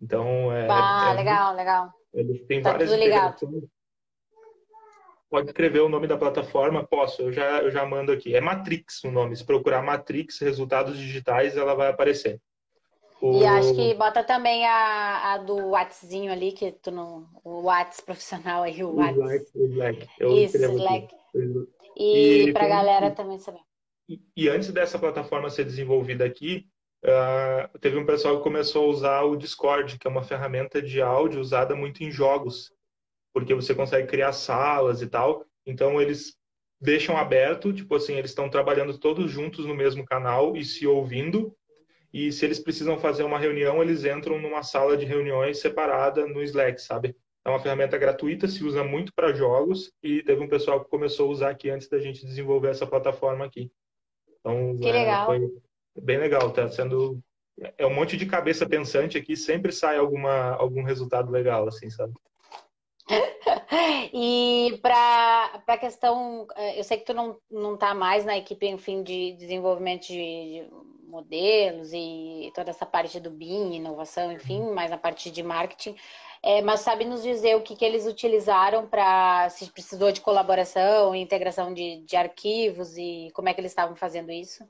Então 0.00 0.50
é. 0.50 0.66
Ah, 0.70 1.10
é, 1.12 1.14
legal, 1.14 1.54
legal. 1.54 1.92
Ele 2.14 2.38
tem 2.46 2.62
tá 2.62 2.72
várias 2.72 2.90
integrações. 2.90 3.64
Pode 5.28 5.48
escrever 5.48 5.80
o 5.80 5.88
nome 5.88 6.06
da 6.06 6.16
plataforma? 6.16 6.86
Posso, 6.86 7.20
eu 7.20 7.32
já, 7.32 7.60
eu 7.60 7.70
já 7.70 7.84
mando 7.84 8.12
aqui. 8.12 8.34
É 8.34 8.40
Matrix 8.40 9.02
o 9.04 9.10
nome. 9.10 9.36
Se 9.36 9.44
procurar 9.44 9.82
Matrix 9.82 10.38
Resultados 10.38 10.96
Digitais, 10.96 11.56
ela 11.56 11.74
vai 11.74 11.88
aparecer. 11.88 12.40
O... 13.20 13.40
E 13.40 13.46
acho 13.46 13.74
que 13.74 13.94
bota 13.94 14.22
também 14.22 14.66
a, 14.66 15.34
a 15.34 15.38
do 15.38 15.70
Whatzinho 15.70 16.30
ali, 16.30 16.52
que 16.52 16.72
tu 16.72 16.90
não. 16.90 17.26
O 17.42 17.62
Whats 17.62 18.00
profissional 18.00 18.62
aí, 18.62 18.82
o 18.84 18.94
Whats. 18.94 19.54
O 19.54 19.64
Slack. 19.64 20.08
Isso, 20.20 20.56
Slack. 20.58 21.14
E, 21.96 22.48
e 22.48 22.52
pra 22.52 22.68
galera 22.68 23.10
também 23.10 23.38
saber. 23.38 23.60
e 24.36 24.48
antes 24.48 24.70
dessa 24.70 24.98
plataforma 24.98 25.48
ser 25.48 25.64
desenvolvida 25.64 26.24
aqui, 26.24 26.66
uh, 27.04 27.78
teve 27.78 27.96
um 27.98 28.04
pessoal 28.04 28.36
que 28.36 28.42
começou 28.42 28.84
a 28.84 28.88
usar 28.88 29.22
o 29.22 29.36
Discord, 29.36 29.98
que 29.98 30.06
é 30.06 30.10
uma 30.10 30.22
ferramenta 30.22 30.82
de 30.82 31.00
áudio 31.00 31.40
usada 31.40 31.74
muito 31.74 32.04
em 32.04 32.10
jogos, 32.10 32.70
porque 33.32 33.54
você 33.54 33.74
consegue 33.74 34.08
criar 34.08 34.32
salas 34.32 35.00
e 35.00 35.06
tal. 35.06 35.44
Então 35.64 36.00
eles 36.00 36.36
deixam 36.78 37.16
aberto, 37.16 37.72
tipo 37.72 37.94
assim, 37.94 38.14
eles 38.14 38.30
estão 38.30 38.50
trabalhando 38.50 38.98
todos 38.98 39.30
juntos 39.30 39.64
no 39.64 39.74
mesmo 39.74 40.04
canal 40.04 40.54
e 40.54 40.64
se 40.64 40.86
ouvindo. 40.86 41.56
E 42.12 42.32
se 42.32 42.44
eles 42.44 42.58
precisam 42.58 42.98
fazer 42.98 43.24
uma 43.24 43.38
reunião, 43.38 43.82
eles 43.82 44.04
entram 44.04 44.38
numa 44.40 44.62
sala 44.62 44.96
de 44.96 45.04
reuniões 45.04 45.60
separada 45.60 46.26
no 46.26 46.42
Slack, 46.42 46.80
sabe? 46.80 47.16
É 47.44 47.48
uma 47.48 47.60
ferramenta 47.60 47.96
gratuita, 47.96 48.48
se 48.48 48.64
usa 48.64 48.82
muito 48.82 49.14
para 49.14 49.32
jogos 49.32 49.92
e 50.02 50.22
teve 50.22 50.42
um 50.42 50.48
pessoal 50.48 50.82
que 50.82 50.90
começou 50.90 51.28
a 51.28 51.30
usar 51.30 51.50
aqui 51.50 51.70
antes 51.70 51.88
da 51.88 51.98
gente 51.98 52.26
desenvolver 52.26 52.70
essa 52.70 52.86
plataforma 52.86 53.44
aqui. 53.44 53.70
Então, 54.40 54.76
que 54.76 54.88
é, 54.88 54.92
legal. 54.92 55.26
foi 55.26 55.50
bem 56.02 56.18
legal, 56.18 56.50
tá 56.52 56.68
sendo 56.68 57.22
é 57.78 57.86
um 57.86 57.94
monte 57.94 58.16
de 58.16 58.26
cabeça 58.26 58.68
pensante 58.68 59.16
aqui, 59.16 59.36
sempre 59.36 59.72
sai 59.72 59.96
alguma 59.96 60.54
algum 60.56 60.82
resultado 60.82 61.30
legal 61.30 61.66
assim, 61.66 61.88
sabe? 61.88 62.12
e 64.12 64.78
para 64.82 65.62
a 65.66 65.78
questão, 65.78 66.46
eh, 66.56 66.78
eu 66.78 66.84
sei 66.84 66.98
que 66.98 67.04
tu 67.04 67.14
não, 67.14 67.38
não 67.50 67.76
tá 67.76 67.94
mais 67.94 68.24
na 68.24 68.36
equipe, 68.36 68.66
enfim, 68.66 69.02
de 69.02 69.32
desenvolvimento 69.34 70.08
de, 70.08 70.14
de 70.14 70.68
modelos 71.06 71.92
e 71.92 72.50
toda 72.54 72.70
essa 72.70 72.84
parte 72.84 73.20
do 73.20 73.30
BIM, 73.30 73.74
inovação, 73.74 74.32
enfim, 74.32 74.60
uhum. 74.60 74.74
mais 74.74 74.90
na 74.90 74.98
parte 74.98 75.30
de 75.30 75.42
marketing. 75.42 75.96
É, 76.42 76.62
mas 76.62 76.80
sabe 76.80 77.04
nos 77.04 77.22
dizer 77.22 77.56
o 77.56 77.62
que, 77.62 77.74
que 77.74 77.84
eles 77.84 78.06
utilizaram 78.06 78.86
para 78.86 79.48
se 79.50 79.70
precisou 79.72 80.12
de 80.12 80.20
colaboração 80.20 81.14
e 81.14 81.20
integração 81.20 81.72
de, 81.72 82.02
de 82.04 82.16
arquivos 82.16 82.96
e 82.96 83.30
como 83.34 83.48
é 83.48 83.54
que 83.54 83.60
eles 83.60 83.72
estavam 83.72 83.96
fazendo 83.96 84.30
isso? 84.30 84.64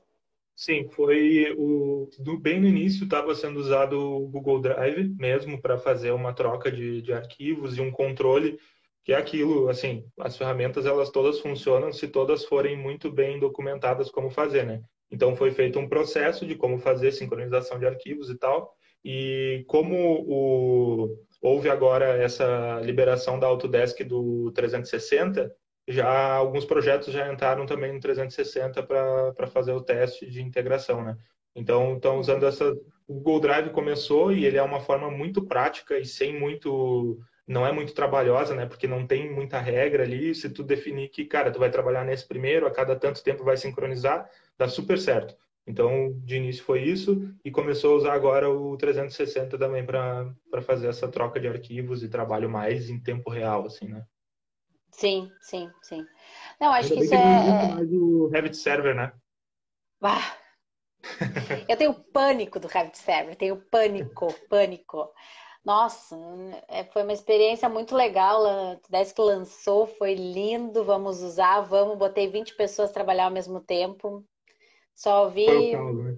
Sim, 0.55 0.89
foi 0.89 1.53
o 1.55 2.09
do, 2.17 2.39
bem 2.39 2.59
no 2.59 2.67
início 2.67 3.03
estava 3.03 3.35
sendo 3.35 3.59
usado 3.59 3.99
o 3.99 4.27
Google 4.27 4.59
Drive 4.59 5.15
mesmo 5.19 5.61
para 5.61 5.77
fazer 5.77 6.11
uma 6.11 6.33
troca 6.33 6.71
de, 6.71 7.01
de 7.01 7.13
arquivos 7.13 7.77
e 7.77 7.81
um 7.81 7.91
controle 7.91 8.57
que 9.03 9.13
é 9.13 9.15
aquilo, 9.15 9.69
assim, 9.69 10.03
as 10.19 10.35
ferramentas 10.35 10.85
elas 10.85 11.09
todas 11.09 11.39
funcionam 11.39 11.93
se 11.93 12.07
todas 12.09 12.43
forem 12.43 12.75
muito 12.75 13.09
bem 13.09 13.39
documentadas 13.39 14.09
como 14.09 14.29
fazer, 14.29 14.65
né? 14.65 14.81
Então 15.11 15.35
foi 15.35 15.51
feito 15.51 15.79
um 15.79 15.87
processo 15.87 16.45
de 16.45 16.55
como 16.55 16.77
fazer 16.77 17.11
sincronização 17.11 17.79
de 17.79 17.85
arquivos 17.85 18.29
e 18.29 18.37
tal. 18.37 18.73
E 19.03 19.63
como 19.67 19.95
o, 20.27 21.17
houve 21.41 21.69
agora 21.69 22.17
essa 22.21 22.81
liberação 22.83 23.39
da 23.39 23.47
Autodesk 23.47 24.03
do 24.03 24.51
360, 24.51 25.53
já 25.87 26.33
alguns 26.33 26.65
projetos 26.65 27.13
já 27.13 27.31
entraram 27.31 27.65
também 27.65 27.93
no 27.93 27.99
360 27.99 28.83
para 28.83 29.47
fazer 29.47 29.71
o 29.71 29.81
teste 29.81 30.29
de 30.29 30.41
integração, 30.41 31.03
né? 31.03 31.17
Então, 31.55 31.95
estão 31.95 32.19
usando 32.19 32.45
essa. 32.45 32.71
O 33.07 33.15
Google 33.15 33.39
Drive 33.39 33.69
começou 33.71 34.31
e 34.31 34.45
ele 34.45 34.57
é 34.57 34.63
uma 34.63 34.81
forma 34.81 35.09
muito 35.09 35.43
prática 35.45 35.97
e 35.97 36.05
sem 36.05 36.37
muito. 36.37 37.17
Não 37.47 37.65
é 37.65 37.71
muito 37.71 37.93
trabalhosa, 37.93 38.53
né? 38.53 38.65
Porque 38.65 38.87
não 38.87 39.07
tem 39.07 39.33
muita 39.33 39.59
regra 39.59 40.03
ali. 40.03 40.35
Se 40.35 40.49
tu 40.49 40.61
definir 40.61 41.07
que, 41.09 41.25
cara, 41.25 41.49
tu 41.49 41.57
vai 41.57 41.71
trabalhar 41.71 42.03
nesse 42.03 42.27
primeiro, 42.27 42.67
a 42.67 42.71
cada 42.71 42.95
tanto 42.95 43.23
tempo 43.23 43.43
vai 43.43 43.57
sincronizar, 43.57 44.29
dá 44.57 44.67
super 44.67 44.97
certo. 44.97 45.35
Então, 45.65 46.13
de 46.23 46.37
início 46.37 46.63
foi 46.63 46.81
isso 46.83 47.29
e 47.43 47.51
começou 47.51 47.93
a 47.93 47.97
usar 47.97 48.13
agora 48.13 48.49
o 48.49 48.77
360 48.77 49.57
também 49.57 49.85
para 49.85 50.33
fazer 50.61 50.87
essa 50.87 51.09
troca 51.09 51.39
de 51.41 51.47
arquivos 51.47 52.03
e 52.03 52.09
trabalho 52.09 52.49
mais 52.49 52.89
em 52.89 52.97
tempo 52.97 53.29
real, 53.29 53.65
assim, 53.65 53.89
né? 53.89 54.05
Sim, 54.91 55.29
sim, 55.41 55.69
sim. 55.83 56.05
Não, 56.59 56.71
acho 56.71 56.93
Ainda 56.93 56.95
que 56.95 57.01
isso 57.01 57.09
que 57.09 57.21
é. 57.21 57.73
Mais 57.73 57.91
o 57.91 58.27
Revit 58.29 58.55
Server, 58.55 58.95
né? 58.95 59.11
Ah, 60.01 60.37
eu 61.67 61.77
tenho 61.77 61.93
pânico 61.93 62.59
do 62.59 62.67
Revit 62.67 62.97
Server, 62.97 63.35
tenho 63.35 63.61
pânico, 63.69 64.33
pânico. 64.49 65.11
Nossa, 65.65 66.15
é, 66.69 66.85
foi 66.85 67.03
uma 67.03 67.11
experiência 67.11 67.67
muito 67.67 67.93
legal. 67.93 68.45
A 68.45 69.05
que 69.13 69.21
lançou, 69.21 69.85
foi 69.85 70.15
lindo. 70.15 70.85
Vamos 70.85 71.21
usar, 71.21 71.59
vamos. 71.59 71.97
Botei 71.97 72.29
20 72.29 72.55
pessoas 72.55 72.91
trabalhar 72.91 73.25
ao 73.25 73.31
mesmo 73.31 73.59
tempo. 73.59 74.25
Só 74.97 75.25
ouvi. 75.25 75.45
Né? 75.75 76.17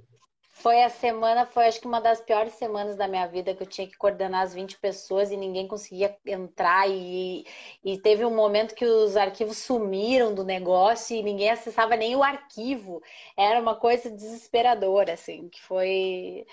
Foi 0.51 0.83
a 0.83 0.89
semana, 0.89 1.45
foi 1.45 1.67
acho 1.67 1.79
que 1.79 1.87
uma 1.87 2.01
das 2.01 2.19
piores 2.21 2.53
semanas 2.53 2.97
da 2.97 3.07
minha 3.07 3.25
vida 3.27 3.53
que 3.53 3.63
eu 3.63 3.67
tinha 3.67 3.87
que 3.87 3.97
coordenar 3.97 4.41
as 4.41 4.53
20 4.53 4.77
pessoas 4.77 5.31
e 5.31 5.37
ninguém 5.37 5.67
conseguia 5.67 6.17
entrar. 6.25 6.89
E, 6.89 7.45
e 7.83 7.97
teve 7.97 8.25
um 8.25 8.35
momento 8.35 8.75
que 8.75 8.85
os 8.85 9.15
arquivos 9.15 9.57
sumiram 9.57 10.33
do 10.33 10.43
negócio 10.43 11.15
e 11.15 11.23
ninguém 11.23 11.49
acessava 11.49 11.95
nem 11.95 12.15
o 12.15 12.23
arquivo. 12.23 13.01
Era 13.37 13.59
uma 13.61 13.75
coisa 13.75 14.09
desesperadora, 14.09 15.13
assim, 15.13 15.49
que 15.49 15.61
foi. 15.61 16.45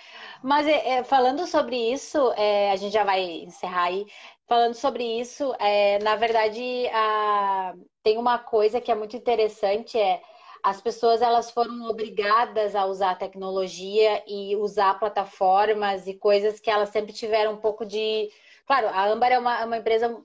Mas 0.43 0.67
é, 0.67 0.97
é, 0.97 1.03
falando 1.03 1.45
sobre 1.45 1.75
isso, 1.75 2.33
é, 2.37 2.71
a 2.71 2.75
gente 2.77 2.93
já 2.93 3.03
vai 3.03 3.21
encerrar 3.21 3.83
aí. 3.85 4.05
Falando 4.47 4.73
sobre 4.75 5.03
isso, 5.19 5.53
é, 5.59 5.99
na 5.99 6.15
verdade, 6.15 6.87
a... 6.93 7.73
tem 8.03 8.17
uma 8.17 8.39
coisa 8.39 8.79
que 8.79 8.91
é 8.91 8.95
muito 8.95 9.17
interessante, 9.17 9.97
é 9.97 10.21
as 10.63 10.81
pessoas 10.81 11.21
elas 11.21 11.51
foram 11.51 11.83
obrigadas 11.89 12.75
a 12.75 12.85
usar 12.85 13.15
tecnologia 13.15 14.23
e 14.27 14.55
usar 14.55 14.99
plataformas 14.99 16.07
e 16.07 16.13
coisas 16.13 16.59
que 16.59 16.69
elas 16.69 16.89
sempre 16.89 17.13
tiveram 17.13 17.53
um 17.53 17.57
pouco 17.57 17.85
de. 17.85 18.29
Claro, 18.65 18.87
a 18.87 19.05
Ambar 19.07 19.31
é 19.31 19.39
uma, 19.39 19.65
uma 19.65 19.77
empresa 19.77 20.21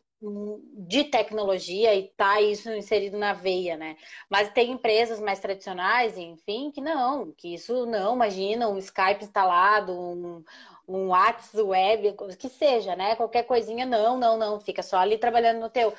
de 0.76 1.04
tecnologia 1.04 1.94
e 1.94 2.08
tá 2.16 2.40
isso 2.40 2.70
inserido 2.70 3.18
na 3.18 3.32
veia, 3.32 3.76
né? 3.76 3.96
Mas 4.30 4.50
tem 4.50 4.70
empresas 4.70 5.20
mais 5.20 5.40
tradicionais, 5.40 6.16
enfim, 6.16 6.70
que 6.70 6.80
não, 6.80 7.32
que 7.32 7.54
isso 7.54 7.86
não, 7.86 8.14
imagina 8.14 8.68
um 8.68 8.78
Skype 8.78 9.24
instalado, 9.24 9.92
um, 9.92 10.44
um 10.86 11.08
WhatsApp 11.08 11.60
web, 11.62 12.16
que 12.38 12.48
seja, 12.48 12.94
né? 12.94 13.16
Qualquer 13.16 13.44
coisinha, 13.44 13.84
não, 13.84 14.16
não, 14.16 14.38
não, 14.38 14.60
fica 14.60 14.82
só 14.82 14.98
ali 14.98 15.18
trabalhando 15.18 15.60
no 15.60 15.68
teu. 15.68 15.92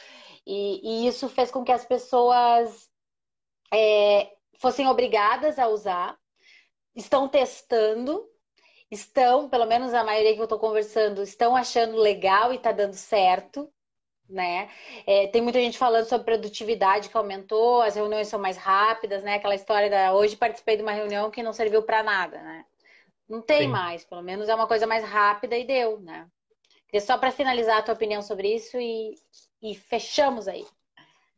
E, 0.48 1.04
e 1.04 1.08
isso 1.08 1.28
fez 1.28 1.52
com 1.52 1.64
que 1.64 1.72
as 1.72 1.86
pessoas 1.86 2.90
é, 3.74 4.32
fossem 4.60 4.88
obrigadas 4.88 5.58
a 5.58 5.68
usar, 5.68 6.18
estão 6.96 7.28
testando, 7.28 8.24
estão, 8.90 9.50
pelo 9.50 9.66
menos 9.66 9.94
a 9.94 10.04
maioria 10.04 10.34
que 10.34 10.40
eu 10.40 10.46
estou 10.46 10.60
conversando, 10.60 11.24
estão 11.24 11.56
achando 11.56 11.98
legal 11.98 12.54
e 12.54 12.58
está 12.58 12.72
dando 12.72 12.94
certo. 12.94 13.70
Né? 14.30 14.70
É, 15.06 15.28
tem 15.28 15.42
muita 15.42 15.60
gente 15.60 15.78
falando 15.78 16.06
sobre 16.06 16.26
produtividade 16.26 17.10
que 17.10 17.18
aumentou, 17.18 17.82
as 17.82 17.96
reuniões 17.96 18.30
são 18.30 18.40
mais 18.40 18.56
rápidas, 18.56 19.22
né? 19.22 19.36
Aquela 19.36 19.54
história 19.54 19.90
da 19.90 20.14
hoje 20.14 20.38
participei 20.38 20.78
de 20.78 20.82
uma 20.82 20.94
reunião 20.94 21.30
que 21.30 21.44
não 21.44 21.52
serviu 21.52 21.84
para 21.84 22.02
nada, 22.02 22.42
né? 22.42 22.66
Não 23.28 23.42
tem 23.42 23.64
Sim. 23.64 23.68
mais, 23.68 24.06
pelo 24.06 24.24
menos 24.24 24.48
é 24.48 24.56
uma 24.56 24.66
coisa 24.66 24.88
mais 24.88 25.04
rápida 25.04 25.58
e 25.58 25.66
deu, 25.66 26.00
né? 26.00 26.28
só 27.02 27.18
para 27.18 27.32
finalizar 27.32 27.80
a 27.80 27.82
tua 27.82 27.96
opinião 27.96 28.22
sobre 28.22 28.54
isso 28.56 28.80
e, 28.80 29.16
e 29.62 29.76
fechamos 29.76 30.48
aí. 30.48 30.66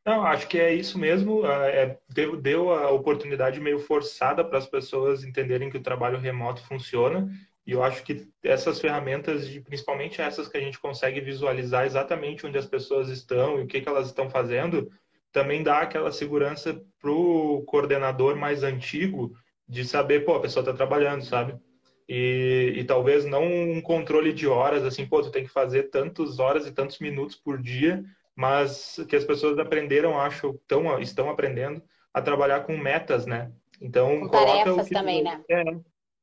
Não, 0.06 0.24
acho 0.24 0.48
que 0.48 0.60
é 0.60 0.74
isso 0.74 1.00
mesmo. 1.00 1.44
Ah, 1.46 1.68
é, 1.68 1.98
deu, 2.10 2.38
deu 2.40 2.72
a 2.72 2.92
oportunidade 2.92 3.60
meio 3.60 3.80
forçada 3.80 4.44
para 4.46 4.60
as 4.60 4.68
pessoas 4.68 5.24
entenderem 5.24 5.70
que 5.70 5.78
o 5.78 5.84
trabalho 5.84 6.20
remoto 6.20 6.62
funciona. 6.64 7.28
E 7.66 7.72
eu 7.72 7.82
acho 7.84 8.04
que 8.04 8.28
essas 8.44 8.80
ferramentas, 8.80 9.50
principalmente 9.64 10.22
essas 10.22 10.48
que 10.48 10.58
a 10.58 10.62
gente 10.62 10.80
consegue 10.80 11.20
visualizar 11.20 11.86
exatamente 11.86 12.46
onde 12.46 12.58
as 12.58 12.68
pessoas 12.68 13.10
estão 13.10 13.60
e 13.60 13.64
o 13.64 13.68
que, 13.68 13.82
que 13.82 13.90
elas 13.90 14.06
estão 14.08 14.30
fazendo, 14.30 14.92
também 15.32 15.64
dá 15.64 15.80
aquela 15.80 16.12
segurança 16.12 16.80
para 17.02 17.12
o 17.12 17.64
coordenador 17.64 18.36
mais 18.36 18.64
antigo 18.64 19.34
de 19.68 19.84
saber, 19.84 20.24
pô, 20.24 20.36
a 20.36 20.42
pessoa 20.42 20.62
está 20.62 20.74
trabalhando, 20.74 21.24
sabe? 21.26 21.60
E, 22.08 22.74
e, 22.78 22.84
talvez 22.84 23.26
não 23.26 23.44
um 23.44 23.82
controle 23.82 24.32
de 24.32 24.46
horas, 24.48 24.84
assim, 24.84 25.08
pô, 25.08 25.24
tu 25.24 25.32
tem 25.32 25.44
que 25.44 25.52
fazer 25.52 25.90
tantas 25.90 26.38
horas 26.38 26.68
e 26.68 26.72
tantos 26.72 27.00
minutos 27.00 27.36
por 27.36 27.60
dia, 27.60 28.04
mas 28.36 28.98
que 29.08 29.16
as 29.16 29.24
pessoas 29.24 29.58
aprenderam, 29.58 30.20
acho, 30.20 30.60
tão, 30.68 31.00
estão 31.00 31.30
aprendendo 31.30 31.82
a 32.14 32.22
trabalhar 32.22 32.62
com 32.62 32.78
metas, 32.78 33.26
né? 33.26 33.52
Então, 33.82 34.22
com 34.22 34.30
tarefas 34.30 34.90
também, 34.90 35.24
né? 35.24 35.42
É, 35.50 35.64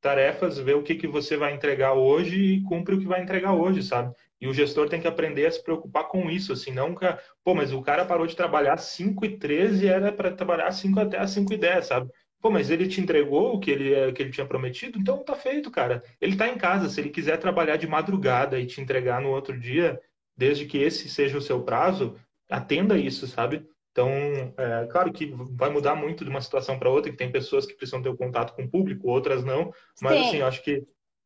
tarefas, 0.00 0.58
ver 0.58 0.74
o 0.74 0.82
que, 0.82 0.96
que 0.96 1.06
você 1.06 1.36
vai 1.36 1.54
entregar 1.54 1.94
hoje 1.94 2.36
e 2.36 2.62
cumpre 2.64 2.94
o 2.94 2.98
que 2.98 3.06
vai 3.06 3.22
entregar 3.22 3.54
hoje, 3.54 3.82
sabe? 3.82 4.14
E 4.40 4.48
o 4.48 4.52
gestor 4.52 4.88
tem 4.88 5.00
que 5.00 5.06
aprender 5.06 5.46
a 5.46 5.50
se 5.50 5.62
preocupar 5.62 6.08
com 6.08 6.28
isso, 6.28 6.52
assim, 6.52 6.72
não 6.72 6.94
que, 6.94 7.06
pô, 7.44 7.54
mas 7.54 7.72
o 7.72 7.80
cara 7.80 8.04
parou 8.04 8.26
de 8.26 8.34
trabalhar 8.34 8.76
5 8.76 9.24
e 9.24 9.38
13 9.38 9.86
era 9.86 10.12
para 10.12 10.32
trabalhar 10.32 10.72
5 10.72 10.98
até 10.98 11.18
as 11.18 11.30
5 11.30 11.52
e 11.52 11.56
10, 11.56 11.86
sabe? 11.86 12.10
Pô, 12.40 12.50
mas 12.50 12.68
ele 12.68 12.88
te 12.88 13.00
entregou 13.00 13.54
o 13.54 13.60
que 13.60 13.70
ele, 13.70 14.12
que 14.12 14.20
ele 14.20 14.32
tinha 14.32 14.44
prometido, 14.44 14.98
então 14.98 15.22
tá 15.22 15.36
feito, 15.36 15.70
cara. 15.70 16.02
Ele 16.20 16.36
tá 16.36 16.48
em 16.48 16.58
casa, 16.58 16.88
se 16.88 17.00
ele 17.00 17.10
quiser 17.10 17.38
trabalhar 17.38 17.76
de 17.76 17.86
madrugada 17.86 18.58
e 18.58 18.66
te 18.66 18.80
entregar 18.80 19.20
no 19.20 19.30
outro 19.30 19.56
dia, 19.56 20.00
desde 20.36 20.66
que 20.66 20.78
esse 20.78 21.08
seja 21.08 21.38
o 21.38 21.42
seu 21.42 21.62
prazo, 21.62 22.16
atenda 22.50 22.98
isso, 22.98 23.26
sabe? 23.26 23.66
Então, 23.90 24.08
é, 24.56 24.86
claro 24.90 25.12
que 25.12 25.34
vai 25.50 25.68
mudar 25.68 25.94
muito 25.94 26.24
de 26.24 26.30
uma 26.30 26.40
situação 26.40 26.78
para 26.78 26.88
outra, 26.88 27.10
que 27.10 27.16
tem 27.16 27.30
pessoas 27.30 27.66
que 27.66 27.74
precisam 27.74 28.02
ter 28.02 28.08
o 28.08 28.16
contato 28.16 28.54
com 28.54 28.64
o 28.64 28.70
público, 28.70 29.08
outras 29.08 29.44
não, 29.44 29.72
mas 30.00 30.14
Sim. 30.14 30.20
assim, 30.20 30.36
eu 30.38 30.46
acho 30.46 30.62
que 30.62 30.82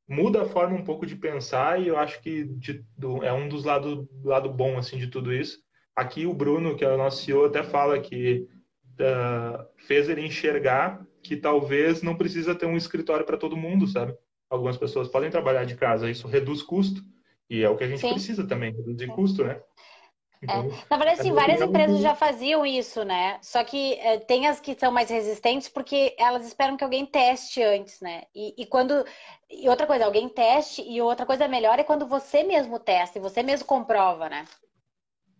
muda 0.08 0.42
a 0.42 0.46
forma 0.46 0.76
um 0.76 0.84
pouco 0.84 1.06
de 1.06 1.16
pensar 1.16 1.80
e 1.80 1.88
eu 1.88 1.96
acho 1.96 2.20
que 2.20 2.44
de, 2.44 2.84
do, 2.96 3.24
é 3.24 3.32
um 3.32 3.48
dos 3.48 3.64
lados 3.64 4.06
lado 4.22 4.48
bom 4.48 4.78
assim 4.78 4.98
de 4.98 5.08
tudo 5.08 5.32
isso. 5.32 5.58
Aqui 5.94 6.26
o 6.26 6.34
Bruno, 6.34 6.76
que 6.76 6.84
é 6.84 6.88
o 6.88 6.96
nosso 6.96 7.24
CEO, 7.24 7.46
até 7.46 7.62
fala 7.62 7.98
que 7.98 8.46
uh, 9.00 9.66
fez 9.86 10.08
ele 10.08 10.24
enxergar 10.24 11.04
que 11.22 11.36
talvez 11.36 12.02
não 12.02 12.14
precisa 12.14 12.54
ter 12.54 12.66
um 12.66 12.76
escritório 12.76 13.24
para 13.24 13.36
todo 13.36 13.56
mundo, 13.56 13.86
sabe? 13.86 14.14
Algumas 14.48 14.76
pessoas 14.76 15.08
podem 15.08 15.30
trabalhar 15.30 15.64
de 15.64 15.74
casa, 15.74 16.10
isso 16.10 16.28
reduz 16.28 16.62
custo. 16.62 17.02
E 17.48 17.62
é 17.62 17.68
o 17.68 17.76
que 17.76 17.84
a 17.84 17.88
gente 17.88 18.00
Sim. 18.00 18.10
precisa 18.10 18.46
também, 18.46 18.72
reduzir 18.72 19.08
custo, 19.08 19.44
né? 19.44 19.60
Então, 20.42 20.64
é. 20.64 20.84
Na 20.90 20.96
verdade, 20.96 21.22
sim, 21.22 21.32
várias 21.32 21.60
empresas 21.60 22.00
já 22.00 22.14
faziam 22.14 22.64
isso, 22.64 23.04
né? 23.04 23.38
Só 23.42 23.64
que 23.64 23.94
é, 23.94 24.18
tem 24.18 24.46
as 24.46 24.60
que 24.60 24.74
são 24.78 24.92
mais 24.92 25.10
resistentes 25.10 25.68
porque 25.68 26.14
elas 26.18 26.46
esperam 26.46 26.76
que 26.76 26.84
alguém 26.84 27.06
teste 27.06 27.62
antes, 27.62 28.00
né? 28.00 28.24
E, 28.34 28.54
e, 28.62 28.66
quando. 28.66 29.04
E 29.50 29.68
outra 29.68 29.86
coisa, 29.86 30.04
alguém 30.04 30.28
teste, 30.28 30.82
e 30.82 31.00
outra 31.00 31.24
coisa 31.24 31.48
melhor 31.48 31.78
é 31.78 31.84
quando 31.84 32.06
você 32.06 32.42
mesmo 32.42 32.78
testa 32.78 33.18
e 33.18 33.22
você 33.22 33.42
mesmo 33.42 33.66
comprova, 33.66 34.28
né? 34.28 34.44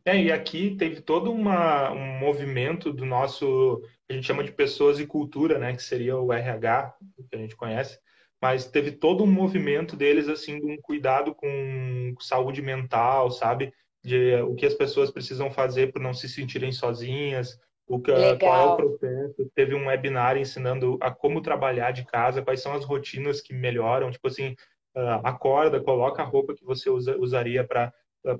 É, 0.04 0.16
e 0.22 0.30
aqui 0.30 0.76
teve 0.76 1.00
todo 1.00 1.32
uma, 1.32 1.90
um 1.90 2.18
movimento 2.18 2.92
do 2.92 3.04
nosso, 3.04 3.82
a 4.08 4.12
gente 4.12 4.26
chama 4.26 4.44
de 4.44 4.52
pessoas 4.52 5.00
e 5.00 5.06
cultura, 5.06 5.58
né? 5.58 5.74
Que 5.74 5.82
seria 5.82 6.16
o 6.16 6.32
RH, 6.32 6.94
que 7.28 7.36
a 7.36 7.38
gente 7.38 7.56
conhece 7.56 7.98
mas 8.46 8.66
teve 8.66 8.92
todo 8.92 9.24
um 9.24 9.26
movimento 9.26 9.96
deles 9.96 10.28
assim 10.28 10.60
de 10.60 10.66
um 10.66 10.76
cuidado 10.80 11.34
com 11.34 12.14
saúde 12.20 12.62
mental, 12.62 13.30
sabe? 13.30 13.72
de 14.06 14.36
o 14.42 14.54
que 14.54 14.64
as 14.64 14.74
pessoas 14.74 15.10
precisam 15.10 15.50
fazer 15.50 15.92
para 15.92 16.00
não 16.00 16.14
se 16.14 16.28
sentirem 16.28 16.70
sozinhas, 16.70 17.58
o 17.88 17.98
que, 18.00 18.12
qual 18.38 18.68
é 18.68 18.72
o 18.72 18.76
processo. 18.76 19.50
Teve 19.52 19.74
um 19.74 19.88
webinar 19.88 20.36
ensinando 20.36 20.96
a 21.00 21.10
como 21.10 21.42
trabalhar 21.42 21.90
de 21.90 22.04
casa, 22.04 22.40
quais 22.40 22.62
são 22.62 22.72
as 22.72 22.84
rotinas 22.84 23.40
que 23.40 23.52
melhoram, 23.52 24.08
tipo 24.12 24.28
assim, 24.28 24.54
uh, 24.96 25.20
acorda, 25.24 25.80
coloca 25.80 26.22
a 26.22 26.24
roupa 26.24 26.54
que 26.54 26.64
você 26.64 26.88
usa, 26.88 27.18
usaria 27.18 27.64
para 27.64 27.92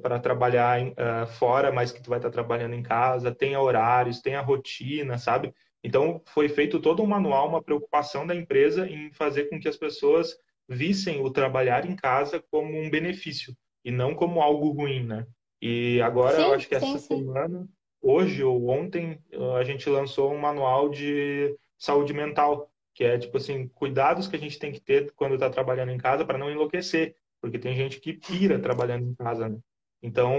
para 0.03 0.19
trabalhar 0.19 0.83
uh, 0.83 1.27
fora, 1.39 1.71
mas 1.71 1.93
que 1.93 2.03
tu 2.03 2.11
vai 2.11 2.19
estar 2.19 2.29
tá 2.29 2.33
trabalhando 2.33 2.75
em 2.75 2.83
casa, 2.83 3.33
tenha 3.33 3.61
horários, 3.61 4.21
tenha 4.21 4.41
rotina, 4.41 5.17
sabe? 5.17 5.55
Então 5.83 6.21
foi 6.27 6.49
feito 6.49 6.81
todo 6.81 7.03
um 7.03 7.07
manual, 7.07 7.49
uma 7.49 7.63
preocupação 7.63 8.27
da 8.27 8.35
empresa 8.35 8.89
em 8.89 9.13
fazer 9.13 9.45
com 9.49 9.61
que 9.61 9.69
as 9.69 9.77
pessoas 9.77 10.37
vissem 10.69 11.21
o 11.21 11.31
trabalhar 11.31 11.89
em 11.89 11.95
casa 11.95 12.43
como 12.51 12.77
um 12.77 12.91
benefício 12.91 13.57
e 13.85 13.91
não 13.91 14.15
como 14.15 14.41
algo 14.41 14.71
ruim, 14.71 15.05
né? 15.05 15.27
E 15.63 16.01
agora, 16.03 16.37
sim, 16.37 16.43
eu 16.43 16.55
acho 16.55 16.69
que 16.69 16.75
essa 16.75 16.99
sim, 16.99 16.99
semana, 16.99 17.69
hoje 18.03 18.43
ou 18.43 18.69
ontem, 18.69 19.19
a 19.57 19.63
gente 19.65 19.89
lançou 19.89 20.33
um 20.33 20.39
manual 20.39 20.89
de 20.89 21.57
saúde 21.79 22.13
mental, 22.13 22.71
que 22.95 23.05
é 23.05 23.17
tipo 23.17 23.37
assim, 23.37 23.69
cuidados 23.69 24.27
que 24.27 24.37
a 24.37 24.39
gente 24.39 24.59
tem 24.59 24.73
que 24.73 24.81
ter 24.81 25.13
quando 25.13 25.35
está 25.35 25.49
trabalhando 25.49 25.93
em 25.93 25.99
casa 25.99 26.25
para 26.25 26.39
não 26.39 26.51
enlouquecer, 26.51 27.15
porque 27.41 27.59
tem 27.59 27.77
gente 27.77 28.01
que 28.01 28.13
pira 28.13 28.59
trabalhando 28.59 29.09
em 29.09 29.15
casa, 29.15 29.49
né? 29.49 29.59
Então, 30.03 30.33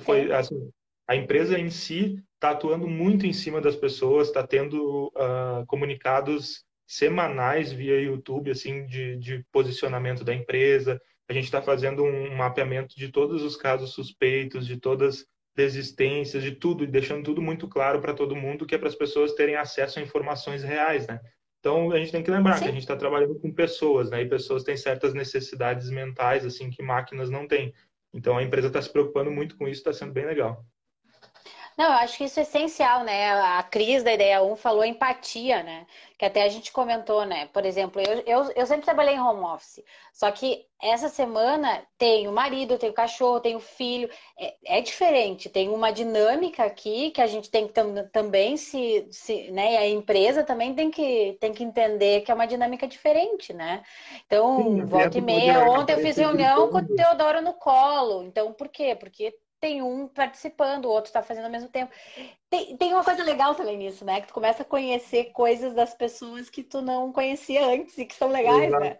foi 0.00 0.32
assim, 0.32 0.70
a 1.06 1.14
empresa 1.14 1.58
em 1.58 1.70
si 1.70 2.22
está 2.44 2.50
atuando 2.50 2.86
muito 2.86 3.26
em 3.26 3.32
cima 3.32 3.58
das 3.58 3.74
pessoas, 3.74 4.28
está 4.28 4.46
tendo 4.46 5.06
uh, 5.16 5.64
comunicados 5.66 6.62
semanais 6.86 7.72
via 7.72 7.98
YouTube, 7.98 8.50
assim, 8.50 8.84
de, 8.84 9.16
de 9.16 9.42
posicionamento 9.50 10.22
da 10.22 10.34
empresa, 10.34 11.00
a 11.26 11.32
gente 11.32 11.44
está 11.44 11.62
fazendo 11.62 12.04
um 12.04 12.36
mapeamento 12.36 12.94
de 12.96 13.08
todos 13.08 13.42
os 13.42 13.56
casos 13.56 13.94
suspeitos, 13.94 14.66
de 14.66 14.78
todas 14.78 15.24
desistências, 15.56 16.42
de 16.42 16.52
tudo, 16.52 16.84
e 16.84 16.86
deixando 16.86 17.24
tudo 17.24 17.40
muito 17.40 17.66
claro 17.66 18.00
para 18.00 18.12
todo 18.12 18.36
mundo, 18.36 18.66
que 18.66 18.74
é 18.74 18.78
para 18.78 18.88
as 18.88 18.94
pessoas 18.94 19.32
terem 19.32 19.56
acesso 19.56 19.98
a 19.98 20.02
informações 20.02 20.62
reais, 20.62 21.06
né? 21.06 21.18
Então 21.60 21.92
a 21.92 21.96
gente 21.96 22.12
tem 22.12 22.22
que 22.22 22.30
lembrar 22.30 22.58
Sim. 22.58 22.64
que 22.64 22.68
a 22.68 22.72
gente 22.72 22.82
está 22.82 22.96
trabalhando 22.96 23.40
com 23.40 23.50
pessoas, 23.54 24.10
né? 24.10 24.20
E 24.20 24.28
pessoas 24.28 24.64
têm 24.64 24.76
certas 24.76 25.14
necessidades 25.14 25.88
mentais, 25.88 26.44
assim, 26.44 26.68
que 26.68 26.82
máquinas 26.82 27.30
não 27.30 27.48
têm. 27.48 27.72
Então 28.12 28.36
a 28.36 28.42
empresa 28.42 28.66
está 28.66 28.82
se 28.82 28.92
preocupando 28.92 29.30
muito 29.30 29.56
com 29.56 29.66
isso, 29.66 29.80
está 29.80 29.92
sendo 29.92 30.12
bem 30.12 30.26
legal. 30.26 30.62
Não, 31.76 31.86
eu 31.86 31.92
acho 31.92 32.16
que 32.16 32.24
isso 32.24 32.38
é 32.38 32.42
essencial, 32.44 33.02
né? 33.02 33.32
A 33.32 33.62
Cris 33.62 34.04
da 34.04 34.12
Ideia 34.12 34.42
1 34.42 34.54
falou 34.54 34.84
empatia, 34.84 35.62
né? 35.62 35.86
Que 36.16 36.24
até 36.24 36.44
a 36.44 36.48
gente 36.48 36.70
comentou, 36.70 37.24
né? 37.24 37.46
Por 37.52 37.64
exemplo, 37.66 38.00
eu, 38.00 38.22
eu, 38.26 38.52
eu 38.54 38.66
sempre 38.66 38.84
trabalhei 38.84 39.14
em 39.16 39.20
home 39.20 39.42
office. 39.42 39.82
Só 40.12 40.30
que 40.30 40.66
essa 40.80 41.08
semana 41.08 41.82
tem 41.98 42.28
o 42.28 42.32
marido, 42.32 42.78
tem 42.78 42.90
o 42.90 42.94
cachorro, 42.94 43.40
tem 43.40 43.56
o 43.56 43.60
filho. 43.60 44.08
É, 44.38 44.78
é 44.78 44.80
diferente, 44.80 45.48
tem 45.48 45.68
uma 45.68 45.90
dinâmica 45.90 46.62
aqui 46.64 47.10
que 47.10 47.20
a 47.20 47.26
gente 47.26 47.50
tem 47.50 47.66
que 47.66 47.72
tam, 47.72 48.08
também 48.12 48.56
se, 48.56 49.08
se. 49.10 49.50
né? 49.50 49.76
A 49.78 49.88
empresa 49.88 50.44
também 50.44 50.74
tem 50.74 50.92
que, 50.92 51.36
tem 51.40 51.52
que 51.52 51.64
entender 51.64 52.20
que 52.20 52.30
é 52.30 52.34
uma 52.34 52.46
dinâmica 52.46 52.86
diferente, 52.86 53.52
né? 53.52 53.82
Então, 54.26 54.62
Sim, 54.62 54.84
volta 54.84 55.18
e 55.18 55.20
meia. 55.20 55.68
Ontem 55.68 55.94
eu 55.94 55.98
fiz 55.98 56.16
reunião 56.16 56.70
com 56.70 56.78
o 56.78 56.86
Teodoro 56.86 57.42
no 57.42 57.54
colo. 57.54 58.22
Então, 58.22 58.52
por 58.52 58.68
quê? 58.68 58.94
Porque 58.94 59.34
tem 59.64 59.80
um 59.80 60.06
participando, 60.06 60.84
o 60.84 60.90
outro 60.90 61.08
está 61.08 61.22
fazendo 61.22 61.46
ao 61.46 61.50
mesmo 61.50 61.70
tempo. 61.70 61.90
Tem, 62.50 62.76
tem 62.76 62.92
uma 62.92 63.02
coisa 63.02 63.24
legal 63.24 63.54
também 63.54 63.78
nisso, 63.78 64.04
né? 64.04 64.20
Que 64.20 64.26
tu 64.28 64.34
começa 64.34 64.60
a 64.62 64.66
conhecer 64.66 65.32
coisas 65.32 65.72
das 65.72 65.94
pessoas 65.94 66.50
que 66.50 66.62
tu 66.62 66.82
não 66.82 67.10
conhecia 67.10 67.66
antes 67.66 67.96
e 67.96 68.04
que 68.04 68.14
são 68.14 68.28
legais, 68.28 68.68
Exato. 68.68 68.84
né? 68.84 68.98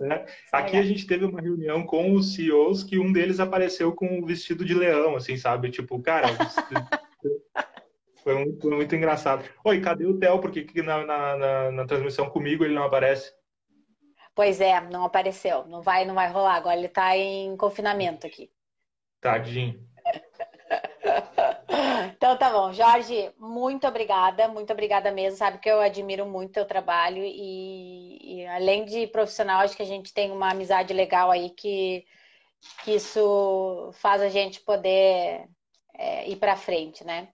É. 0.00 0.26
Aqui 0.50 0.76
a 0.76 0.82
gente 0.82 1.06
teve 1.06 1.24
uma 1.24 1.40
reunião 1.40 1.86
com 1.86 2.14
os 2.14 2.34
CEOs 2.34 2.82
que 2.82 2.98
um 2.98 3.12
deles 3.12 3.38
apareceu 3.38 3.94
com 3.94 4.18
o 4.18 4.26
vestido 4.26 4.64
de 4.64 4.74
leão, 4.74 5.14
assim, 5.14 5.36
sabe? 5.36 5.70
Tipo, 5.70 6.02
cara, 6.02 6.26
foi, 8.24 8.34
muito, 8.34 8.60
foi 8.60 8.74
muito 8.74 8.96
engraçado. 8.96 9.48
Oi, 9.64 9.80
cadê 9.80 10.04
o 10.04 10.18
Theo? 10.18 10.40
Por 10.40 10.50
que, 10.50 10.82
na, 10.82 11.06
na, 11.06 11.36
na, 11.36 11.70
na, 11.70 11.86
transmissão 11.86 12.28
comigo 12.28 12.64
ele 12.64 12.74
não 12.74 12.82
aparece? 12.82 13.32
Pois 14.34 14.60
é, 14.60 14.80
não 14.80 15.04
apareceu. 15.04 15.64
Não 15.68 15.80
vai, 15.80 16.04
não 16.04 16.16
vai 16.16 16.28
rolar. 16.28 16.56
Agora 16.56 16.76
ele 16.76 16.88
tá 16.88 17.16
em 17.16 17.56
confinamento 17.56 18.26
aqui. 18.26 18.50
Tadinho. 19.20 19.91
Então 22.16 22.36
tá 22.36 22.50
bom, 22.50 22.72
Jorge, 22.72 23.32
muito 23.38 23.86
obrigada, 23.86 24.46
muito 24.48 24.72
obrigada 24.72 25.10
mesmo. 25.10 25.38
Sabe 25.38 25.58
que 25.58 25.68
eu 25.68 25.80
admiro 25.80 26.26
muito 26.26 26.50
o 26.50 26.54
teu 26.54 26.64
trabalho 26.64 27.22
e, 27.24 28.42
e, 28.42 28.46
além 28.46 28.84
de 28.84 29.06
profissional, 29.08 29.60
acho 29.60 29.76
que 29.76 29.82
a 29.82 29.86
gente 29.86 30.12
tem 30.12 30.30
uma 30.30 30.50
amizade 30.50 30.92
legal 30.92 31.30
aí 31.30 31.50
que, 31.50 32.04
que 32.84 32.94
isso 32.94 33.90
faz 33.94 34.22
a 34.22 34.28
gente 34.28 34.60
poder 34.60 35.48
é, 35.94 36.28
ir 36.28 36.36
para 36.36 36.56
frente, 36.56 37.04
né? 37.04 37.28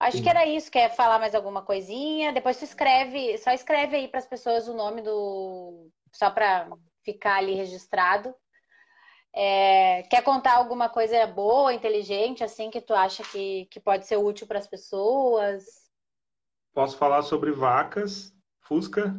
Acho 0.00 0.18
Sim. 0.18 0.22
que 0.22 0.28
era 0.28 0.46
isso. 0.46 0.70
Quer 0.70 0.94
falar 0.94 1.18
mais 1.18 1.34
alguma 1.34 1.62
coisinha? 1.62 2.32
Depois 2.32 2.56
tu 2.56 2.64
escreve, 2.64 3.36
só 3.38 3.50
escreve 3.52 3.96
aí 3.96 4.08
para 4.08 4.18
as 4.18 4.26
pessoas 4.26 4.68
o 4.68 4.74
nome 4.74 5.02
do, 5.02 5.90
só 6.12 6.30
para 6.30 6.68
ficar 7.02 7.36
ali 7.36 7.54
registrado 7.54 8.34
é, 9.36 10.04
quer 10.04 10.22
contar 10.22 10.54
alguma 10.54 10.88
coisa 10.88 11.26
boa, 11.26 11.74
inteligente, 11.74 12.44
assim, 12.44 12.70
que 12.70 12.80
tu 12.80 12.94
acha 12.94 13.24
que, 13.24 13.66
que 13.66 13.80
pode 13.80 14.06
ser 14.06 14.16
útil 14.16 14.46
para 14.46 14.60
as 14.60 14.68
pessoas? 14.68 15.64
Posso 16.72 16.96
falar 16.96 17.22
sobre 17.22 17.50
vacas, 17.50 18.32
Fusca? 18.60 19.14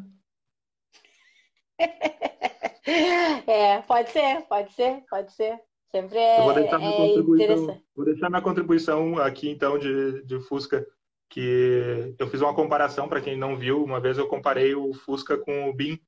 é, 3.45 3.81
pode 3.81 4.09
ser, 4.11 4.41
pode 4.43 4.73
ser, 4.73 5.03
pode 5.09 5.33
ser. 5.33 5.59
Sempre 5.91 6.17
é, 6.17 6.41
vou 6.41 6.53
deixar 6.53 6.81
é 6.81 6.97
contribuição, 6.97 7.81
Vou 7.95 8.05
deixar 8.05 8.29
minha 8.29 8.41
contribuição 8.41 9.17
aqui, 9.19 9.49
então, 9.49 9.77
de, 9.77 10.23
de 10.23 10.39
Fusca, 10.39 10.85
que 11.29 12.15
eu 12.17 12.27
fiz 12.27 12.41
uma 12.41 12.55
comparação, 12.55 13.09
para 13.09 13.21
quem 13.21 13.37
não 13.37 13.57
viu, 13.57 13.83
uma 13.83 13.99
vez 13.99 14.17
eu 14.17 14.27
comparei 14.27 14.75
o 14.75 14.93
Fusca 14.93 15.37
com 15.37 15.69
o 15.69 15.73
BIM, 15.73 15.99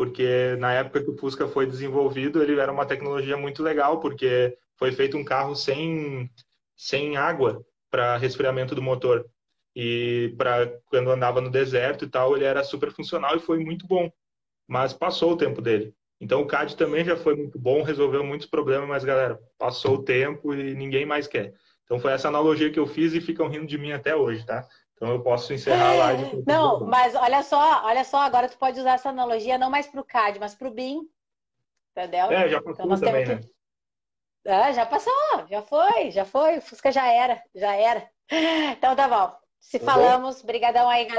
porque 0.00 0.56
na 0.58 0.72
época 0.72 1.02
que 1.04 1.10
o 1.10 1.14
Fusca 1.18 1.46
foi 1.46 1.66
desenvolvido, 1.66 2.42
ele 2.42 2.58
era 2.58 2.72
uma 2.72 2.86
tecnologia 2.86 3.36
muito 3.36 3.62
legal, 3.62 4.00
porque 4.00 4.56
foi 4.78 4.92
feito 4.92 5.14
um 5.14 5.22
carro 5.22 5.54
sem, 5.54 6.30
sem 6.74 7.18
água 7.18 7.62
para 7.90 8.16
resfriamento 8.16 8.74
do 8.74 8.80
motor. 8.80 9.26
E 9.76 10.34
para 10.38 10.68
quando 10.86 11.10
andava 11.10 11.42
no 11.42 11.50
deserto 11.50 12.06
e 12.06 12.08
tal, 12.08 12.34
ele 12.34 12.46
era 12.46 12.64
super 12.64 12.90
funcional 12.90 13.36
e 13.36 13.40
foi 13.40 13.62
muito 13.62 13.86
bom. 13.86 14.10
Mas 14.66 14.94
passou 14.94 15.32
o 15.32 15.36
tempo 15.36 15.60
dele. 15.60 15.94
Então 16.18 16.40
o 16.40 16.46
CAD 16.46 16.78
também 16.78 17.04
já 17.04 17.18
foi 17.18 17.36
muito 17.36 17.58
bom, 17.58 17.82
resolveu 17.82 18.24
muitos 18.24 18.46
problemas, 18.46 18.88
mas 18.88 19.04
galera, 19.04 19.38
passou 19.58 19.96
o 19.96 20.02
tempo 20.02 20.54
e 20.54 20.72
ninguém 20.72 21.04
mais 21.04 21.26
quer. 21.26 21.52
Então 21.84 22.00
foi 22.00 22.12
essa 22.12 22.28
analogia 22.28 22.72
que 22.72 22.80
eu 22.80 22.86
fiz 22.86 23.12
e 23.12 23.20
ficam 23.20 23.48
rindo 23.48 23.66
de 23.66 23.76
mim 23.76 23.92
até 23.92 24.16
hoje, 24.16 24.46
tá? 24.46 24.66
Então 25.00 25.14
eu 25.14 25.22
posso 25.22 25.54
encerrar 25.54 25.92
a 25.92 25.94
live. 25.94 26.44
Não, 26.46 26.80
mas 26.80 27.14
olha 27.14 27.42
só, 27.42 27.86
olha 27.86 28.04
só, 28.04 28.18
agora 28.18 28.50
tu 28.50 28.58
pode 28.58 28.78
usar 28.78 28.92
essa 28.92 29.08
analogia 29.08 29.56
não 29.56 29.70
mais 29.70 29.86
para 29.86 29.98
o 29.98 30.04
CAD, 30.04 30.38
mas 30.38 30.54
para 30.54 30.68
o 30.68 30.70
BIM. 30.70 31.08
Entendeu? 31.96 32.30
É, 32.30 32.46
já 32.50 32.60
passou 32.60 32.84
então, 32.84 33.00
também, 33.00 33.26
né? 33.26 33.40
Ah, 34.46 34.70
já 34.72 34.84
passou, 34.84 35.46
já 35.48 35.62
foi, 35.62 36.10
já 36.10 36.26
foi. 36.26 36.58
O 36.58 36.62
Fusca 36.62 36.92
já 36.92 37.10
era, 37.10 37.42
já 37.54 37.74
era. 37.74 38.10
Então 38.76 38.94
tá 38.94 39.08
bom. 39.08 39.34
Se 39.58 39.78
tá 39.78 39.86
falamos, 39.86 40.42
bom? 40.42 40.46
brigadão 40.46 40.86
aí, 40.86 41.06
galera. 41.06 41.08